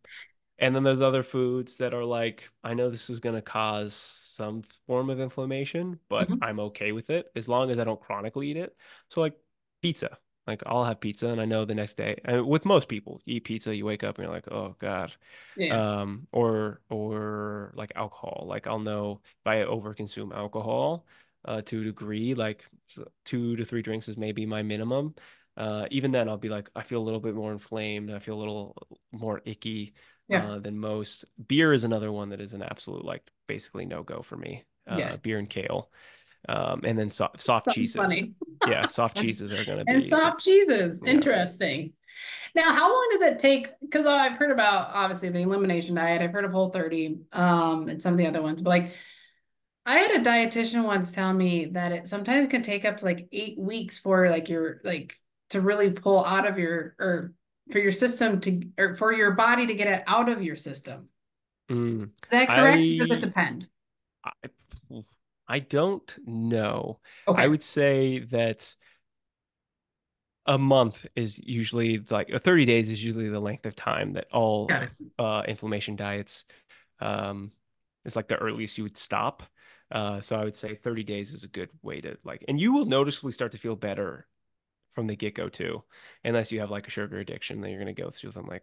and 0.58 0.74
then 0.74 0.82
there's 0.82 1.00
other 1.00 1.22
foods 1.22 1.76
that 1.78 1.92
are 1.92 2.04
like, 2.04 2.48
I 2.64 2.74
know 2.74 2.88
this 2.88 3.10
is 3.10 3.20
going 3.20 3.34
to 3.34 3.42
cause 3.42 3.94
some 3.94 4.62
form 4.86 5.10
of 5.10 5.20
inflammation, 5.20 5.98
but 6.08 6.28
mm-hmm. 6.28 6.42
I'm 6.42 6.60
okay 6.60 6.92
with 6.92 7.10
it 7.10 7.30
as 7.36 7.48
long 7.48 7.70
as 7.70 7.78
I 7.78 7.84
don't 7.84 8.00
chronically 8.00 8.50
eat 8.50 8.56
it. 8.56 8.74
So, 9.10 9.20
like 9.20 9.34
pizza, 9.82 10.18
like 10.46 10.62
I'll 10.64 10.84
have 10.84 11.00
pizza, 11.00 11.28
and 11.28 11.40
I 11.40 11.44
know 11.44 11.64
the 11.64 11.74
next 11.74 11.96
day. 11.96 12.20
And 12.24 12.46
with 12.46 12.64
most 12.64 12.88
people, 12.88 13.20
you 13.24 13.36
eat 13.36 13.44
pizza, 13.44 13.74
you 13.74 13.84
wake 13.84 14.02
up 14.02 14.16
and 14.16 14.24
you're 14.24 14.34
like, 14.34 14.50
oh 14.50 14.76
god. 14.78 15.14
Yeah. 15.56 16.00
Um, 16.00 16.26
or 16.32 16.80
or 16.88 17.72
like 17.74 17.92
alcohol. 17.94 18.46
Like 18.48 18.66
I'll 18.66 18.78
know 18.78 19.20
if 19.24 19.46
I 19.46 19.56
overconsume 19.56 20.34
alcohol 20.34 21.06
uh, 21.44 21.60
to 21.62 21.80
a 21.82 21.84
degree, 21.84 22.34
like 22.34 22.64
two 23.24 23.56
to 23.56 23.64
three 23.64 23.82
drinks 23.82 24.08
is 24.08 24.16
maybe 24.16 24.46
my 24.46 24.62
minimum. 24.62 25.14
Uh, 25.56 25.86
even 25.90 26.12
then, 26.12 26.28
I'll 26.28 26.36
be 26.36 26.50
like, 26.50 26.70
I 26.76 26.82
feel 26.82 27.00
a 27.00 27.04
little 27.04 27.20
bit 27.20 27.34
more 27.34 27.50
inflamed. 27.50 28.10
I 28.10 28.18
feel 28.18 28.34
a 28.34 28.40
little 28.40 28.76
more 29.10 29.40
icky 29.46 29.94
yeah. 30.28 30.46
uh, 30.46 30.58
than 30.58 30.78
most. 30.78 31.24
Beer 31.46 31.72
is 31.72 31.84
another 31.84 32.12
one 32.12 32.30
that 32.30 32.40
is 32.40 32.52
an 32.52 32.62
absolute 32.62 33.04
like 33.04 33.22
basically 33.46 33.84
no 33.84 34.02
go 34.02 34.22
for 34.22 34.36
me. 34.36 34.64
Uh, 34.86 34.96
yes. 34.98 35.18
Beer 35.18 35.38
and 35.38 35.50
kale. 35.50 35.90
Um, 36.48 36.82
and 36.84 36.98
then 36.98 37.10
so- 37.10 37.30
soft 37.36 37.70
cheeses. 37.70 37.96
Funny. 37.96 38.34
yeah, 38.68 38.86
soft 38.86 39.16
cheeses 39.20 39.52
are 39.52 39.64
going 39.64 39.78
to 39.78 39.84
be. 39.84 39.92
And 39.92 40.02
soft 40.02 40.40
cheeses. 40.40 41.00
Yeah. 41.02 41.10
Interesting. 41.10 41.92
Now, 42.54 42.72
how 42.72 42.90
long 42.90 43.08
does 43.12 43.22
it 43.22 43.38
take? 43.38 43.68
Because 43.82 44.06
I've 44.06 44.38
heard 44.38 44.50
about 44.50 44.90
obviously 44.92 45.28
the 45.28 45.40
elimination 45.40 45.94
diet. 45.94 46.22
I've 46.22 46.32
heard 46.32 46.44
of 46.44 46.52
Whole 46.52 46.70
30 46.70 47.18
um, 47.32 47.88
and 47.88 48.00
some 48.00 48.14
of 48.14 48.18
the 48.18 48.26
other 48.26 48.40
ones, 48.40 48.62
but 48.62 48.70
like 48.70 48.92
I 49.84 49.98
had 49.98 50.10
a 50.10 50.24
dietitian 50.24 50.82
once 50.82 51.12
tell 51.12 51.32
me 51.32 51.66
that 51.66 51.92
it 51.92 52.08
sometimes 52.08 52.48
can 52.48 52.62
take 52.62 52.84
up 52.84 52.96
to 52.98 53.04
like 53.04 53.28
eight 53.30 53.56
weeks 53.58 53.98
for 53.98 54.28
like 54.30 54.48
your 54.48 54.80
like 54.82 55.14
to 55.50 55.60
really 55.60 55.90
pull 55.90 56.24
out 56.24 56.46
of 56.46 56.58
your 56.58 56.96
or 56.98 57.32
for 57.70 57.78
your 57.78 57.92
system 57.92 58.40
to 58.40 58.62
or 58.78 58.94
for 58.94 59.12
your 59.12 59.32
body 59.32 59.66
to 59.66 59.74
get 59.74 59.88
it 59.88 60.04
out 60.06 60.28
of 60.28 60.42
your 60.42 60.56
system. 60.56 61.08
Mm, 61.70 62.10
Is 62.24 62.30
that 62.30 62.48
correct? 62.48 62.78
I, 62.78 62.98
does 62.98 63.10
it 63.10 63.20
depend? 63.20 63.68
I, 64.24 64.30
I 65.48 65.58
don't 65.60 66.18
know. 66.26 67.00
Okay. 67.26 67.42
I 67.42 67.48
would 67.48 67.62
say 67.62 68.20
that 68.30 68.74
a 70.46 70.58
month 70.58 71.06
is 71.16 71.38
usually 71.38 71.98
like 72.10 72.30
30 72.42 72.64
days 72.64 72.88
is 72.88 73.04
usually 73.04 73.28
the 73.28 73.40
length 73.40 73.66
of 73.66 73.74
time 73.74 74.12
that 74.12 74.26
all 74.32 74.70
uh, 75.18 75.42
inflammation 75.46 75.96
diets 75.96 76.44
um, 77.00 77.50
is 78.04 78.16
like 78.16 78.28
the 78.28 78.36
earliest 78.36 78.78
you 78.78 78.84
would 78.84 78.96
stop. 78.96 79.42
Uh, 79.90 80.20
so 80.20 80.36
I 80.36 80.44
would 80.44 80.56
say 80.56 80.74
30 80.76 81.04
days 81.04 81.32
is 81.32 81.44
a 81.44 81.48
good 81.48 81.70
way 81.82 82.00
to 82.00 82.16
like, 82.24 82.44
and 82.48 82.60
you 82.60 82.72
will 82.72 82.86
noticeably 82.86 83.32
start 83.32 83.52
to 83.52 83.58
feel 83.58 83.76
better 83.76 84.26
from 84.96 85.06
the 85.06 85.14
get 85.14 85.34
go 85.34 85.48
too, 85.48 85.84
unless 86.24 86.50
you 86.50 86.58
have 86.60 86.70
like 86.70 86.88
a 86.88 86.90
sugar 86.90 87.18
addiction, 87.18 87.60
then 87.60 87.70
you're 87.70 87.82
going 87.82 87.94
to 87.94 88.02
go 88.02 88.10
through 88.10 88.30
them 88.30 88.46
like 88.46 88.62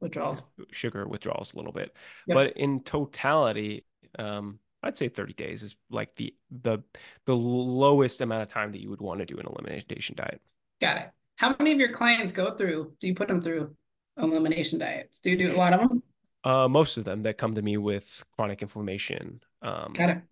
withdrawals, 0.00 0.42
sugar 0.72 1.06
withdrawals 1.06 1.52
a 1.52 1.56
little 1.58 1.72
bit. 1.72 1.94
Yep. 2.26 2.34
But 2.34 2.56
in 2.56 2.80
totality, 2.80 3.84
um, 4.18 4.58
I'd 4.82 4.96
say 4.96 5.08
30 5.08 5.34
days 5.34 5.62
is 5.62 5.76
like 5.90 6.16
the 6.16 6.34
the 6.50 6.78
the 7.26 7.36
lowest 7.36 8.22
amount 8.22 8.42
of 8.42 8.48
time 8.48 8.72
that 8.72 8.80
you 8.80 8.88
would 8.88 9.02
want 9.02 9.20
to 9.20 9.26
do 9.26 9.36
an 9.36 9.46
elimination 9.46 10.16
diet. 10.16 10.40
Got 10.80 10.96
it. 10.96 11.10
How 11.36 11.54
many 11.58 11.72
of 11.72 11.78
your 11.78 11.92
clients 11.92 12.32
go 12.32 12.56
through? 12.56 12.94
Do 12.98 13.06
you 13.06 13.14
put 13.14 13.28
them 13.28 13.42
through 13.42 13.76
elimination 14.16 14.78
diets? 14.78 15.20
Do 15.20 15.30
you 15.30 15.36
do 15.36 15.52
a 15.52 15.56
lot 15.56 15.74
of 15.74 15.86
them? 15.86 16.02
Uh, 16.44 16.66
most 16.66 16.96
of 16.96 17.04
them 17.04 17.24
that 17.24 17.36
come 17.36 17.56
to 17.56 17.62
me 17.62 17.76
with 17.76 18.24
chronic 18.34 18.62
inflammation, 18.62 19.42
um, 19.60 19.92
got 19.92 20.08
it. 20.08 20.22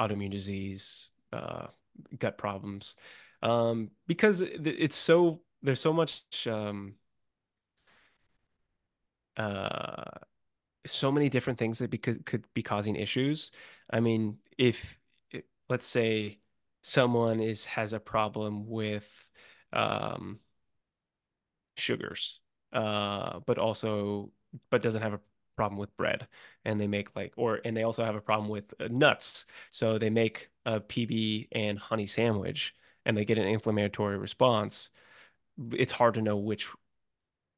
Autoimmune 0.00 0.30
disease, 0.30 1.10
uh, 1.34 1.66
gut 2.18 2.38
problems 2.38 2.96
um, 3.42 3.90
because 4.06 4.40
it's 4.42 4.96
so 4.96 5.40
there's 5.62 5.80
so 5.80 5.92
much 5.92 6.46
um, 6.46 6.94
uh, 9.36 10.18
so 10.86 11.12
many 11.12 11.28
different 11.28 11.58
things 11.58 11.78
that 11.78 11.90
because 11.90 12.18
could 12.24 12.44
be 12.54 12.62
causing 12.62 12.96
issues. 12.96 13.52
I 13.90 14.00
mean, 14.00 14.38
if 14.56 14.98
let's 15.68 15.86
say 15.86 16.38
someone 16.82 17.40
is 17.40 17.64
has 17.66 17.92
a 17.92 18.00
problem 18.00 18.68
with 18.68 19.30
um, 19.72 20.40
sugars, 21.76 22.40
uh, 22.72 23.40
but 23.46 23.58
also 23.58 24.30
but 24.70 24.82
doesn't 24.82 25.02
have 25.02 25.14
a 25.14 25.20
problem 25.56 25.78
with 25.78 25.96
bread 25.96 26.28
and 26.64 26.80
they 26.80 26.86
make 26.86 27.14
like 27.16 27.32
or 27.36 27.60
and 27.64 27.76
they 27.76 27.82
also 27.82 28.04
have 28.04 28.14
a 28.14 28.20
problem 28.20 28.48
with 28.48 28.72
uh, 28.78 28.86
nuts 28.92 29.44
so 29.72 29.98
they 29.98 30.08
make 30.08 30.50
a 30.66 30.78
pb 30.78 31.48
and 31.50 31.76
honey 31.80 32.06
sandwich 32.06 32.76
and 33.08 33.16
they 33.18 33.26
get 33.26 33.38
an 33.38 33.46
inflammatory 33.48 34.18
response, 34.18 34.90
it's 35.72 35.92
hard 35.92 36.14
to 36.14 36.22
know 36.22 36.36
which 36.36 36.68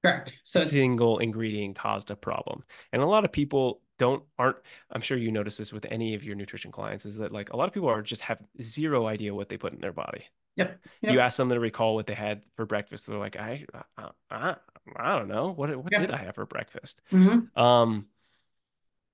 correct 0.03 0.35
so 0.43 0.61
single 0.65 1.19
ingredient 1.19 1.77
caused 1.77 2.11
a 2.11 2.17
problem. 2.17 2.65
And 2.93 3.03
a 3.03 3.07
lot 3.07 3.25
of 3.25 3.33
people 3.33 3.83
don't 3.99 4.23
aren't 4.39 4.57
I'm 4.91 5.03
sure 5.03 5.19
you 5.19 5.31
notice 5.31 5.59
this 5.59 5.73
with 5.73 5.85
any 5.91 6.15
of 6.15 6.25
your 6.25 6.35
nutrition 6.35 6.73
clients 6.73 7.05
is 7.05 7.17
that 7.19 7.33
like 7.33 7.53
a 7.53 7.57
lot 7.57 7.69
of 7.69 7.75
people 7.75 7.89
are 7.91 8.03
just 8.03 8.23
have 8.23 8.39
zero 8.63 9.07
idea 9.07 9.35
what 9.35 9.49
they 9.49 9.57
put 9.59 9.73
in 9.75 9.81
their 9.81 9.93
body. 9.93 10.25
Yep. 10.57 10.81
You 11.03 11.21
ask 11.21 11.37
them 11.37 11.49
to 11.51 11.61
recall 11.61 11.95
what 11.95 12.07
they 12.07 12.15
had 12.15 12.43
for 12.57 12.67
breakfast. 12.67 13.07
They're 13.07 13.19
like, 13.19 13.37
I, 13.37 13.67
I, 13.97 14.11
I, 14.31 14.57
I 14.97 15.19
don't 15.19 15.29
know. 15.29 15.53
What, 15.53 15.75
what 15.77 15.93
Yep. 15.93 16.01
did 16.01 16.11
I 16.11 16.19
have 16.19 16.35
for 16.37 16.47
breakfast? 16.47 17.03
hmm 17.13 17.51
Um, 17.57 18.07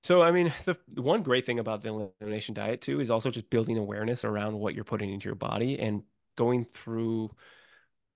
so 0.02 0.22
I 0.22 0.30
mean, 0.30 0.52
the, 0.64 0.76
the 0.88 1.02
one 1.02 1.22
great 1.22 1.44
thing 1.44 1.58
about 1.58 1.82
the 1.82 1.88
elimination 2.20 2.54
diet 2.54 2.80
too 2.80 3.00
is 3.00 3.10
also 3.10 3.30
just 3.30 3.50
building 3.50 3.76
awareness 3.78 4.24
around 4.24 4.58
what 4.58 4.74
you're 4.74 4.84
putting 4.84 5.12
into 5.12 5.24
your 5.26 5.34
body 5.34 5.78
and 5.78 6.02
going 6.36 6.64
through 6.64 7.30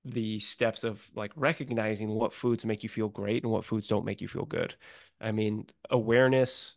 the 0.04 0.38
steps 0.40 0.84
of 0.84 1.02
like 1.14 1.32
recognizing 1.36 2.10
what 2.10 2.34
foods 2.34 2.64
make 2.64 2.82
you 2.82 2.88
feel 2.88 3.08
great 3.08 3.42
and 3.44 3.52
what 3.52 3.64
foods 3.64 3.88
don't 3.88 4.04
make 4.06 4.20
you 4.20 4.28
feel 4.28 4.46
good. 4.46 4.74
I 5.20 5.32
mean, 5.32 5.66
awareness 5.90 6.76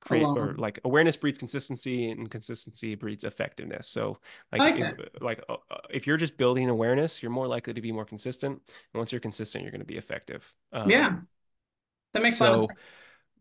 create 0.00 0.32
or 0.34 0.54
like 0.58 0.78
awareness 0.84 1.16
breeds 1.16 1.38
consistency 1.38 2.10
and 2.10 2.30
consistency 2.30 2.94
breeds 2.94 3.24
effectiveness. 3.24 3.88
So 3.88 4.18
like 4.52 4.64
like 4.64 4.76
if, 4.76 4.88
like 5.22 5.42
uh, 5.48 5.56
uh, 5.70 5.78
if 5.90 6.06
you're 6.06 6.18
just 6.18 6.36
building 6.36 6.68
awareness, 6.68 7.22
you're 7.22 7.32
more 7.32 7.46
likely 7.46 7.72
to 7.72 7.80
be 7.80 7.90
more 7.92 8.04
consistent. 8.04 8.52
And 8.52 8.98
once 8.98 9.12
you're 9.12 9.20
consistent, 9.20 9.62
you're 9.64 9.70
going 9.70 9.80
to 9.80 9.86
be 9.86 9.96
effective. 9.96 10.52
Yeah, 10.84 11.16
Um, 11.16 11.26
that 12.12 12.22
makes 12.22 12.40
a 12.40 12.44
lot 12.44 12.54
of 12.54 12.60
so 12.60 12.74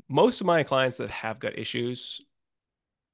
most 0.09 0.41
of 0.41 0.47
my 0.47 0.63
clients 0.63 0.97
that 0.99 1.09
have 1.11 1.39
gut 1.39 1.57
issues 1.57 2.21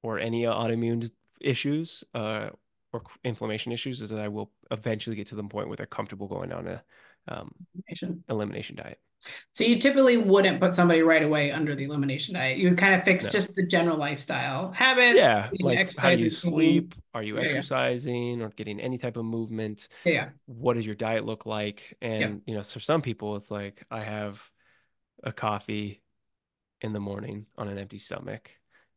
or 0.04 0.20
any 0.20 0.44
autoimmune 0.44 1.10
issues 1.42 2.04
uh, 2.14 2.50
or 2.92 3.04
inflammation 3.24 3.72
issues 3.72 4.02
is 4.02 4.10
that 4.10 4.20
I 4.20 4.28
will 4.28 4.52
eventually 4.72 5.16
get 5.16 5.28
to 5.28 5.36
the 5.36 5.44
point 5.44 5.68
where 5.68 5.78
they're 5.78 5.86
comfortable 5.86 6.28
going 6.28 6.52
on 6.52 6.68
a 6.68 6.84
um, 7.28 7.52
information. 7.76 8.24
elimination 8.30 8.76
diet. 8.76 9.00
So 9.54 9.66
you 9.66 9.78
typically 9.78 10.18
wouldn't 10.18 10.62
put 10.62 10.74
somebody 10.74 11.02
right 11.02 11.22
away 11.22 11.52
under 11.52 11.76
the 11.76 11.84
elimination 11.84 12.36
diet. 12.36 12.58
You 12.58 12.70
would 12.70 12.78
kind 12.78 12.96
of 12.96 13.04
fix 13.04 13.26
No. 13.26 13.32
just 13.32 13.54
the 13.54 13.68
general 13.68 13.98
lifestyle 13.98 14.72
habits, 14.72 15.18
Yeah, 15.18 15.50
like 15.60 15.94
how 15.98 16.16
do 16.16 16.24
you 16.24 16.30
sleep? 16.30 16.96
Are 17.14 17.22
you 17.22 17.36
Yeah, 17.36 17.42
yeah. 17.42 17.48
exercising 17.48 18.42
or 18.42 18.50
getting 18.50 18.80
any 18.80 18.98
type 18.98 19.18
of 19.18 19.26
movement? 19.26 19.90
Yeah, 20.06 20.12
yeah. 20.14 20.30
What 20.46 20.76
does 20.76 20.86
your 20.86 20.96
diet 20.96 21.26
look 21.26 21.46
like? 21.46 21.98
Yeah. 22.02 22.08
And 22.08 22.42
you 22.46 22.56
know, 22.56 22.64
for 22.64 22.80
some 22.80 23.02
people, 23.02 23.36
it's 23.36 23.52
like 23.52 23.86
I 23.92 24.04
have 24.04 24.42
a 25.24 25.34
coffee 25.34 26.02
in 26.82 26.94
the 26.94 27.00
morning 27.02 27.46
on 27.58 27.68
an 27.68 27.78
empty 27.78 27.98
stomach, 27.98 28.50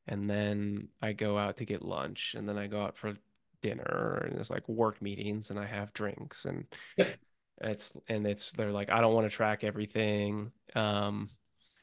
and 0.07 0.30
then 0.30 0.88
I 1.03 1.14
go 1.14 1.36
out 1.36 1.57
to 1.57 1.64
get 1.64 1.82
lunch, 1.82 2.34
and 2.38 2.49
then 2.49 2.57
I 2.57 2.68
go 2.68 2.80
out 2.80 2.97
for 2.97 3.14
dinner, 3.62 4.26
and 4.28 4.38
it's 4.38 4.50
like 4.50 4.68
work 4.68 5.00
meetings, 5.02 5.50
and 5.50 5.58
I 5.58 5.66
have 5.66 5.92
drinks, 5.92 6.44
and 6.44 6.66
Yep. 6.96 7.18
it's 7.60 7.96
and 8.08 8.26
it's 8.26 8.52
they're 8.52 8.72
like 8.72 8.90
I 8.90 9.00
don't 9.00 9.14
want 9.14 9.30
to 9.30 9.34
track 9.36 9.64
everything. 9.64 10.52
Um, 10.74 11.30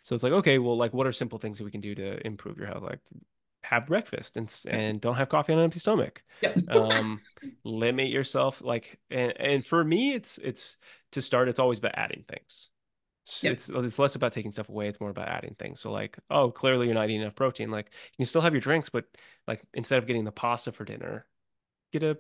so 0.04 0.16
it's 0.16 0.24
like 0.24 0.34
okay, 0.34 0.58
well, 0.60 0.78
like 0.78 0.94
what 0.94 1.08
are 1.08 1.12
simple 1.12 1.40
things 1.40 1.58
that 1.60 1.64
we 1.66 1.72
can 1.72 1.82
do 1.82 1.96
to 1.96 2.26
improve 2.26 2.58
your 2.58 2.68
health? 2.68 2.84
Like 2.84 3.00
have 3.64 3.88
breakfast 3.88 4.38
and 4.38 4.54
and 4.68 5.02
don't 5.02 5.16
have 5.16 5.30
coffee 5.30 5.54
on 5.54 5.60
an 5.60 5.66
empty 5.66 5.80
stomach. 5.80 6.24
Yep. 6.42 6.60
Um, 6.70 7.22
limit 7.66 8.10
yourself 8.10 8.62
like 8.62 9.00
and, 9.12 9.34
and 9.40 9.66
for 9.66 9.84
me 9.84 10.14
it's 10.14 10.38
it's 10.38 10.78
to 11.12 11.22
start 11.22 11.50
it's 11.50 11.60
always 11.60 11.80
about 11.80 11.92
adding 11.96 12.24
things. 12.28 12.70
It's, 13.26 13.44
Yep. 13.44 13.60
it's 13.70 13.70
it's 13.70 14.00
less 14.00 14.16
about 14.16 14.34
taking 14.34 14.52
stuff 14.52 14.70
away, 14.70 14.88
it's 14.90 15.00
more 15.00 15.10
about 15.12 15.28
adding 15.30 15.56
things. 15.60 15.80
So 15.82 15.92
like, 15.92 16.18
oh, 16.32 16.52
clearly 16.52 16.88
you're 16.88 16.96
not 16.96 17.10
eating 17.10 17.22
enough 17.22 17.36
protein. 17.36 17.70
Like 17.72 17.92
you 18.14 18.18
can 18.18 18.26
still 18.26 18.42
have 18.42 18.54
your 18.54 18.62
drinks, 18.62 18.90
but 18.90 19.06
like 19.48 19.62
instead 19.74 20.00
of 20.00 20.08
getting 20.08 20.24
the 20.26 20.32
pasta 20.32 20.72
for 20.72 20.86
dinner, 20.86 21.26
get 21.92 22.04
a 22.04 22.18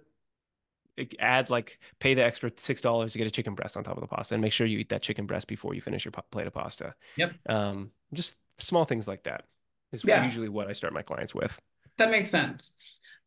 add 1.19 1.49
like 1.49 1.79
pay 1.99 2.13
the 2.13 2.23
extra 2.23 2.51
six 2.57 2.81
dollars 2.81 3.13
to 3.13 3.17
get 3.17 3.27
a 3.27 3.31
chicken 3.31 3.55
breast 3.55 3.77
on 3.77 3.83
top 3.83 3.95
of 3.95 4.01
the 4.01 4.07
pasta 4.07 4.33
and 4.35 4.41
make 4.41 4.51
sure 4.51 4.67
you 4.67 4.79
eat 4.79 4.89
that 4.89 5.01
chicken 5.01 5.25
breast 5.25 5.47
before 5.47 5.73
you 5.73 5.81
finish 5.81 6.03
your 6.03 6.11
plate 6.31 6.47
of 6.47 6.53
pasta. 6.53 6.93
Yep. 7.15 7.33
Um, 7.47 7.91
just 8.13 8.35
small 8.57 8.85
things 8.85 9.07
like 9.07 9.23
that 9.23 9.45
is 9.91 10.03
Yeah. 10.03 10.23
usually 10.23 10.49
what 10.49 10.67
I 10.67 10.73
start 10.73 10.93
my 10.93 11.01
clients 11.01 11.33
with. 11.33 11.57
That 11.97 12.11
makes 12.11 12.29
sense. 12.29 12.73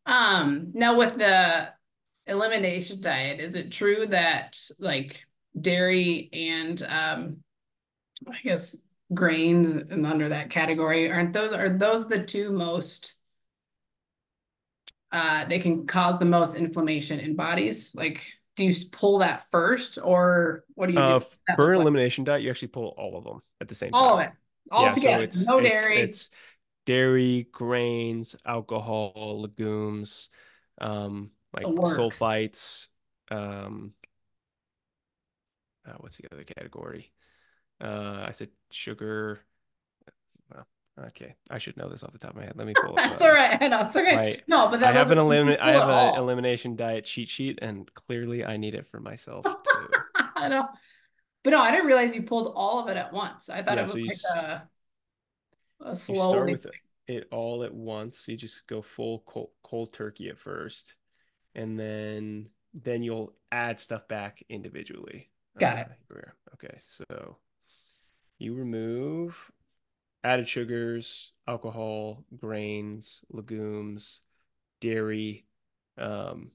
Um, 0.05 0.71
now 0.73 0.97
with 0.97 1.17
the 1.17 1.69
elimination 2.27 3.01
diet, 3.01 3.39
is 3.41 3.55
it 3.55 3.71
true 3.71 4.05
that 4.07 4.59
like 4.79 5.25
dairy 5.59 6.29
and 6.31 6.81
um 6.83 7.37
I 8.27 8.39
guess 8.43 8.75
grains 9.13 9.75
and 9.75 10.05
under 10.05 10.29
that 10.29 10.49
category, 10.49 11.11
aren't 11.11 11.33
those 11.33 11.53
are 11.53 11.69
those 11.69 12.07
the 12.07 12.23
two 12.23 12.51
most 12.51 13.15
uh 15.13 15.45
they 15.45 15.59
can 15.59 15.87
cause 15.87 16.19
the 16.19 16.25
most 16.25 16.55
inflammation 16.55 17.19
in 17.19 17.35
bodies? 17.35 17.91
Like 17.95 18.33
do 18.55 18.65
you 18.65 18.73
pull 18.91 19.19
that 19.19 19.49
first 19.51 19.97
or 20.03 20.63
what 20.75 20.87
do 20.87 20.93
you 20.93 20.99
do? 21.03 21.13
Uh, 21.13 21.19
for 21.55 21.69
like? 21.69 21.81
elimination 21.81 22.23
diet, 22.23 22.43
you 22.43 22.49
actually 22.49 22.67
pull 22.67 22.93
all 22.97 23.17
of 23.17 23.23
them 23.23 23.41
at 23.61 23.67
the 23.67 23.75
same 23.75 23.91
time. 23.91 23.99
All 23.99 24.19
of 24.19 24.25
it. 24.27 24.31
All 24.71 24.85
Yeah, 24.85 24.91
so 24.91 25.01
together. 25.01 25.23
it's 25.23 25.37
No 25.47 25.59
it's 25.59 25.79
dairy. 25.79 26.03
it's 26.03 26.29
dairy, 26.85 27.47
grains, 27.51 28.35
alcohol, 28.45 29.41
legumes, 29.41 30.29
um, 30.81 31.31
like 31.53 31.67
sulfites, 31.67 32.87
um, 33.31 33.93
uh, 35.87 35.93
what's 35.99 36.17
the 36.17 36.27
other 36.31 36.43
category? 36.43 37.11
Uh, 37.81 38.25
I 38.27 38.31
said 38.31 38.49
sugar. 38.71 39.39
Okay, 41.07 41.35
I 41.49 41.57
should 41.57 41.75
know 41.75 41.89
this 41.89 42.03
off 42.03 42.11
the 42.13 42.19
top 42.19 42.31
of 42.31 42.35
my 42.37 42.43
head. 42.43 42.53
Let 42.55 42.67
me 42.67 42.73
pull. 42.81 42.95
That's 42.95 43.21
all 43.21 43.31
right. 43.33 43.57
I 43.61 43.67
know 43.67 43.81
it's 43.85 43.95
okay. 43.95 44.15
my- 44.15 44.41
No, 44.47 44.69
but 44.69 44.83
I 44.83 44.91
have 44.91 45.09
an 45.11 45.17
eliminate. 45.17 45.59
I 45.61 45.71
have 45.71 45.89
an 45.89 46.15
elimination 46.17 46.75
diet 46.75 47.05
cheat 47.05 47.29
sheet, 47.29 47.59
and 47.61 47.91
clearly 47.95 48.45
I 48.45 48.57
need 48.57 48.75
it 48.75 48.85
for 48.87 48.99
myself 48.99 49.43
too. 49.45 49.87
I 50.35 50.47
know. 50.49 50.67
But 51.43 51.49
no, 51.51 51.59
I 51.59 51.71
didn't 51.71 51.87
realize 51.87 52.15
you 52.15 52.21
pulled 52.23 52.53
all 52.55 52.79
of 52.79 52.89
it 52.89 52.95
at 52.97 53.11
once. 53.11 53.49
I 53.49 53.61
thought 53.63 53.75
Yeah, 53.77 53.83
it 53.83 53.93
was 53.93 54.21
so 54.21 54.31
like 54.31 54.43
a, 54.45 54.69
You 55.89 55.95
slow 55.95 56.31
start 56.31 56.49
with 56.51 56.67
it 57.07 57.27
all 57.31 57.63
at 57.63 57.73
once. 57.73 58.27
You 58.27 58.37
just 58.37 58.65
go 58.67 58.81
full 58.81 59.23
cold, 59.25 59.49
cold 59.63 59.91
turkey 59.93 60.29
at 60.29 60.37
first, 60.37 60.95
and 61.55 61.77
then 61.77 62.49
then 62.73 63.03
you'll 63.03 63.33
add 63.51 63.79
stuff 63.79 64.07
back 64.07 64.41
individually. 64.49 65.29
Got 65.59 65.77
it. 65.79 65.87
Uh, 65.89 66.13
here. 66.13 66.35
Okay, 66.53 66.75
so 66.79 67.37
you 68.39 68.53
remove 68.55 69.35
added 70.23 70.47
sugars, 70.47 71.33
alcohol, 71.47 72.23
grains, 72.37 73.21
legumes, 73.29 74.21
dairy. 74.81 75.45
Um, 75.97 76.51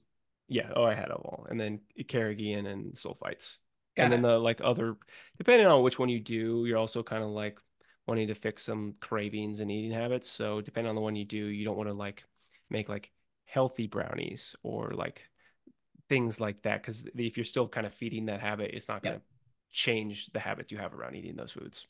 yeah. 0.47 0.71
Oh, 0.75 0.83
I 0.83 0.95
had 0.95 1.09
them 1.09 1.21
all, 1.23 1.47
and 1.49 1.59
then 1.59 1.81
carrageenan 2.03 2.67
and 2.67 2.93
sulfites. 2.95 3.57
Got 3.95 4.05
and 4.05 4.11
then 4.11 4.21
the 4.21 4.37
like 4.39 4.61
other, 4.63 4.97
depending 5.37 5.67
on 5.67 5.83
which 5.83 5.99
one 5.99 6.09
you 6.09 6.19
do, 6.19 6.65
you're 6.65 6.77
also 6.77 7.03
kind 7.03 7.23
of 7.23 7.29
like 7.29 7.59
wanting 8.07 8.27
to 8.29 8.35
fix 8.35 8.63
some 8.63 8.95
cravings 8.99 9.59
and 9.59 9.71
eating 9.71 9.91
habits. 9.91 10.29
So 10.29 10.61
depending 10.61 10.89
on 10.89 10.95
the 10.95 11.01
one 11.01 11.15
you 11.15 11.25
do, 11.25 11.37
you 11.37 11.65
don't 11.65 11.77
want 11.77 11.89
to 11.89 11.93
like 11.93 12.23
make 12.69 12.89
like 12.89 13.11
healthy 13.45 13.87
brownies 13.87 14.55
or 14.63 14.91
like 14.91 15.23
things 16.09 16.39
like 16.39 16.61
that 16.63 16.81
because 16.81 17.05
if 17.15 17.37
you're 17.37 17.43
still 17.45 17.67
kind 17.67 17.85
of 17.87 17.93
feeding 17.93 18.25
that 18.27 18.41
habit, 18.41 18.71
it's 18.73 18.87
not 18.87 19.03
going 19.03 19.15
to 19.15 19.21
Yep. 19.21 19.29
change 19.71 20.27
the 20.33 20.39
habit 20.39 20.71
you 20.71 20.77
have 20.77 20.93
around 20.93 21.15
eating 21.15 21.35
those 21.35 21.51
foods. 21.51 21.87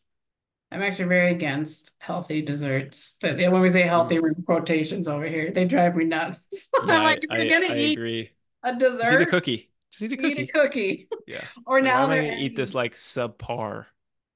I'm 0.72 0.82
actually 0.84 1.08
very 1.10 1.32
against 1.32 1.92
healthy 2.00 2.42
desserts. 2.42 3.18
But 3.22 3.38
when 3.38 3.62
we 3.62 3.70
say 3.70 3.84
healthy, 3.84 4.20
we're 4.20 4.30
in 4.30 4.44
quotations 4.44 5.08
over 5.08 5.26
here. 5.26 5.52
They 5.52 5.66
drive 5.66 5.96
me 5.96 6.06
nuts. 6.06 6.70
I'm 6.80 6.88
Mm. 6.88 6.88
Yeah, 6.88 7.02
like, 7.02 7.24
if 7.24 7.32
you're 7.32 7.46
I, 7.46 7.46
gonna 7.46 7.68
I 7.68 7.76
eat 7.76 7.98
agree. 7.98 8.32
a 8.64 8.76
Just 9.02 9.12
eat 9.14 9.22
a 9.22 9.26
cookie. 9.26 9.72
Just 9.92 10.04
eat 10.04 10.12
a 10.14 10.18
cookie. 10.18 10.44
eat 10.44 10.50
a 10.50 10.52
cookie. 10.52 11.10
Yeah. 11.26 11.48
Or 11.66 11.82
now 11.82 12.04
I 12.04 12.08
they're 12.08 12.24
going 12.24 12.38
to 12.38 12.38
eat 12.38 12.56
this 12.56 12.74
like 12.74 12.96
subpar 12.96 13.86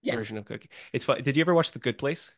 yes, 0.01 0.15
version 0.15 0.37
of 0.37 0.45
cookie? 0.45 0.69
It's 0.93 1.05
fun. 1.05 1.23
Did 1.23 1.37
you 1.37 1.41
ever 1.41 1.53
watch 1.53 1.71
The 1.71 1.79
Good 1.79 1.97
Place? 1.97 2.31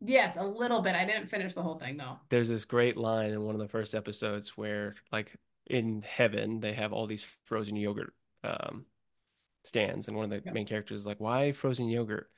yes, 0.00 0.36
a 0.36 0.44
little 0.44 0.80
bit. 0.82 0.94
I 0.94 1.04
didn't 1.04 1.28
finish 1.28 1.54
the 1.54 1.62
whole 1.62 1.76
thing 1.76 1.96
though. 1.96 2.18
there's 2.28 2.48
this 2.48 2.64
great 2.64 2.96
line 2.96 3.30
in 3.30 3.42
one 3.42 3.54
of 3.54 3.60
the 3.60 3.68
first 3.68 3.94
episodes 3.94 4.56
where 4.56 4.94
like 5.12 5.36
in 5.68 6.02
heaven 6.02 6.60
they 6.60 6.72
have 6.72 6.92
all 6.92 7.06
these 7.06 7.24
frozen 7.44 7.76
yogurt 7.76 8.14
um 8.44 8.84
stands 9.66 10.08
and 10.08 10.16
one 10.16 10.24
of 10.24 10.30
the 10.30 10.42
Yep. 10.44 10.54
main 10.54 10.66
characters 10.66 11.00
is 11.00 11.06
like 11.06 11.20
why 11.20 11.52
frozen 11.52 11.88
yogurt 11.88 12.28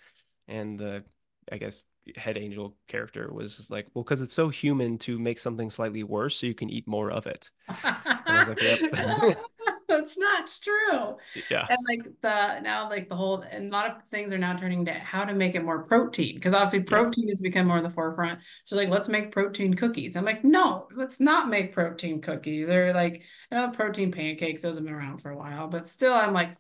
and 0.49 0.79
the 0.79 1.05
i 1.53 1.57
guess 1.59 1.83
head 2.17 2.39
angel 2.39 2.75
character 2.89 3.31
was 3.33 3.57
just 3.57 3.71
like 3.71 3.87
well 3.95 4.03
because 4.03 4.23
it's 4.23 4.35
so 4.35 4.49
human 4.49 4.97
to 4.99 5.19
make 5.19 5.39
something 5.39 5.69
slightly 5.69 6.03
worse 6.03 6.37
so 6.37 6.47
you 6.47 6.55
can 6.55 6.71
eat 6.71 6.87
more 6.89 7.11
of 7.11 7.27
it 7.27 7.51
like, 8.29 8.63
yep. 8.63 9.39
That's 9.89 10.19
not 10.19 10.51
true. 10.63 11.17
yeah 11.51 11.67
And 11.71 11.79
like 11.89 12.05
the 12.21 12.61
now 12.61 12.91
like 12.91 13.09
the 13.09 13.17
whole 13.17 13.41
and 13.41 13.69
a 13.69 13.73
lot 13.73 13.91
of 13.91 14.03
things 14.11 14.35
are 14.35 14.39
now 14.39 14.55
turning 14.55 14.85
to 14.85 14.93
how 14.93 15.25
to 15.25 15.35
make 15.35 15.55
it 15.55 15.65
more 15.65 15.83
protein 15.85 16.35
because 16.35 16.53
obviously 16.53 16.81
protein 16.83 17.29
has 17.31 17.41
become 17.41 17.67
more 17.67 17.79
in 17.79 17.85
the 17.85 17.91
forefront. 17.91 18.41
So 18.65 18.77
like 18.77 18.91
let's 18.91 19.09
make 19.09 19.33
protein 19.33 19.73
cookies. 19.75 20.15
I'm 20.17 20.27
like, 20.27 20.45
no, 20.45 20.89
let's 20.95 21.21
not 21.21 21.49
make 21.49 21.73
protein 21.73 22.21
cookies 22.21 22.69
or 22.69 22.93
like 22.93 23.23
you 23.51 23.57
know 23.59 23.71
protein 23.71 24.13
pancakes, 24.13 24.61
those 24.61 24.77
have 24.77 24.85
been 24.85 24.93
around 24.93 25.19
for 25.23 25.31
a 25.31 25.37
while, 25.39 25.69
but 25.69 25.89
still 25.89 26.13
I'm 26.13 26.35
like 26.35 26.53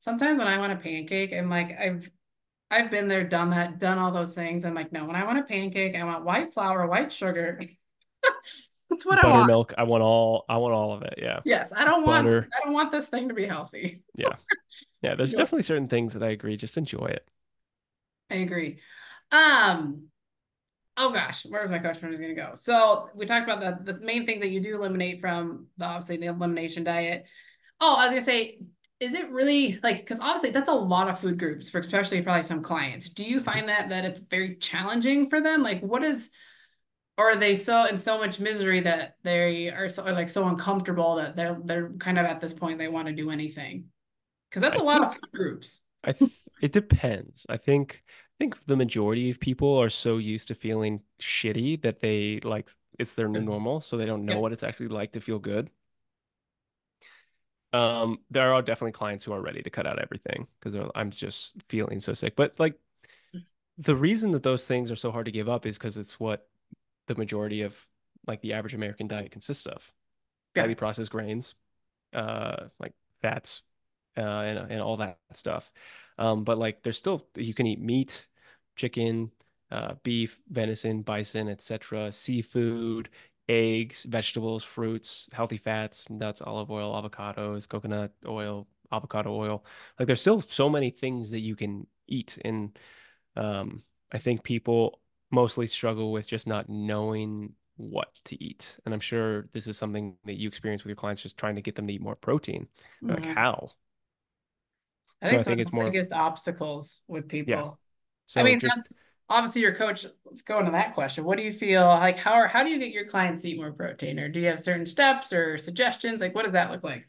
sometimes 0.00 0.38
when 0.38 0.48
I 0.48 0.58
want 0.58 0.72
a 0.72 0.76
pancake, 0.76 1.32
I'm 1.32 1.50
like 1.50 1.78
I've 1.78 2.10
I've 2.70 2.90
been 2.90 3.08
there, 3.08 3.24
done 3.24 3.50
that, 3.50 3.78
done 3.80 3.98
all 3.98 4.12
those 4.12 4.34
things. 4.34 4.64
I'm 4.64 4.74
like, 4.74 4.92
no, 4.92 5.04
when 5.06 5.16
I 5.16 5.24
want 5.24 5.38
a 5.38 5.42
pancake, 5.44 5.96
I 5.96 6.04
want 6.04 6.24
white 6.24 6.54
flour, 6.54 6.86
white 6.86 7.12
sugar. 7.12 7.60
That's 8.90 9.06
what 9.06 9.18
I 9.18 9.28
want. 9.28 9.50
buttermilk 9.50 9.74
i 9.78 9.82
want 9.82 10.02
all 10.02 10.44
i 10.48 10.56
want 10.56 10.74
all 10.74 10.92
of 10.92 11.02
it 11.02 11.14
yeah 11.18 11.40
Yes, 11.44 11.72
I 11.74 11.84
don't 11.84 12.04
want 12.04 12.28
I 12.28 12.64
don't 12.64 12.72
want 12.72 12.92
this 12.92 13.06
thing 13.06 13.28
to 13.28 13.34
be 13.34 13.46
healthy. 13.46 14.02
yeah 14.16 14.36
yeah 15.02 15.14
there's 15.14 15.32
Yeah. 15.32 15.38
definitely 15.38 15.62
certain 15.62 15.88
things 15.88 16.14
that 16.14 16.22
i 16.22 16.30
agree 16.30 16.56
just 16.56 16.78
enjoy 16.78 17.06
it 17.06 17.28
I 18.30 18.36
agree. 18.36 18.78
Um, 19.32 20.08
oh 20.96 21.12
gosh, 21.12 21.44
where 21.46 21.62
was 21.62 21.70
my 21.70 21.78
question 21.78 22.10
was 22.10 22.20
going 22.20 22.34
to 22.34 22.40
go? 22.40 22.52
So 22.56 23.10
we 23.14 23.26
talked 23.26 23.48
about 23.48 23.84
the 23.84 23.92
the 23.94 24.00
main 24.00 24.26
things 24.26 24.40
that 24.42 24.50
you 24.50 24.60
do 24.60 24.76
eliminate 24.76 25.20
from 25.20 25.66
the 25.78 25.86
obviously 25.86 26.18
the 26.18 26.26
elimination 26.26 26.84
diet. 26.84 27.26
Oh, 27.80 27.96
I 27.96 28.04
was 28.06 28.12
gonna 28.12 28.22
say, 28.24 28.60
is 29.00 29.14
it 29.14 29.30
really 29.30 29.80
like 29.82 29.98
because 29.98 30.20
obviously 30.20 30.50
that's 30.50 30.68
a 30.68 30.74
lot 30.74 31.08
of 31.08 31.18
food 31.18 31.38
groups 31.38 31.70
for 31.70 31.78
especially 31.78 32.20
probably 32.20 32.42
some 32.42 32.62
clients. 32.62 33.08
Do 33.08 33.24
you 33.24 33.36
mm-hmm. 33.36 33.44
find 33.44 33.68
that 33.68 33.88
that 33.88 34.04
it's 34.04 34.20
very 34.20 34.56
challenging 34.56 35.30
for 35.30 35.40
them? 35.40 35.62
Like, 35.62 35.80
what 35.80 36.04
is 36.04 36.30
or 37.16 37.30
are 37.30 37.36
they 37.36 37.56
so 37.56 37.84
in 37.86 37.98
so 37.98 38.18
much 38.18 38.40
misery 38.40 38.80
that 38.80 39.16
they 39.22 39.68
are 39.70 39.88
so 39.88 40.04
like 40.04 40.30
so 40.30 40.46
uncomfortable 40.48 41.16
that 41.16 41.34
they're 41.34 41.58
they're 41.64 41.90
kind 41.98 42.18
of 42.18 42.26
at 42.26 42.40
this 42.40 42.52
point 42.52 42.78
they 42.78 42.88
want 42.88 43.08
to 43.08 43.14
do 43.14 43.30
anything? 43.30 43.86
Because 44.48 44.62
that's 44.62 44.76
I 44.76 44.80
a 44.80 44.82
lot 44.82 45.00
think 45.00 45.12
of 45.12 45.12
food 45.14 45.32
groups. 45.32 45.82
I 46.04 46.12
th 46.12 46.30
it 46.60 46.72
depends. 46.72 47.46
I 47.48 47.56
think 47.56 48.02
I 48.08 48.36
think 48.38 48.64
the 48.66 48.76
majority 48.76 49.30
of 49.30 49.40
people 49.40 49.76
are 49.78 49.90
so 49.90 50.18
used 50.18 50.48
to 50.48 50.54
feeling 50.54 51.00
shitty 51.20 51.82
that 51.82 52.00
they 52.00 52.40
like 52.42 52.68
it's 52.98 53.14
their 53.14 53.28
new 53.28 53.40
mm-hmm. 53.40 53.48
normal, 53.48 53.80
so 53.80 53.96
they 53.96 54.06
don't 54.06 54.24
know 54.26 54.34
Yep. 54.34 54.42
what 54.42 54.52
it's 54.52 54.62
actually 54.62 54.88
like 54.88 55.12
to 55.12 55.20
feel 55.20 55.38
good. 55.38 55.70
Um, 57.72 58.18
there 58.30 58.52
are 58.52 58.62
definitely 58.62 58.92
clients 58.92 59.24
who 59.24 59.32
are 59.32 59.40
ready 59.40 59.62
to 59.62 59.70
cut 59.70 59.86
out 59.86 60.00
everything 60.00 60.46
because 60.58 60.90
I'm 60.94 61.10
just 61.10 61.54
feeling 61.68 62.00
so 62.00 62.14
sick. 62.14 62.34
But 62.36 62.58
like 62.58 62.74
the 63.78 63.96
reason 63.96 64.32
that 64.32 64.42
those 64.42 64.66
things 64.66 64.90
are 64.90 64.96
so 64.96 65.10
hard 65.10 65.26
to 65.26 65.32
give 65.32 65.48
up 65.48 65.66
is 65.66 65.78
because 65.78 65.96
it's 65.96 66.20
what 66.20 66.48
the 67.06 67.14
majority 67.14 67.62
of 67.62 67.76
like 68.26 68.42
the 68.42 68.52
average 68.52 68.74
American 68.74 69.08
diet 69.08 69.30
consists 69.30 69.66
of. 69.66 69.92
Yeah. 70.54 70.62
Highly 70.62 70.74
processed 70.74 71.12
grains, 71.12 71.54
uh, 72.12 72.66
like 72.78 72.92
fats, 73.22 73.62
uh, 74.16 74.20
and 74.20 74.70
and 74.70 74.80
all 74.80 74.96
that 74.98 75.18
stuff. 75.32 75.70
Um, 76.18 76.44
but 76.44 76.58
like 76.58 76.82
there's 76.82 76.98
still 76.98 77.26
you 77.36 77.54
can 77.54 77.66
eat 77.66 77.80
meat, 77.80 78.26
chicken, 78.76 79.30
uh, 79.70 79.94
beef, 80.02 80.40
venison, 80.50 81.02
bison, 81.02 81.48
etc., 81.48 82.12
seafood, 82.12 83.08
eggs, 83.50 84.04
vegetables, 84.04 84.64
fruits, 84.64 85.28
healthy 85.32 85.58
fats, 85.58 86.08
nuts, 86.10 86.42
olive 86.42 86.70
oil, 86.70 86.92
avocados, 86.94 87.68
coconut 87.68 88.12
oil, 88.26 88.68
avocado 88.92 89.34
oil. 89.34 89.64
Like 89.98 90.06
there's 90.06 90.20
still 90.22 90.42
so 90.42 90.68
many 90.70 90.90
things 90.90 91.30
that 91.32 91.40
you 91.40 91.56
can 91.56 91.86
eat, 92.08 92.38
and 92.44 92.78
um, 93.36 93.82
I 94.12 94.18
think 94.18 94.42
people 94.44 95.00
mostly 95.30 95.66
struggle 95.66 96.12
with 96.12 96.26
just 96.28 96.46
not 96.46 96.68
knowing 96.68 97.54
what 97.76 98.20
to 98.26 98.42
eat. 98.42 98.78
And 98.84 98.94
I'm 98.94 99.00
sure 99.00 99.48
this 99.52 99.66
is 99.66 99.78
something 99.78 100.16
that 100.26 100.38
you 100.38 100.48
experience 100.48 100.84
with 100.84 100.90
your 100.90 100.96
clients, 100.96 101.22
just 101.22 101.38
trying 101.38 101.56
to 101.56 101.62
get 101.62 101.76
them 101.76 101.86
to 101.88 101.94
eat 101.94 102.02
more 102.02 102.16
protein. 102.16 102.68
Like 103.08 103.26
Mhm. 103.26 103.34
how? 103.34 103.72
I 105.22 105.26
So 105.26 105.36
think 105.36 105.40
I 105.40 105.42
it's 105.42 105.48
one 105.48 105.54
think 105.54 105.60
of 105.60 105.60
it's 105.60 105.72
the 105.72 105.72
more, 105.72 105.90
biggest 105.90 106.12
obstacles 106.12 107.04
with 107.08 107.28
people. 107.28 107.46
yeah. 107.46 107.62
people. 107.62 107.78
I 108.36 108.42
mean, 108.44 108.60
just 108.60 108.82
that's 108.84 108.96
obviously 109.30 109.62
your 109.62 109.74
coach. 109.74 110.06
Let's 110.26 110.42
go 110.42 110.58
into 110.58 110.72
that 110.72 110.94
question. 110.94 111.24
What 111.24 111.38
do 111.38 111.44
you 111.44 111.52
feel 111.52 111.82
like? 111.86 112.16
How 112.18 112.32
are, 112.34 112.48
how 112.48 112.62
do 112.64 112.70
you 112.70 112.78
get 112.78 112.90
your 112.92 113.06
clients 113.06 113.42
to 113.42 113.50
eat 113.50 113.58
more 113.58 113.72
protein, 113.72 114.18
or 114.18 114.28
do 114.28 114.40
you 114.40 114.48
have 114.48 114.60
certain 114.60 114.86
steps 114.86 115.32
or 115.32 115.58
suggestions? 115.58 116.20
Like, 116.20 116.34
what 116.34 116.44
does 116.44 116.52
that 116.54 116.70
look 116.70 116.84
like? 116.84 117.08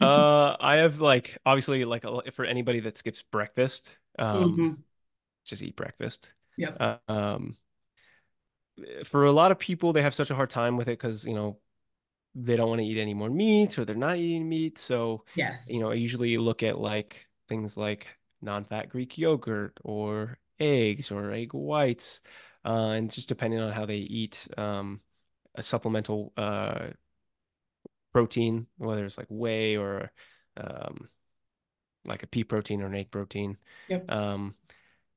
uh 0.00 0.56
I 0.60 0.76
have 0.76 1.00
like 1.00 1.38
obviously 1.46 1.84
like 1.84 2.04
a, 2.04 2.30
for 2.32 2.44
anybody 2.44 2.80
that 2.80 2.98
skips 2.98 3.22
breakfast, 3.22 3.98
um 4.18 4.62
hmm 4.62 4.82
just 5.44 5.62
eat 5.62 5.76
breakfast. 5.76 6.34
Yep. 6.56 6.80
Uh, 6.80 6.98
um 7.08 7.56
for 9.04 9.24
a 9.24 9.32
lot 9.32 9.50
of 9.50 9.58
people 9.58 9.92
they 9.92 10.02
have 10.02 10.14
such 10.14 10.30
a 10.30 10.34
hard 10.34 10.50
time 10.50 10.76
with 10.76 10.88
it 10.88 10.98
because 10.98 11.24
you 11.24 11.34
know 11.34 11.58
they 12.36 12.56
don't 12.56 12.70
want 12.70 12.80
to 12.80 12.86
eat 12.86 12.98
any 13.00 13.14
more 13.14 13.30
meat 13.30 13.78
or 13.78 13.86
they're 13.86 13.96
not 13.96 14.18
eating 14.18 14.48
meat. 14.48 14.78
So, 14.78 15.24
yes 15.34 15.66
you 15.66 15.80
know, 15.80 15.90
I 15.90 15.94
usually 15.94 16.38
look 16.38 16.62
at 16.64 16.78
like 16.80 17.26
things 17.48 17.76
like 17.76 18.08
non-fat 18.42 18.88
Greek 18.90 19.18
yogurt 19.18 19.78
or 19.84 20.38
eggs 20.60 21.10
or 21.10 21.32
egg 21.32 21.52
whites. 21.54 22.20
Uh, 22.64 22.90
and 22.90 23.10
just 23.10 23.28
depending 23.28 23.60
on 23.60 23.72
how 23.72 23.86
they 23.86 23.96
eat, 23.98 24.48
um, 24.58 25.00
a 25.54 25.62
supplemental 25.62 26.32
uh, 26.36 26.88
protein, 28.12 28.66
whether 28.78 29.04
it's 29.04 29.18
like 29.18 29.26
whey 29.28 29.76
or 29.76 30.10
um, 30.56 31.08
like 32.04 32.22
a 32.22 32.26
pea 32.26 32.44
protein 32.44 32.82
or 32.82 32.86
an 32.86 32.94
egg 32.94 33.10
protein. 33.10 33.56
Yep. 33.88 34.10
Um, 34.10 34.54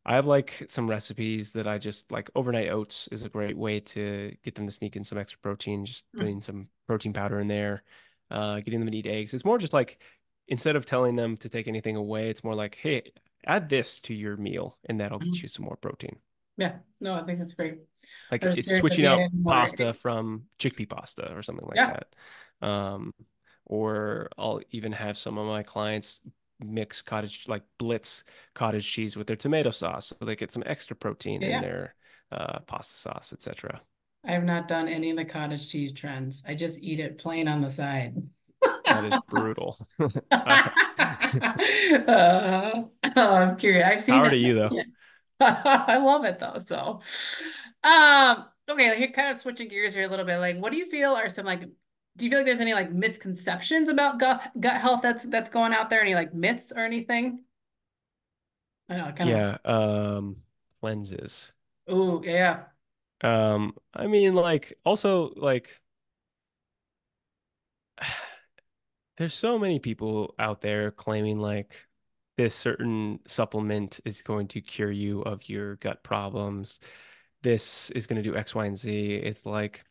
I 0.05 0.15
have 0.15 0.25
like 0.25 0.65
some 0.67 0.89
recipes 0.89 1.53
that 1.53 1.67
I 1.67 1.77
just 1.77 2.11
like 2.11 2.29
overnight 2.35 2.69
oats 2.69 3.07
is 3.11 3.23
a 3.23 3.29
great 3.29 3.57
way 3.57 3.79
to 3.81 4.35
get 4.43 4.55
them 4.55 4.65
to 4.67 4.71
sneak 4.73 4.95
in 4.95 5.03
some 5.03 5.17
extra 5.17 5.39
protein, 5.39 5.85
just 5.85 6.05
Mm-hmm. 6.15 6.21
putting 6.21 6.41
some 6.41 6.69
protein 6.87 7.13
powder 7.13 7.39
in 7.39 7.47
there, 7.47 7.83
uh, 8.31 8.59
getting 8.61 8.79
them 8.79 8.91
to 8.91 8.97
eat 8.97 9.07
eggs. 9.07 9.33
It's 9.33 9.45
more 9.45 9.59
just 9.59 9.73
like 9.73 9.99
instead 10.51 10.75
of 10.75 10.85
telling 10.85 11.15
them 11.15 11.37
to 11.37 11.49
take 11.49 11.67
anything 11.67 11.95
away, 11.95 12.29
it's 12.29 12.43
more 12.43 12.53
like, 12.53 12.75
hey, 12.75 13.01
add 13.47 13.69
this 13.69 13.99
to 14.01 14.13
your 14.13 14.37
meal 14.37 14.77
and 14.85 14.99
that'll 14.99 15.17
get 15.17 15.41
you 15.41 15.47
some 15.47 15.65
more 15.65 15.77
protein. 15.77 16.17
Yeah. 16.57 16.73
No, 16.99 17.15
I 17.15 17.23
think 17.23 17.39
that's 17.39 17.55
great. 17.55 17.79
Like 18.29 18.43
it's 18.43 18.77
switching 18.77 19.05
out 19.05 19.19
any 19.19 19.29
more. 19.33 19.53
pasta 19.53 19.93
from 19.93 20.43
chickpea 20.59 20.87
pasta 20.89 21.33
or 21.33 21.41
something 21.41 21.65
like 21.65 21.77
Yeah. 21.77 21.99
that. 22.61 22.67
Um, 22.67 23.13
or 23.65 24.29
I'll 24.37 24.61
even 24.71 24.91
have 24.91 25.17
some 25.17 25.37
of 25.37 25.47
my 25.47 25.63
clients 25.63 26.21
mix 26.59 27.01
cottage 27.01 27.47
like 27.47 27.63
blitz 27.79 28.23
cottage 28.53 28.85
cheese 28.91 29.17
with 29.17 29.25
their 29.25 29.35
tomato 29.35 29.71
sauce 29.71 30.07
so 30.07 30.25
they 30.25 30.35
get 30.35 30.51
some 30.51 30.63
extra 30.67 30.95
protein 30.95 31.41
Yeah. 31.41 31.55
in 31.55 31.61
their 31.63 31.95
uh, 32.31 32.59
pasta 32.59 32.93
sauce, 32.93 33.33
etc. 33.33 33.81
I 34.23 34.33
have 34.33 34.43
not 34.43 34.67
done 34.67 34.87
any 34.87 35.09
of 35.09 35.17
the 35.17 35.25
cottage 35.25 35.69
cheese 35.69 35.91
trends. 35.93 36.43
I 36.47 36.53
just 36.53 36.79
eat 36.83 36.99
it 36.99 37.17
plain 37.17 37.47
on 37.47 37.61
the 37.61 37.69
side. 37.69 38.15
That 38.85 39.05
is 39.05 39.19
brutal. 39.29 39.77
Uh, 41.33 42.83
I'm 43.15 43.55
curious. 43.57 43.87
I've 43.87 44.03
seen 44.03 44.21
that. 44.21 44.29
to 44.31 44.37
you 44.37 44.55
though. 44.55 44.81
I 45.39 45.97
love 45.97 46.25
it 46.25 46.39
though. 46.39 46.57
So, 46.57 47.01
um, 47.83 48.45
okay, 48.69 48.97
here 48.97 49.11
kind 49.11 49.29
of 49.29 49.37
switching 49.37 49.69
gears 49.69 49.93
here 49.93 50.03
a 50.03 50.09
little 50.09 50.25
bit. 50.25 50.37
Like, 50.37 50.57
what 50.57 50.71
do 50.71 50.77
you 50.77 50.85
feel 50.85 51.13
are 51.13 51.29
some 51.29 51.45
like, 51.45 51.61
do 52.17 52.25
you 52.25 52.29
feel 52.29 52.39
like 52.39 52.45
there's 52.45 52.59
any 52.59 52.73
like 52.73 52.91
misconceptions 52.91 53.89
about 53.89 54.19
gut 54.19 54.51
gut 54.59 54.81
health 54.81 55.01
that's 55.01 55.23
that's 55.23 55.49
going 55.49 55.73
out 55.73 55.89
there? 55.89 56.01
Any 56.01 56.15
like 56.15 56.33
myths 56.33 56.73
or 56.75 56.83
anything? 56.83 57.43
I 58.89 58.97
know, 58.97 59.11
kind 59.13 59.29
of. 59.29 59.37
Yeah, 59.37 59.57
um, 59.63 60.37
cleanses. 60.81 61.53
Oh, 61.87 62.21
yeah. 62.23 62.63
Um, 63.21 63.75
I 63.93 64.07
mean, 64.07 64.35
like 64.35 64.77
also 64.83 65.31
like 65.35 65.79
there's 69.21 69.35
so 69.35 69.59
many 69.59 69.79
people 69.79 70.33
out 70.39 70.61
there 70.61 70.91
claiming 70.91 71.39
like 71.39 71.75
this 72.37 72.55
certain 72.55 73.19
supplement 73.27 73.99
is 74.03 74.21
going 74.21 74.47
to 74.49 74.61
cure 74.61 74.91
you 74.91 75.21
of 75.21 75.47
your 75.47 75.75
gut 75.75 76.03
problems. 76.03 76.79
This 77.43 77.91
is 77.91 78.07
going 78.07 78.21
to 78.21 78.27
do 78.27 78.35
X, 78.35 78.55
Y, 78.55 78.65
and 78.65 78.77
Z. 78.77 79.15
It's 79.15 79.45
like, 79.45 79.83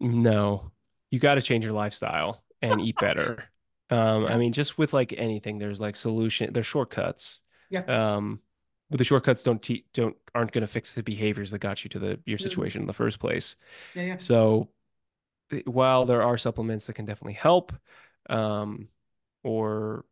no, 0.00 0.72
you 1.10 1.18
got 1.18 1.36
to 1.36 1.42
change 1.42 1.64
your 1.64 1.72
lifestyle 1.72 2.42
and 2.60 2.80
eat 2.80 2.96
better. 2.98 3.44
Um, 3.90 4.24
I 4.24 4.38
mean, 4.38 4.54
just 4.54 4.78
with 4.78 4.94
like 4.94 5.12
anything, 5.18 5.58
there's 5.58 5.78
like 5.78 5.96
solution, 5.96 6.50
there's 6.54 6.64
shortcuts. 6.64 7.42
Yeah. 7.68 7.82
Um, 7.84 8.40
but 8.88 8.96
the 8.96 9.04
shortcuts 9.04 9.42
don't 9.42 9.62
te 9.62 9.84
don't 9.92 10.16
aren't 10.34 10.50
going 10.50 10.62
to 10.62 10.66
fix 10.66 10.94
the 10.94 11.02
behaviors 11.02 11.50
that 11.50 11.58
got 11.58 11.84
you 11.84 11.90
to 11.90 11.98
the 11.98 12.18
your 12.24 12.38
Mhm. 12.38 12.42
situation 12.42 12.80
in 12.80 12.86
the 12.86 12.94
first 12.94 13.18
place. 13.18 13.56
Yeah. 13.94 14.02
Yeah. 14.02 14.16
So 14.16 14.70
while 15.64 16.04
there 16.06 16.22
are 16.22 16.38
supplements 16.38 16.86
that 16.86 16.94
can 16.94 17.04
definitely 17.04 17.34
help, 17.34 17.72
um, 18.28 18.88
or 19.42 20.04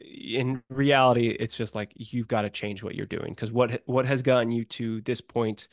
in 0.00 0.62
reality, 0.68 1.28
it's 1.28 1.56
just 1.56 1.74
like 1.74 1.92
you've 1.94 2.28
got 2.28 2.42
to 2.42 2.50
change 2.50 2.82
what 2.82 2.94
you're 2.94 3.06
doing 3.06 3.34
because 3.34 3.52
what 3.52 3.82
what 3.86 4.06
has 4.06 4.22
gotten 4.22 4.50
you 4.50 4.64
to 4.64 5.00
this 5.02 5.20
point 5.20 5.68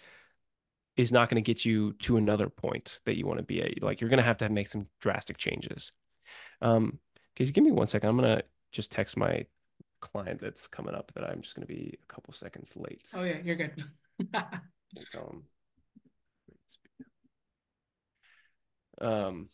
is 0.97 1.11
not 1.11 1.29
going 1.29 1.41
to 1.41 1.45
get 1.47 1.63
you 1.63 1.93
to 1.93 2.17
another 2.17 2.49
point 2.49 3.01
that 3.05 3.17
you 3.17 3.25
want 3.25 3.37
to 3.37 3.43
be 3.43 3.61
at. 3.61 3.81
Like 3.81 4.01
you're 4.01 4.09
going 4.09 4.17
to 4.17 4.23
have 4.23 4.37
to 4.37 4.49
make 4.49 4.67
some 4.67 4.87
drastic 4.99 5.37
changes. 5.37 5.91
Um, 6.61 6.99
Casey, 7.35 7.51
give 7.51 7.63
me 7.63 7.71
one 7.71 7.87
second. 7.87 8.09
I'm 8.09 8.17
gonna 8.17 8.41
just 8.71 8.91
text 8.91 9.15
my 9.15 9.45
client 10.01 10.41
that's 10.41 10.67
coming 10.67 10.95
up 10.95 11.11
that 11.13 11.23
I'm 11.23 11.41
just 11.41 11.55
gonna 11.55 11.67
be 11.67 11.97
a 12.01 12.13
couple 12.13 12.33
seconds 12.33 12.73
late. 12.75 13.03
Oh, 13.13 13.23
yeah, 13.23 13.37
you're 13.43 13.55
good. 13.55 13.83
Him. 15.13 15.43
Um, 19.01 19.49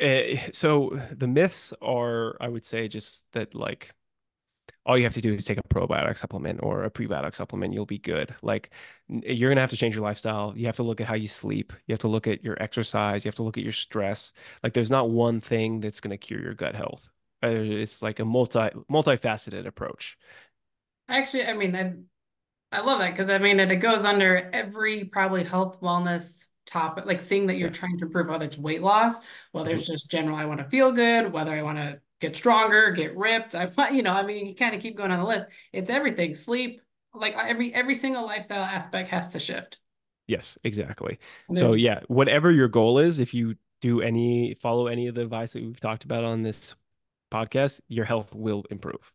eh, 0.00 0.50
so 0.52 1.00
the 1.12 1.26
myths 1.26 1.72
are, 1.82 2.36
I 2.40 2.48
would 2.48 2.64
say, 2.64 2.88
just 2.88 3.30
that 3.32 3.54
like 3.54 3.94
all 4.86 4.98
you 4.98 5.04
have 5.04 5.14
to 5.14 5.20
do 5.20 5.34
is 5.34 5.44
take 5.44 5.58
a 5.58 5.62
probiotic 5.64 6.18
supplement 6.18 6.60
or 6.62 6.84
a 6.84 6.90
prebiotic 6.90 7.34
supplement, 7.34 7.74
you'll 7.74 7.86
be 7.86 7.98
good. 7.98 8.34
Like 8.42 8.70
you're 9.08 9.50
gonna 9.50 9.60
have 9.62 9.70
to 9.70 9.76
change 9.76 9.94
your 9.96 10.04
lifestyle. 10.04 10.54
You 10.56 10.66
have 10.66 10.76
to 10.76 10.84
look 10.84 11.00
at 11.00 11.08
how 11.08 11.14
you 11.16 11.28
sleep. 11.28 11.72
You 11.86 11.94
have 11.94 12.00
to 12.00 12.08
look 12.08 12.26
at 12.28 12.44
your 12.44 12.62
exercise. 12.62 13.24
You 13.24 13.28
have 13.30 13.36
to 13.36 13.44
look 13.44 13.58
at 13.58 13.64
your 13.64 13.72
stress. 13.72 14.32
Like 14.62 14.74
there's 14.74 14.90
not 14.90 15.10
one 15.10 15.40
thing 15.40 15.80
that's 15.80 16.00
gonna 16.00 16.18
cure 16.18 16.40
your 16.42 16.54
gut 16.54 16.74
health. 16.76 17.08
Uh, 17.44 17.48
It's 17.50 18.02
like 18.02 18.20
a 18.20 18.24
multi 18.24 18.60
multifaceted 18.90 19.66
approach. 19.66 20.18
Actually, 21.08 21.46
I 21.46 21.52
mean, 21.52 21.76
I 21.76 21.94
I 22.72 22.80
love 22.82 23.00
that 23.00 23.10
because 23.12 23.28
I 23.30 23.38
mean, 23.38 23.60
it, 23.60 23.72
it 23.72 23.76
goes 23.78 24.04
under 24.04 24.50
every 24.52 25.04
probably 25.06 25.44
health 25.44 25.80
wellness 25.80 26.46
topic, 26.66 27.06
like 27.06 27.22
thing 27.22 27.46
that 27.46 27.56
you're 27.56 27.70
trying 27.70 27.98
to 27.98 28.06
improve, 28.06 28.28
whether 28.28 28.44
it's 28.44 28.58
weight 28.58 28.82
loss, 28.82 29.20
whether 29.52 29.72
it's 29.72 29.84
mm-hmm. 29.84 29.92
just 29.92 30.10
general, 30.10 30.36
I 30.36 30.44
want 30.44 30.60
to 30.60 30.68
feel 30.68 30.92
good, 30.92 31.32
whether 31.32 31.52
I 31.52 31.62
want 31.62 31.78
to 31.78 32.00
get 32.20 32.36
stronger, 32.36 32.90
get 32.90 33.16
ripped. 33.16 33.54
I 33.54 33.66
want, 33.66 33.94
you 33.94 34.02
know, 34.02 34.12
I 34.12 34.22
mean, 34.22 34.46
you 34.46 34.54
kind 34.54 34.74
of 34.74 34.80
keep 34.80 34.96
going 34.96 35.10
on 35.10 35.18
the 35.18 35.26
list. 35.26 35.46
It's 35.72 35.90
everything. 35.90 36.34
Sleep, 36.34 36.80
like 37.14 37.34
every 37.36 37.72
every 37.74 37.94
single 37.94 38.24
lifestyle 38.24 38.64
aspect 38.64 39.08
has 39.08 39.30
to 39.30 39.38
shift. 39.38 39.78
Yes, 40.26 40.58
exactly. 40.64 41.18
So 41.54 41.74
yeah, 41.74 42.00
whatever 42.08 42.50
your 42.50 42.68
goal 42.68 42.98
is, 42.98 43.20
if 43.20 43.32
you 43.32 43.54
do 43.80 44.00
any 44.00 44.54
follow 44.54 44.88
any 44.88 45.06
of 45.06 45.14
the 45.14 45.22
advice 45.22 45.52
that 45.52 45.62
we've 45.62 45.78
talked 45.78 46.04
about 46.04 46.24
on 46.24 46.42
this 46.42 46.74
podcast, 47.32 47.80
your 47.88 48.04
health 48.04 48.34
will 48.34 48.64
improve. 48.70 49.12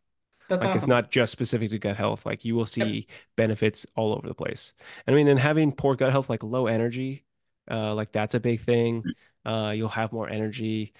That's 0.48 0.64
like 0.64 0.70
awesome. 0.70 0.76
it's 0.76 0.86
not 0.86 1.10
just 1.10 1.32
specific 1.32 1.70
to 1.70 1.78
gut 1.78 1.96
health. 1.96 2.24
Like 2.26 2.44
you 2.44 2.54
will 2.54 2.66
see 2.66 2.82
Yep. 2.82 3.04
benefits 3.36 3.86
all 3.96 4.14
over 4.14 4.26
the 4.26 4.34
place. 4.34 4.74
And 5.06 5.14
I 5.14 5.16
mean, 5.16 5.28
and 5.28 5.38
having 5.38 5.72
poor 5.72 5.94
gut 5.96 6.12
health, 6.12 6.30
like 6.30 6.42
low 6.42 6.66
energy, 6.66 7.24
uh, 7.70 7.94
like 7.94 8.12
that's 8.12 8.34
a 8.34 8.40
big 8.40 8.60
thing. 8.60 9.04
Uh, 9.44 9.72
you'll 9.74 9.88
have 9.88 10.12
more 10.12 10.28
energy. 10.28 10.92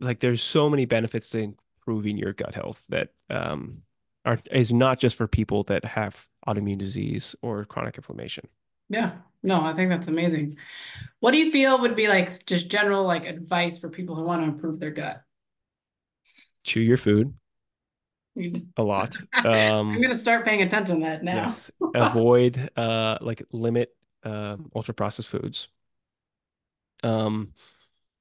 Like 0.00 0.20
there's 0.20 0.42
so 0.42 0.68
many 0.68 0.84
benefits 0.84 1.30
to 1.30 1.38
improving 1.38 2.16
your 2.16 2.32
gut 2.32 2.54
health 2.54 2.82
that 2.88 3.10
um 3.30 3.82
are 4.24 4.38
is 4.50 4.72
not 4.72 4.98
just 4.98 5.16
for 5.16 5.26
people 5.26 5.62
that 5.64 5.84
have 5.84 6.26
autoimmune 6.46 6.78
disease 6.78 7.34
or 7.42 7.64
chronic 7.64 7.96
inflammation. 7.96 8.48
Yeah. 8.88 9.12
No, 9.42 9.62
I 9.62 9.74
think 9.74 9.90
that's 9.90 10.08
amazing. 10.08 10.56
What 11.20 11.32
do 11.32 11.38
you 11.38 11.50
feel 11.50 11.80
would 11.80 11.96
be 11.96 12.08
like 12.08 12.28
just 12.46 12.68
general 12.68 13.04
like 13.04 13.26
advice 13.26 13.78
for 13.78 13.88
people 13.88 14.14
who 14.14 14.22
want 14.22 14.42
to 14.42 14.48
improve 14.48 14.80
their 14.80 14.90
gut? 14.90 15.22
Chew 16.64 16.80
your 16.80 16.96
food 16.96 17.34
a 18.76 18.82
lot. 18.82 19.16
Um, 19.44 19.90
I'm 19.90 20.00
gonna 20.02 20.14
start 20.14 20.44
paying 20.44 20.62
attention 20.62 21.00
to 21.00 21.06
that 21.06 21.22
now. 21.22 21.46
yes, 21.46 21.70
avoid 21.94 22.70
uh 22.76 23.18
like 23.20 23.42
limit 23.52 23.94
um 24.24 24.70
ultra 24.74 24.94
processed 24.94 25.28
foods. 25.28 25.68
Um, 27.02 27.52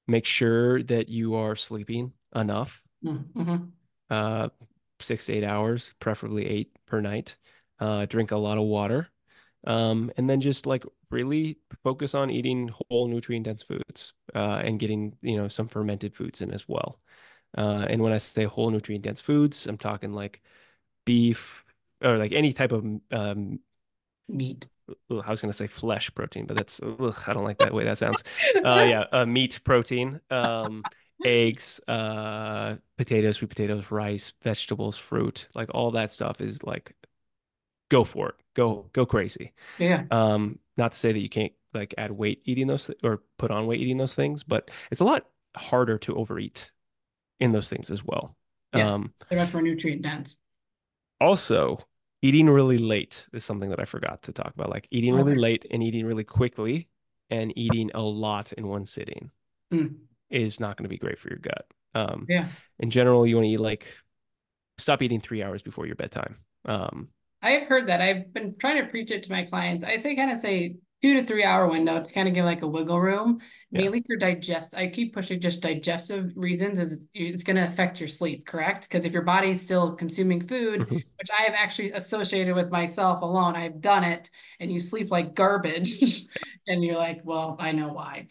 make 0.08 0.26
sure 0.26 0.84
that 0.84 1.10
you 1.10 1.36
are 1.36 1.56
sleeping 1.56 2.14
enough, 2.36 2.82
Mm-hmm. 3.06 3.56
uh, 4.10 4.50
six 5.00 5.26
to 5.28 5.34
eight 5.34 5.44
hours, 5.44 5.94
preferably 6.00 6.46
eight 6.48 6.72
per 6.86 7.02
night. 7.02 7.38
Uh, 7.80 8.06
drink 8.06 8.32
a 8.32 8.38
lot 8.38 8.58
of 8.58 8.64
water. 8.64 9.10
Um, 9.66 10.12
and 10.18 10.30
then 10.30 10.42
just 10.42 10.66
like 10.66 10.84
really 11.10 11.58
focus 11.84 12.14
on 12.14 12.30
eating 12.30 12.70
whole 12.90 13.08
nutrient 13.08 13.46
dense 13.46 13.64
foods, 13.64 14.14
uh, 14.36 14.62
and 14.64 14.80
getting, 14.80 15.16
you 15.22 15.38
know, 15.38 15.48
some 15.48 15.68
fermented 15.68 16.16
foods 16.16 16.42
in 16.42 16.52
as 16.52 16.68
well. 16.68 17.00
Uh, 17.58 17.86
and 17.90 18.02
when 18.02 18.14
I 18.14 18.18
say 18.18 18.46
whole 18.46 18.72
nutrient 18.72 19.04
dense 19.04 19.22
foods, 19.22 19.68
I'm 19.68 19.78
talking 19.78 20.14
like 20.14 20.42
beef 21.06 21.64
or 22.02 22.18
like 22.18 22.32
any 22.34 22.54
type 22.54 22.72
of 22.72 22.86
um, 23.12 23.60
Meat. 24.28 24.68
ugh, 25.12 25.24
I 25.26 25.30
was 25.30 25.42
gonna 25.42 25.54
say 25.54 25.68
flesh 25.68 26.14
protein, 26.16 26.46
but 26.46 26.56
that's 26.56 26.80
ugh, 26.82 27.24
I 27.28 27.34
don't 27.34 27.44
like 27.44 27.60
that 27.60 27.74
way 27.74 27.84
that 27.86 27.98
sounds. 27.98 28.24
Uh, 28.56 28.86
yeah, 28.88 29.06
uh, 29.12 29.26
meat 29.26 29.60
protein, 29.64 30.20
um, 30.32 30.84
eggs, 31.26 31.80
uh, 31.88 32.76
potatoes, 32.98 33.38
sweet 33.38 33.50
potatoes, 33.50 33.92
rice, 33.92 34.34
vegetables, 34.42 34.98
fruit, 34.98 35.48
like 35.54 35.70
all 35.74 35.92
that 35.92 36.12
stuff 36.12 36.42
is 36.42 36.64
like 36.64 36.96
go 37.90 38.04
for 38.04 38.30
it, 38.30 38.36
go 38.56 38.90
go 38.94 39.06
crazy. 39.06 39.54
Yeah. 39.78 40.06
Um, 40.12 40.60
not 40.78 40.94
to 40.94 40.98
say 41.00 41.12
that 41.12 41.20
you 41.20 41.30
can't 41.30 41.54
like 41.74 41.94
add 41.98 42.12
weight 42.12 42.42
eating 42.46 42.68
those 42.68 42.88
th- 42.88 43.00
or 43.04 43.22
put 43.38 43.52
on 43.52 43.68
weight 43.68 43.82
eating 43.82 43.98
those 43.98 44.16
things, 44.16 44.44
but 44.44 44.70
it's 44.92 45.02
a 45.02 45.06
lot 45.06 45.28
harder 45.56 45.98
to 46.00 46.16
overeat 46.16 46.72
in 47.40 47.52
those 47.52 47.70
things 47.70 47.92
as 47.92 48.04
well. 48.04 48.36
Yes. 48.74 48.90
Um, 48.92 49.14
They're 49.30 49.40
much 49.40 49.54
more 49.54 49.62
nutrient 49.62 50.02
dense. 50.02 50.38
also, 51.20 51.80
eating 52.24 52.50
really 52.50 52.78
late 52.80 53.28
is 53.34 53.44
something 53.46 53.70
that 53.70 53.80
I 53.82 53.86
forgot 53.86 54.24
to 54.24 54.32
talk 54.34 54.54
about. 54.56 54.70
Like 54.70 54.88
eating 54.90 55.14
really 55.14 55.36
late 55.36 55.66
and 55.70 55.84
eating 55.84 56.06
really 56.06 56.24
quickly 56.24 56.88
and 57.30 57.56
eating 57.56 57.92
a 57.94 58.02
lot 58.02 58.52
in 58.54 58.68
one 58.68 58.86
sitting 58.88 59.30
Mm. 59.72 59.96
is 60.30 60.60
not 60.60 60.78
going 60.78 60.84
to 60.86 60.90
be 60.90 60.98
great 60.98 61.20
for 61.20 61.30
your 61.30 61.40
gut. 61.40 61.66
Um, 61.94 62.26
Yeah. 62.30 62.48
in 62.80 62.90
general, 62.90 63.28
you 63.28 63.36
want 63.36 63.46
to 63.46 63.50
eat 63.50 63.60
like 63.60 63.88
stop 64.78 65.02
eating 65.02 65.20
three 65.20 65.44
hours 65.44 65.62
before 65.62 65.86
your 65.86 65.96
bedtime. 65.96 66.38
Um, 66.66 67.10
I've 67.42 67.66
heard 67.66 67.88
that. 67.88 68.00
I've 68.02 68.34
been 68.34 68.56
trying 68.58 68.82
to 68.84 68.90
preach 68.90 69.12
it 69.12 69.24
to 69.24 69.32
my 69.32 69.44
clients. 69.44 69.84
I 69.84 69.98
say 69.98 70.16
kind 70.16 70.32
of 70.32 70.40
say 70.40 70.78
two 71.04 71.14
to 71.16 71.26
three 71.26 71.44
hour 71.44 71.68
window 71.68 72.02
to 72.02 72.12
kind 72.14 72.28
of 72.28 72.34
give 72.34 72.46
like 72.46 72.62
a 72.62 72.68
wiggle 72.68 73.00
room, 73.00 73.40
Yeah. 73.72 73.82
mainly 73.82 74.04
for 74.08 74.16
digest. 74.16 74.74
I 74.74 74.88
keep 74.88 75.14
pushing 75.14 75.40
just 75.42 75.62
digestive 75.62 76.32
reasons 76.36 76.80
is 76.80 76.94
it's, 76.94 77.08
it's 77.14 77.44
going 77.44 77.58
to 77.58 77.68
affect 77.68 78.00
your 78.00 78.08
sleep, 78.08 78.46
correct? 78.48 78.88
Because 78.90 79.06
if 79.06 79.12
your 79.14 79.24
body's 79.24 79.62
still 79.62 79.96
consuming 79.96 80.42
food, 80.42 80.82
mhm. 80.82 80.94
which 80.94 81.30
I 81.38 81.44
have 81.44 81.54
actually 81.56 81.92
associated 81.92 82.56
with 82.56 82.72
myself 82.72 83.22
alone, 83.22 83.56
I've 83.56 83.82
done 83.82 84.04
it, 84.06 84.32
and 84.60 84.72
you 84.72 84.80
sleep 84.80 85.12
like 85.12 85.36
garbage, 85.36 86.02
and 86.68 86.84
you're 86.84 86.98
like, 86.98 87.22
well, 87.26 87.58
I 87.60 87.74
know 87.74 87.90
why. 87.90 88.28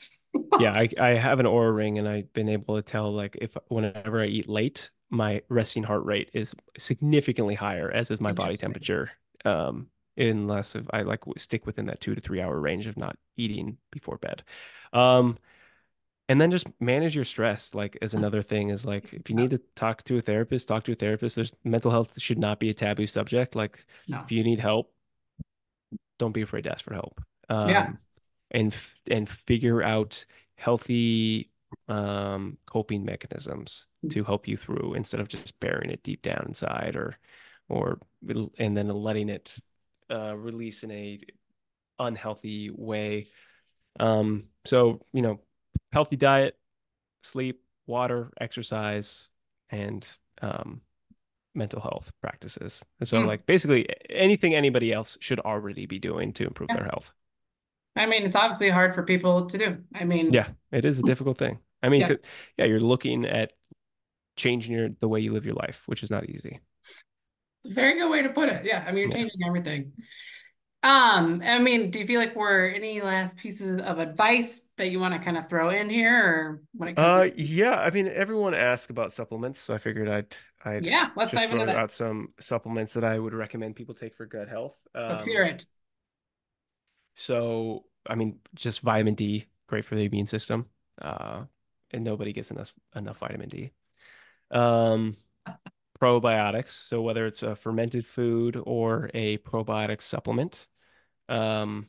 Yeah, 0.59 0.73
I, 0.73 0.89
I 0.99 1.09
have 1.11 1.41
an 1.41 1.47
Oura 1.47 1.75
ring 1.75 1.99
and 1.99 2.09
I've 2.09 2.33
been 2.33 2.49
able 2.49 2.77
to 2.77 2.83
tell 2.83 3.13
like 3.13 3.37
if 3.41 3.55
whenever 3.69 4.23
I 4.23 4.27
eat 4.27 4.49
late, 4.49 4.91
my 5.11 5.43
resting 5.51 5.83
heart 5.83 6.05
rate 6.07 6.31
is 6.33 6.55
significantly 6.79 7.55
higher, 7.55 7.91
as 7.91 8.11
is 8.11 8.19
my 8.21 8.33
body 8.33 8.57
temperature. 8.57 9.11
Um, 9.45 9.89
unless 10.17 10.75
if 10.75 10.87
I 10.93 11.03
like 11.03 11.21
stick 11.37 11.67
within 11.67 11.87
that 11.87 12.01
two 12.01 12.15
to 12.15 12.21
three 12.21 12.41
hour 12.41 12.59
range 12.59 12.87
of 12.87 12.97
not 12.97 13.17
eating 13.37 13.79
before 13.91 14.19
bed. 14.19 14.43
Um, 14.93 15.39
and 16.29 16.41
then 16.41 16.51
just 16.51 16.67
manage 16.81 17.15
your 17.15 17.25
stress, 17.25 17.75
like 17.75 17.99
as 18.01 18.15
another 18.15 18.43
thing 18.43 18.71
is 18.71 18.87
like 18.87 19.13
if 19.13 19.29
you 19.29 19.37
need 19.37 19.51
to 19.51 19.61
talk 19.75 20.03
to 20.05 20.19
a 20.19 20.23
therapist, 20.23 20.69
talk 20.69 20.85
to 20.85 20.93
a 20.93 20.95
therapist. 20.95 21.37
There's 21.37 21.55
mental 21.65 21.91
health 21.91 22.19
should 22.21 22.39
not 22.39 22.59
be 22.61 22.71
a 22.71 22.75
taboo 22.75 23.07
subject. 23.07 23.55
Like 23.55 23.85
No. 24.09 24.23
if 24.25 24.33
you 24.33 24.43
need 24.45 24.61
help, 24.61 24.93
don't 26.19 26.33
be 26.33 26.43
afraid 26.43 26.65
to 26.65 26.73
ask 26.73 26.85
for 26.85 26.95
help. 26.95 27.21
Yeah. 27.51 27.87
Um, 27.87 27.99
and 28.51 28.75
and 29.11 29.29
figure 29.29 29.83
out 29.83 30.25
healthy 30.55 31.51
um 31.89 32.59
coping 32.67 33.05
mechanisms 33.05 33.87
to 34.11 34.23
help 34.25 34.47
you 34.47 34.57
through 34.57 34.95
instead 34.95 35.21
of 35.21 35.29
just 35.29 35.59
burying 35.59 35.91
it 35.91 36.03
deep 36.03 36.23
down 36.23 36.45
inside 36.47 36.97
or 36.97 37.17
or 37.69 37.99
and 38.59 38.77
then 38.77 38.89
letting 38.89 39.29
it 39.31 39.57
uh 40.13 40.37
release 40.37 40.83
in 40.85 40.91
a 40.91 41.19
unhealthy 41.99 42.71
way. 42.71 43.29
Um 44.01 44.45
so, 44.65 45.01
you 45.13 45.23
know, 45.23 45.41
healthy 45.93 46.17
diet, 46.17 46.59
sleep, 47.23 47.61
water, 47.87 48.33
exercise, 48.41 49.29
and 49.71 50.07
um 50.43 50.83
mental 51.55 51.81
health 51.81 52.11
practices. 52.23 52.83
And 53.01 53.09
so 53.09 53.19
Mm. 53.19 53.27
like 53.27 53.47
basically 53.47 53.87
anything 54.09 54.55
anybody 54.55 54.93
else 54.93 55.19
should 55.21 55.41
already 55.41 55.87
be 55.87 55.99
doing 55.99 56.33
to 56.35 56.45
improve 56.47 56.71
Yeah. 56.71 56.77
their 56.77 56.87
health. 56.87 57.13
I 57.95 58.07
mean, 58.07 58.23
it's 58.23 58.37
obviously 58.37 58.71
hard 58.71 58.95
for 58.95 59.03
people 59.03 59.47
to 59.47 59.59
do. 59.59 59.79
I 59.95 60.05
mean, 60.05 60.33
Yeah, 60.33 60.49
it 60.71 60.85
is 60.85 60.99
a 60.99 61.03
difficult 61.03 61.39
thing. 61.39 61.59
I 61.83 61.89
mean, 61.91 62.01
Yeah. 62.01 62.15
yeah, 62.57 62.65
you're 62.65 62.81
looking 62.81 63.27
at 63.27 63.53
changing 64.37 64.73
your 64.75 64.89
the 65.01 65.09
way 65.09 65.21
you 65.21 65.33
live 65.33 65.45
your 65.45 65.55
life, 65.55 65.83
which 65.87 66.03
is 66.03 66.11
not 66.11 66.29
easy. 66.31 66.61
Very 67.65 67.95
good 67.99 68.11
way 68.11 68.23
to 68.23 68.31
put 68.31 68.49
it. 68.49 68.65
Yeah, 68.65 68.85
I 68.87 68.91
mean, 68.93 69.03
you're 69.03 69.11
changing 69.11 69.43
everything. 69.47 69.93
Um, 70.83 71.43
I 71.45 71.59
mean, 71.61 71.91
do 71.91 72.01
you 72.01 72.07
feel 72.07 72.21
like 72.21 72.37
we're 72.37 72.71
any 72.71 73.03
last 73.03 73.37
pieces 73.39 73.81
of 73.83 73.99
advice 74.01 74.63
that 74.79 74.91
you 74.91 75.01
want 75.01 75.15
to 75.15 75.21
kind 75.21 75.39
of 75.39 75.49
throw 75.49 75.71
in 75.71 75.91
here, 75.91 76.17
or 76.27 76.63
when 76.75 76.89
it 76.89 76.97
comes 76.97 77.17
Uh, 77.17 77.21
to, 77.21 77.33
yeah, 77.37 77.73
I 77.81 77.91
mean, 77.91 78.07
everyone 78.09 78.55
asked 78.55 78.91
about 78.91 79.13
supplements, 79.13 79.61
so 79.61 79.75
I 79.75 79.79
figured 79.79 80.09
I'd 80.09 80.37
I'd 80.65 80.91
yeah, 80.91 81.11
let's 81.17 81.33
just 81.33 81.35
dive 81.35 81.51
into 81.53 81.67
that. 81.67 81.85
out 81.85 81.91
some 81.93 82.35
supplements 82.39 82.93
that 82.95 83.05
I 83.05 83.19
would 83.19 83.33
recommend 83.35 83.77
people 83.77 83.95
take 83.95 84.15
for 84.15 84.27
gut 84.27 84.49
health. 84.49 84.77
Let's 85.09 85.25
Um, 85.25 85.25
hear 85.25 85.43
it. 85.45 85.67
so 87.15 87.85
I 88.07 88.15
mean, 88.15 88.41
just 88.55 88.81
vitamin 88.81 89.15
D, 89.15 89.47
great 89.69 89.85
for 89.85 89.95
the 89.95 90.05
immune 90.05 90.27
system. 90.27 90.69
Uh, 91.01 91.45
and 91.91 92.05
nobody 92.05 92.33
gets 92.33 92.51
enough 92.51 92.73
enough 92.97 93.19
vitamin 93.19 93.49
D. 93.49 93.73
Um, 94.51 95.17
probiotics, 96.03 96.71
so 96.71 97.01
whether 97.03 97.27
it's 97.27 97.43
a 97.43 97.55
fermented 97.55 98.05
food 98.07 98.61
or 98.67 99.11
a 99.15 99.39
probiotic 99.39 100.01
supplement. 100.03 100.67
Um, 101.29 101.89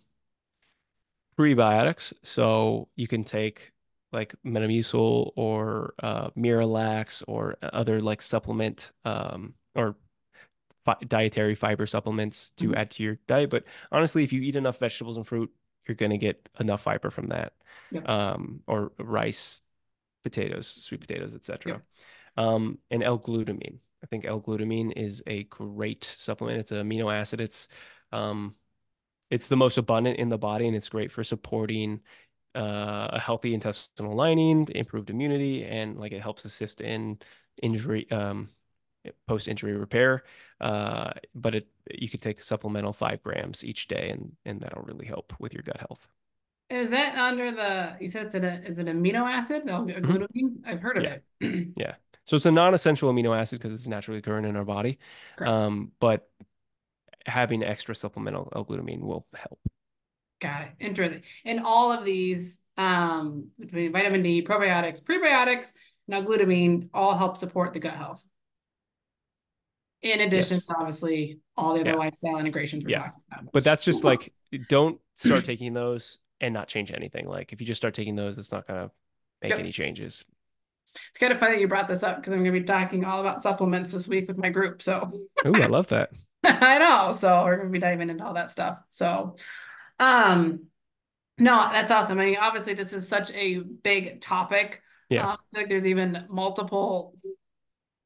prebiotics, 1.38 2.14
so 2.24 2.89
you 2.95 3.07
can 3.07 3.24
take 3.24 3.72
like 4.11 4.36
Metamucil 4.45 5.32
or 5.36 5.95
uh, 6.01 6.30
Miralax 6.38 7.24
or 7.28 7.57
other 7.64 8.01
like 8.01 8.22
supplement 8.22 8.91
um, 9.05 9.55
or 9.76 9.95
fi 10.86 10.95
dietary 11.07 11.55
fiber 11.55 11.86
supplements 11.88 12.51
to 12.57 12.70
Mhm. 12.70 12.78
add 12.78 12.91
to 12.91 13.03
your 13.03 13.16
diet. 13.28 13.49
But 13.49 13.66
honestly, 13.91 14.24
if 14.24 14.34
you 14.34 14.41
eat 14.41 14.55
enough 14.55 14.80
vegetables 14.80 15.18
and 15.18 15.28
fruit, 15.28 15.51
you're 15.88 15.95
going 15.95 16.11
to 16.11 16.18
get 16.18 16.47
enough 16.59 16.82
fiber 16.84 17.09
from 17.09 17.28
that. 17.28 17.53
Yep. 17.91 18.07
Um, 18.09 18.64
or 18.68 18.91
rice, 18.99 19.61
potatoes, 20.24 20.68
sweet 20.68 21.01
potatoes, 21.01 21.36
etc. 21.36 21.74
Yep. 21.74 21.84
Um, 22.38 22.80
and 22.91 23.03
L-glutamine. 23.03 23.80
I 24.04 24.06
think 24.08 24.26
L-glutamine 24.26 24.93
is 24.97 25.24
a 25.28 25.43
great 25.45 26.04
supplement. 26.18 26.60
It's 26.60 26.72
an 26.72 26.88
amino 26.88 27.14
acid. 27.14 27.41
It's 27.41 27.68
um, 28.12 28.56
it's 29.30 29.47
the 29.47 29.58
most 29.58 29.78
abundant 29.78 30.20
in 30.20 30.30
the 30.30 30.38
body, 30.38 30.68
and 30.68 30.76
it's 30.76 30.89
great 30.89 31.12
for 31.12 31.24
supporting 31.24 32.01
uh, 32.56 33.10
a 33.14 33.20
healthy 33.20 33.54
intestinal 33.54 34.16
lining, 34.16 34.68
improved 34.76 35.10
immunity, 35.10 35.66
and 35.66 35.99
like 35.99 36.12
it 36.12 36.22
helps 36.22 36.45
assist 36.45 36.82
in 36.82 37.20
injury, 37.62 38.10
um, 38.12 38.49
post-injury 39.28 39.74
repair. 39.74 40.24
Uh, 40.62 41.12
but 41.36 41.56
it 41.56 41.68
you 41.91 42.10
could 42.10 42.22
take 42.22 42.39
a 42.39 42.43
supplemental 42.43 42.93
five 42.93 43.22
grams 43.24 43.64
each 43.64 43.88
day, 43.88 44.10
and 44.10 44.34
and 44.45 44.62
that'll 44.62 44.84
really 44.84 45.06
help 45.06 45.34
with 45.39 45.54
your 45.54 45.64
gut 45.64 45.80
health. 45.80 46.08
Is 46.70 46.91
that 46.91 47.16
under 47.18 47.51
the, 47.51 47.97
you 47.99 48.08
said 48.08 48.28
it's 48.28 48.36
an, 48.36 48.43
it's 48.45 48.80
an 48.80 48.88
amino 48.88 49.30
acid, 49.30 49.64
glutamine? 49.66 50.56
I've 50.66 50.80
heard 50.80 50.97
of 50.97 51.04
Yeah. 51.04 51.16
it. 51.41 51.68
Yeah. 51.78 51.95
So 52.26 52.36
it's 52.38 52.45
a 52.45 52.51
non-essential 52.51 53.11
amino 53.11 53.38
acid 53.38 53.59
because 53.61 53.76
it's 53.76 53.88
naturally 53.88 54.19
occurring 54.19 54.45
in 54.45 54.55
our 54.55 54.63
body. 54.63 54.99
Um, 55.39 55.91
but 55.99 56.30
having 57.26 57.63
extra 57.63 57.95
supplemental 57.95 58.51
L-glutamine 58.55 59.01
will 59.01 59.26
help. 59.36 59.59
Got 60.39 60.63
it. 60.63 60.69
Interesting. 60.80 61.24
And 61.45 61.61
all 61.61 61.91
of 61.91 62.05
these, 62.05 62.59
um, 62.78 63.47
between 63.59 63.91
vitamin 63.91 64.24
D, 64.24 64.41
probiotics, 64.43 65.01
prebiotics, 65.01 65.71
and 66.07 66.15
L-glutamine, 66.15 66.89
all 66.93 67.17
help 67.17 67.38
support 67.38 67.74
the 67.74 67.80
gut 67.80 67.93
health. 67.95 68.24
In 70.01 70.19
addition 70.19 70.55
Yes. 70.55 70.65
to 70.65 70.76
obviously 70.78 71.39
all 71.55 71.74
the 71.76 71.82
other 71.82 71.91
Yeah. 71.91 71.95
lifestyle 71.95 72.38
integrations 72.38 72.84
we're 72.84 72.91
Yeah. 72.91 72.99
talking 73.05 73.24
about. 73.32 73.51
But 73.53 73.63
that's 73.63 73.86
just 73.86 74.03
like 74.03 74.34
don't 74.69 74.99
start 75.13 75.45
taking 75.45 75.74
those 75.74 76.19
and 76.41 76.53
not 76.53 76.67
change 76.67 76.91
anything. 76.91 77.26
Like 77.28 77.53
if 77.53 77.61
you 77.61 77.67
just 77.67 77.80
start 77.80 77.93
taking 77.93 78.15
those, 78.15 78.38
it's 78.38 78.51
not 78.51 78.67
gonna 78.67 78.91
make 79.41 79.51
Yep. 79.51 79.59
any 79.59 79.71
changes. 79.71 80.26
It's 80.96 81.20
kind 81.20 81.34
of 81.34 81.39
funny 81.39 81.56
that 81.56 81.62
you 81.62 81.68
brought 81.68 81.88
this 81.88 82.04
up 82.04 82.18
because 82.18 82.34
I'm 82.34 82.39
going 82.44 82.54
to 82.54 82.60
be 82.60 82.66
talking 82.66 83.06
all 83.06 83.20
about 83.20 83.41
supplements 83.41 83.91
this 83.91 84.08
week 84.08 84.28
with 84.28 84.38
my 84.38 84.50
group. 84.50 84.82
So 84.82 85.12
oh, 85.46 85.56
I 85.56 85.68
love 85.68 85.88
that. 85.88 86.12
I 86.44 86.78
know. 86.78 87.12
So 87.14 87.44
we're 87.44 87.56
going 87.56 87.68
to 87.70 87.72
be 87.72 87.80
diving 87.80 88.10
into 88.10 88.26
all 88.26 88.34
that 88.34 88.52
stuff. 88.52 88.80
So, 88.89 89.36
um, 90.00 90.68
no, 91.38 91.70
that's 91.72 91.91
awesome. 91.91 92.20
I 92.20 92.26
mean, 92.26 92.38
obviously, 92.39 92.74
this 92.74 92.94
is 92.94 93.08
such 93.08 93.32
a 93.32 93.60
big 93.60 94.22
topic. 94.22 94.82
Yeah. 95.10 95.32
Um, 95.32 95.38
think 95.54 95.70
there's 95.70 95.88
even 95.88 96.26
multiple 96.30 97.16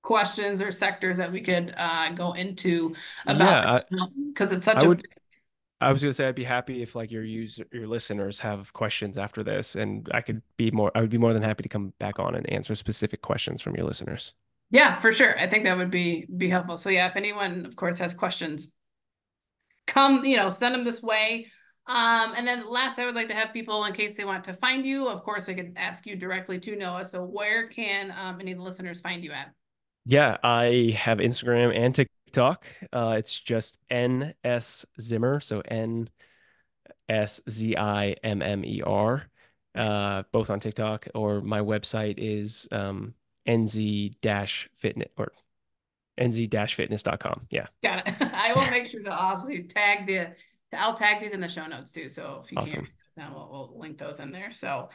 questions 0.02 0.62
or 0.62 0.72
sectors 0.72 1.18
that 1.18 1.32
we 1.32 1.42
could 1.42 1.74
uh, 1.76 2.12
go 2.14 2.32
into 2.34 2.96
about 3.26 3.86
because 4.30 4.54
it's 4.54 4.66
such 4.66 4.78
I 4.78 4.86
a 4.86 4.88
would 4.88 5.06
I 5.80 5.92
was 5.92 6.02
gonna 6.02 6.14
say 6.14 6.28
I'd 6.28 6.36
be 6.36 6.44
happy 6.44 6.82
if 6.82 6.96
like 6.96 7.12
your 7.12 7.24
user 7.24 7.66
your 7.72 7.88
listeners 7.88 8.40
have 8.40 8.74
questions 8.74 9.18
after 9.18 9.44
this 9.44 9.76
and 9.76 10.10
I 10.14 10.22
could 10.22 10.42
be 10.58 10.72
more 10.72 10.92
I 10.96 11.02
would 11.02 11.10
be 11.10 11.18
more 11.18 11.34
than 11.34 11.44
happy 11.44 11.64
to 11.64 11.70
come 11.70 11.94
back 12.00 12.20
on 12.20 12.36
and 12.36 12.50
answer 12.50 12.74
specific 12.76 13.22
questions 13.22 13.62
from 13.62 13.76
your 13.76 13.86
listeners. 13.86 14.34
Yeah, 14.70 15.00
for 15.00 15.14
sure. 15.14 15.40
I 15.40 15.48
think 15.48 15.64
that 15.64 15.78
would 15.78 15.92
be 15.92 16.28
be 16.36 16.50
helpful. 16.50 16.78
So 16.78 16.90
yeah, 16.90 17.08
if 17.08 17.16
anyone, 17.16 17.66
of 17.66 17.76
course, 17.76 18.00
has 18.00 18.14
questions, 18.14 18.70
come, 19.86 20.26
you 20.26 20.38
know, 20.38 20.50
send 20.50 20.76
them 20.76 20.84
this 20.84 21.02
way. 21.02 21.48
Um, 21.88 22.34
and 22.36 22.46
then 22.46 22.70
last, 22.70 23.00
I 23.00 23.06
would 23.06 23.16
like 23.16 23.30
to 23.30 23.34
have 23.34 23.54
people 23.54 23.86
in 23.86 23.94
case 23.94 24.18
they 24.18 24.26
want 24.26 24.44
to 24.46 24.54
find 24.54 24.86
you. 24.86 25.08
Of 25.08 25.24
course, 25.24 25.46
they 25.46 25.56
could 25.56 25.74
ask 25.78 26.06
you 26.06 26.18
directly 26.18 26.60
to 26.60 26.76
Noah. 26.76 27.06
So 27.06 27.24
where 27.24 27.70
can 27.70 28.14
um, 28.18 28.42
any 28.42 28.52
of 28.52 28.58
the 28.58 28.64
listeners 28.64 29.00
find 29.00 29.24
you 29.24 29.32
at? 29.32 29.54
Yeah, 30.06 30.38
I 30.44 30.94
have 30.98 31.20
Instagram 31.20 31.78
and 31.78 31.96
TikTok. 31.96 32.17
Uh, 32.36 33.16
it's 33.18 33.40
just 33.40 33.78
NS 33.92 34.86
Zimmer, 35.00 35.40
so 35.40 35.62
N 35.62 36.10
S 37.10 37.42
Z 37.50 37.76
I 37.78 38.16
M 38.24 38.42
M 38.42 38.64
E 38.66 38.82
R, 38.86 39.24
uh, 39.76 40.24
both 40.32 40.50
on 40.50 40.60
TikTok. 40.60 41.08
Or 41.16 41.42
my 41.42 41.62
website 41.62 42.16
is 42.18 42.68
um, 42.72 43.14
nz-fitness 43.48 45.10
or 45.18 45.32
nz-fitness.com. 46.20 47.48
Yeah, 47.50 47.68
Got 47.84 48.08
it. 48.08 48.16
I 48.34 48.54
will 48.54 48.70
make 48.72 48.88
sure 48.88 49.04
to 49.04 49.12
obviously 49.12 49.64
tag 49.64 50.08
the. 50.08 50.28
I'll 50.74 50.96
tag 50.96 51.22
these 51.22 51.34
in 51.34 51.40
the 51.40 51.48
show 51.48 51.66
notes 51.66 51.92
too. 51.92 52.10
So 52.10 52.42
if 52.44 52.52
you 52.52 52.58
Awesome. 52.58 52.82
can't, 52.82 52.94
then 53.16 53.34
we'll, 53.34 53.50
we'll 53.50 53.80
link 53.80 53.98
those 53.98 54.20
in 54.20 54.32
there. 54.32 54.52
So, 54.52 54.90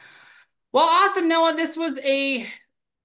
well, 0.71 0.85
awesome, 0.85 1.27
Noah. 1.27 1.55
This 1.55 1.75
was 1.75 1.97
a 2.03 2.47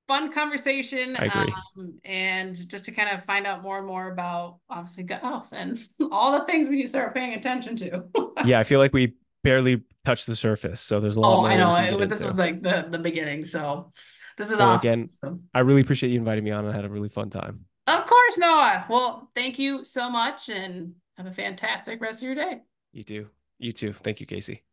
fun 0.09 0.32
conversation. 0.32 1.14
I 1.16 1.26
agree. 1.26 1.54
Um, 1.76 1.98
and 2.04 2.68
just 2.68 2.86
to 2.86 2.92
kind 2.92 3.11
of 3.16 3.24
find 3.24 3.46
out 3.46 3.62
more 3.62 3.78
and 3.78 3.86
more 3.86 4.11
about 4.11 4.59
obviously 4.68 5.04
gut 5.04 5.20
health 5.20 5.50
and 5.52 5.78
all 6.11 6.32
the 6.32 6.44
things 6.46 6.68
we 6.68 6.76
need 6.76 6.82
to 6.82 6.88
start 6.88 7.14
paying 7.14 7.34
attention 7.34 7.76
to. 7.76 8.04
yeah. 8.44 8.59
I 8.59 8.64
feel 8.64 8.80
like 8.80 8.92
we 8.92 9.14
barely 9.44 9.82
touched 10.04 10.26
the 10.26 10.34
surface, 10.34 10.80
so 10.80 10.98
there's 10.98 11.16
a 11.16 11.20
lot 11.20 11.36
more. 11.36 11.46
oh. 11.46 11.50
I 11.50 11.56
know. 11.90 12.00
It, 12.00 12.09
this 12.09 12.20
into. 12.20 12.28
was 12.28 12.38
like 12.38 12.62
the 12.62 12.86
the 12.90 12.98
beginning. 12.98 13.44
So 13.44 13.92
this 14.36 14.50
is 14.50 14.56
Well, 14.56 14.70
awesome. 14.70 14.88
again, 14.90 15.40
I 15.54 15.61
really 15.61 15.82
appreciate 15.82 16.11
you 16.11 16.18
inviting 16.18 16.42
me 16.44 16.50
on. 16.50 16.66
I 16.66 16.72
had 16.74 16.84
a 16.84 16.88
really 16.88 17.09
fun 17.09 17.30
time. 17.30 17.66
of 17.86 18.06
course, 18.06 18.38
Noah. 18.38 18.86
Well, 18.88 19.30
thank 19.34 19.59
you 19.59 19.84
so 19.84 20.11
much 20.11 20.48
and 20.48 20.94
have 21.16 21.26
a 21.26 21.32
fantastic 21.32 22.00
rest 22.00 22.20
of 22.20 22.26
your 22.26 22.34
day. 22.34 22.61
You 22.92 23.04
too. 23.04 23.26
You 23.59 23.72
too. 23.72 23.92
Thank 23.92 24.20
you, 24.20 24.26
Casey. 24.26 24.64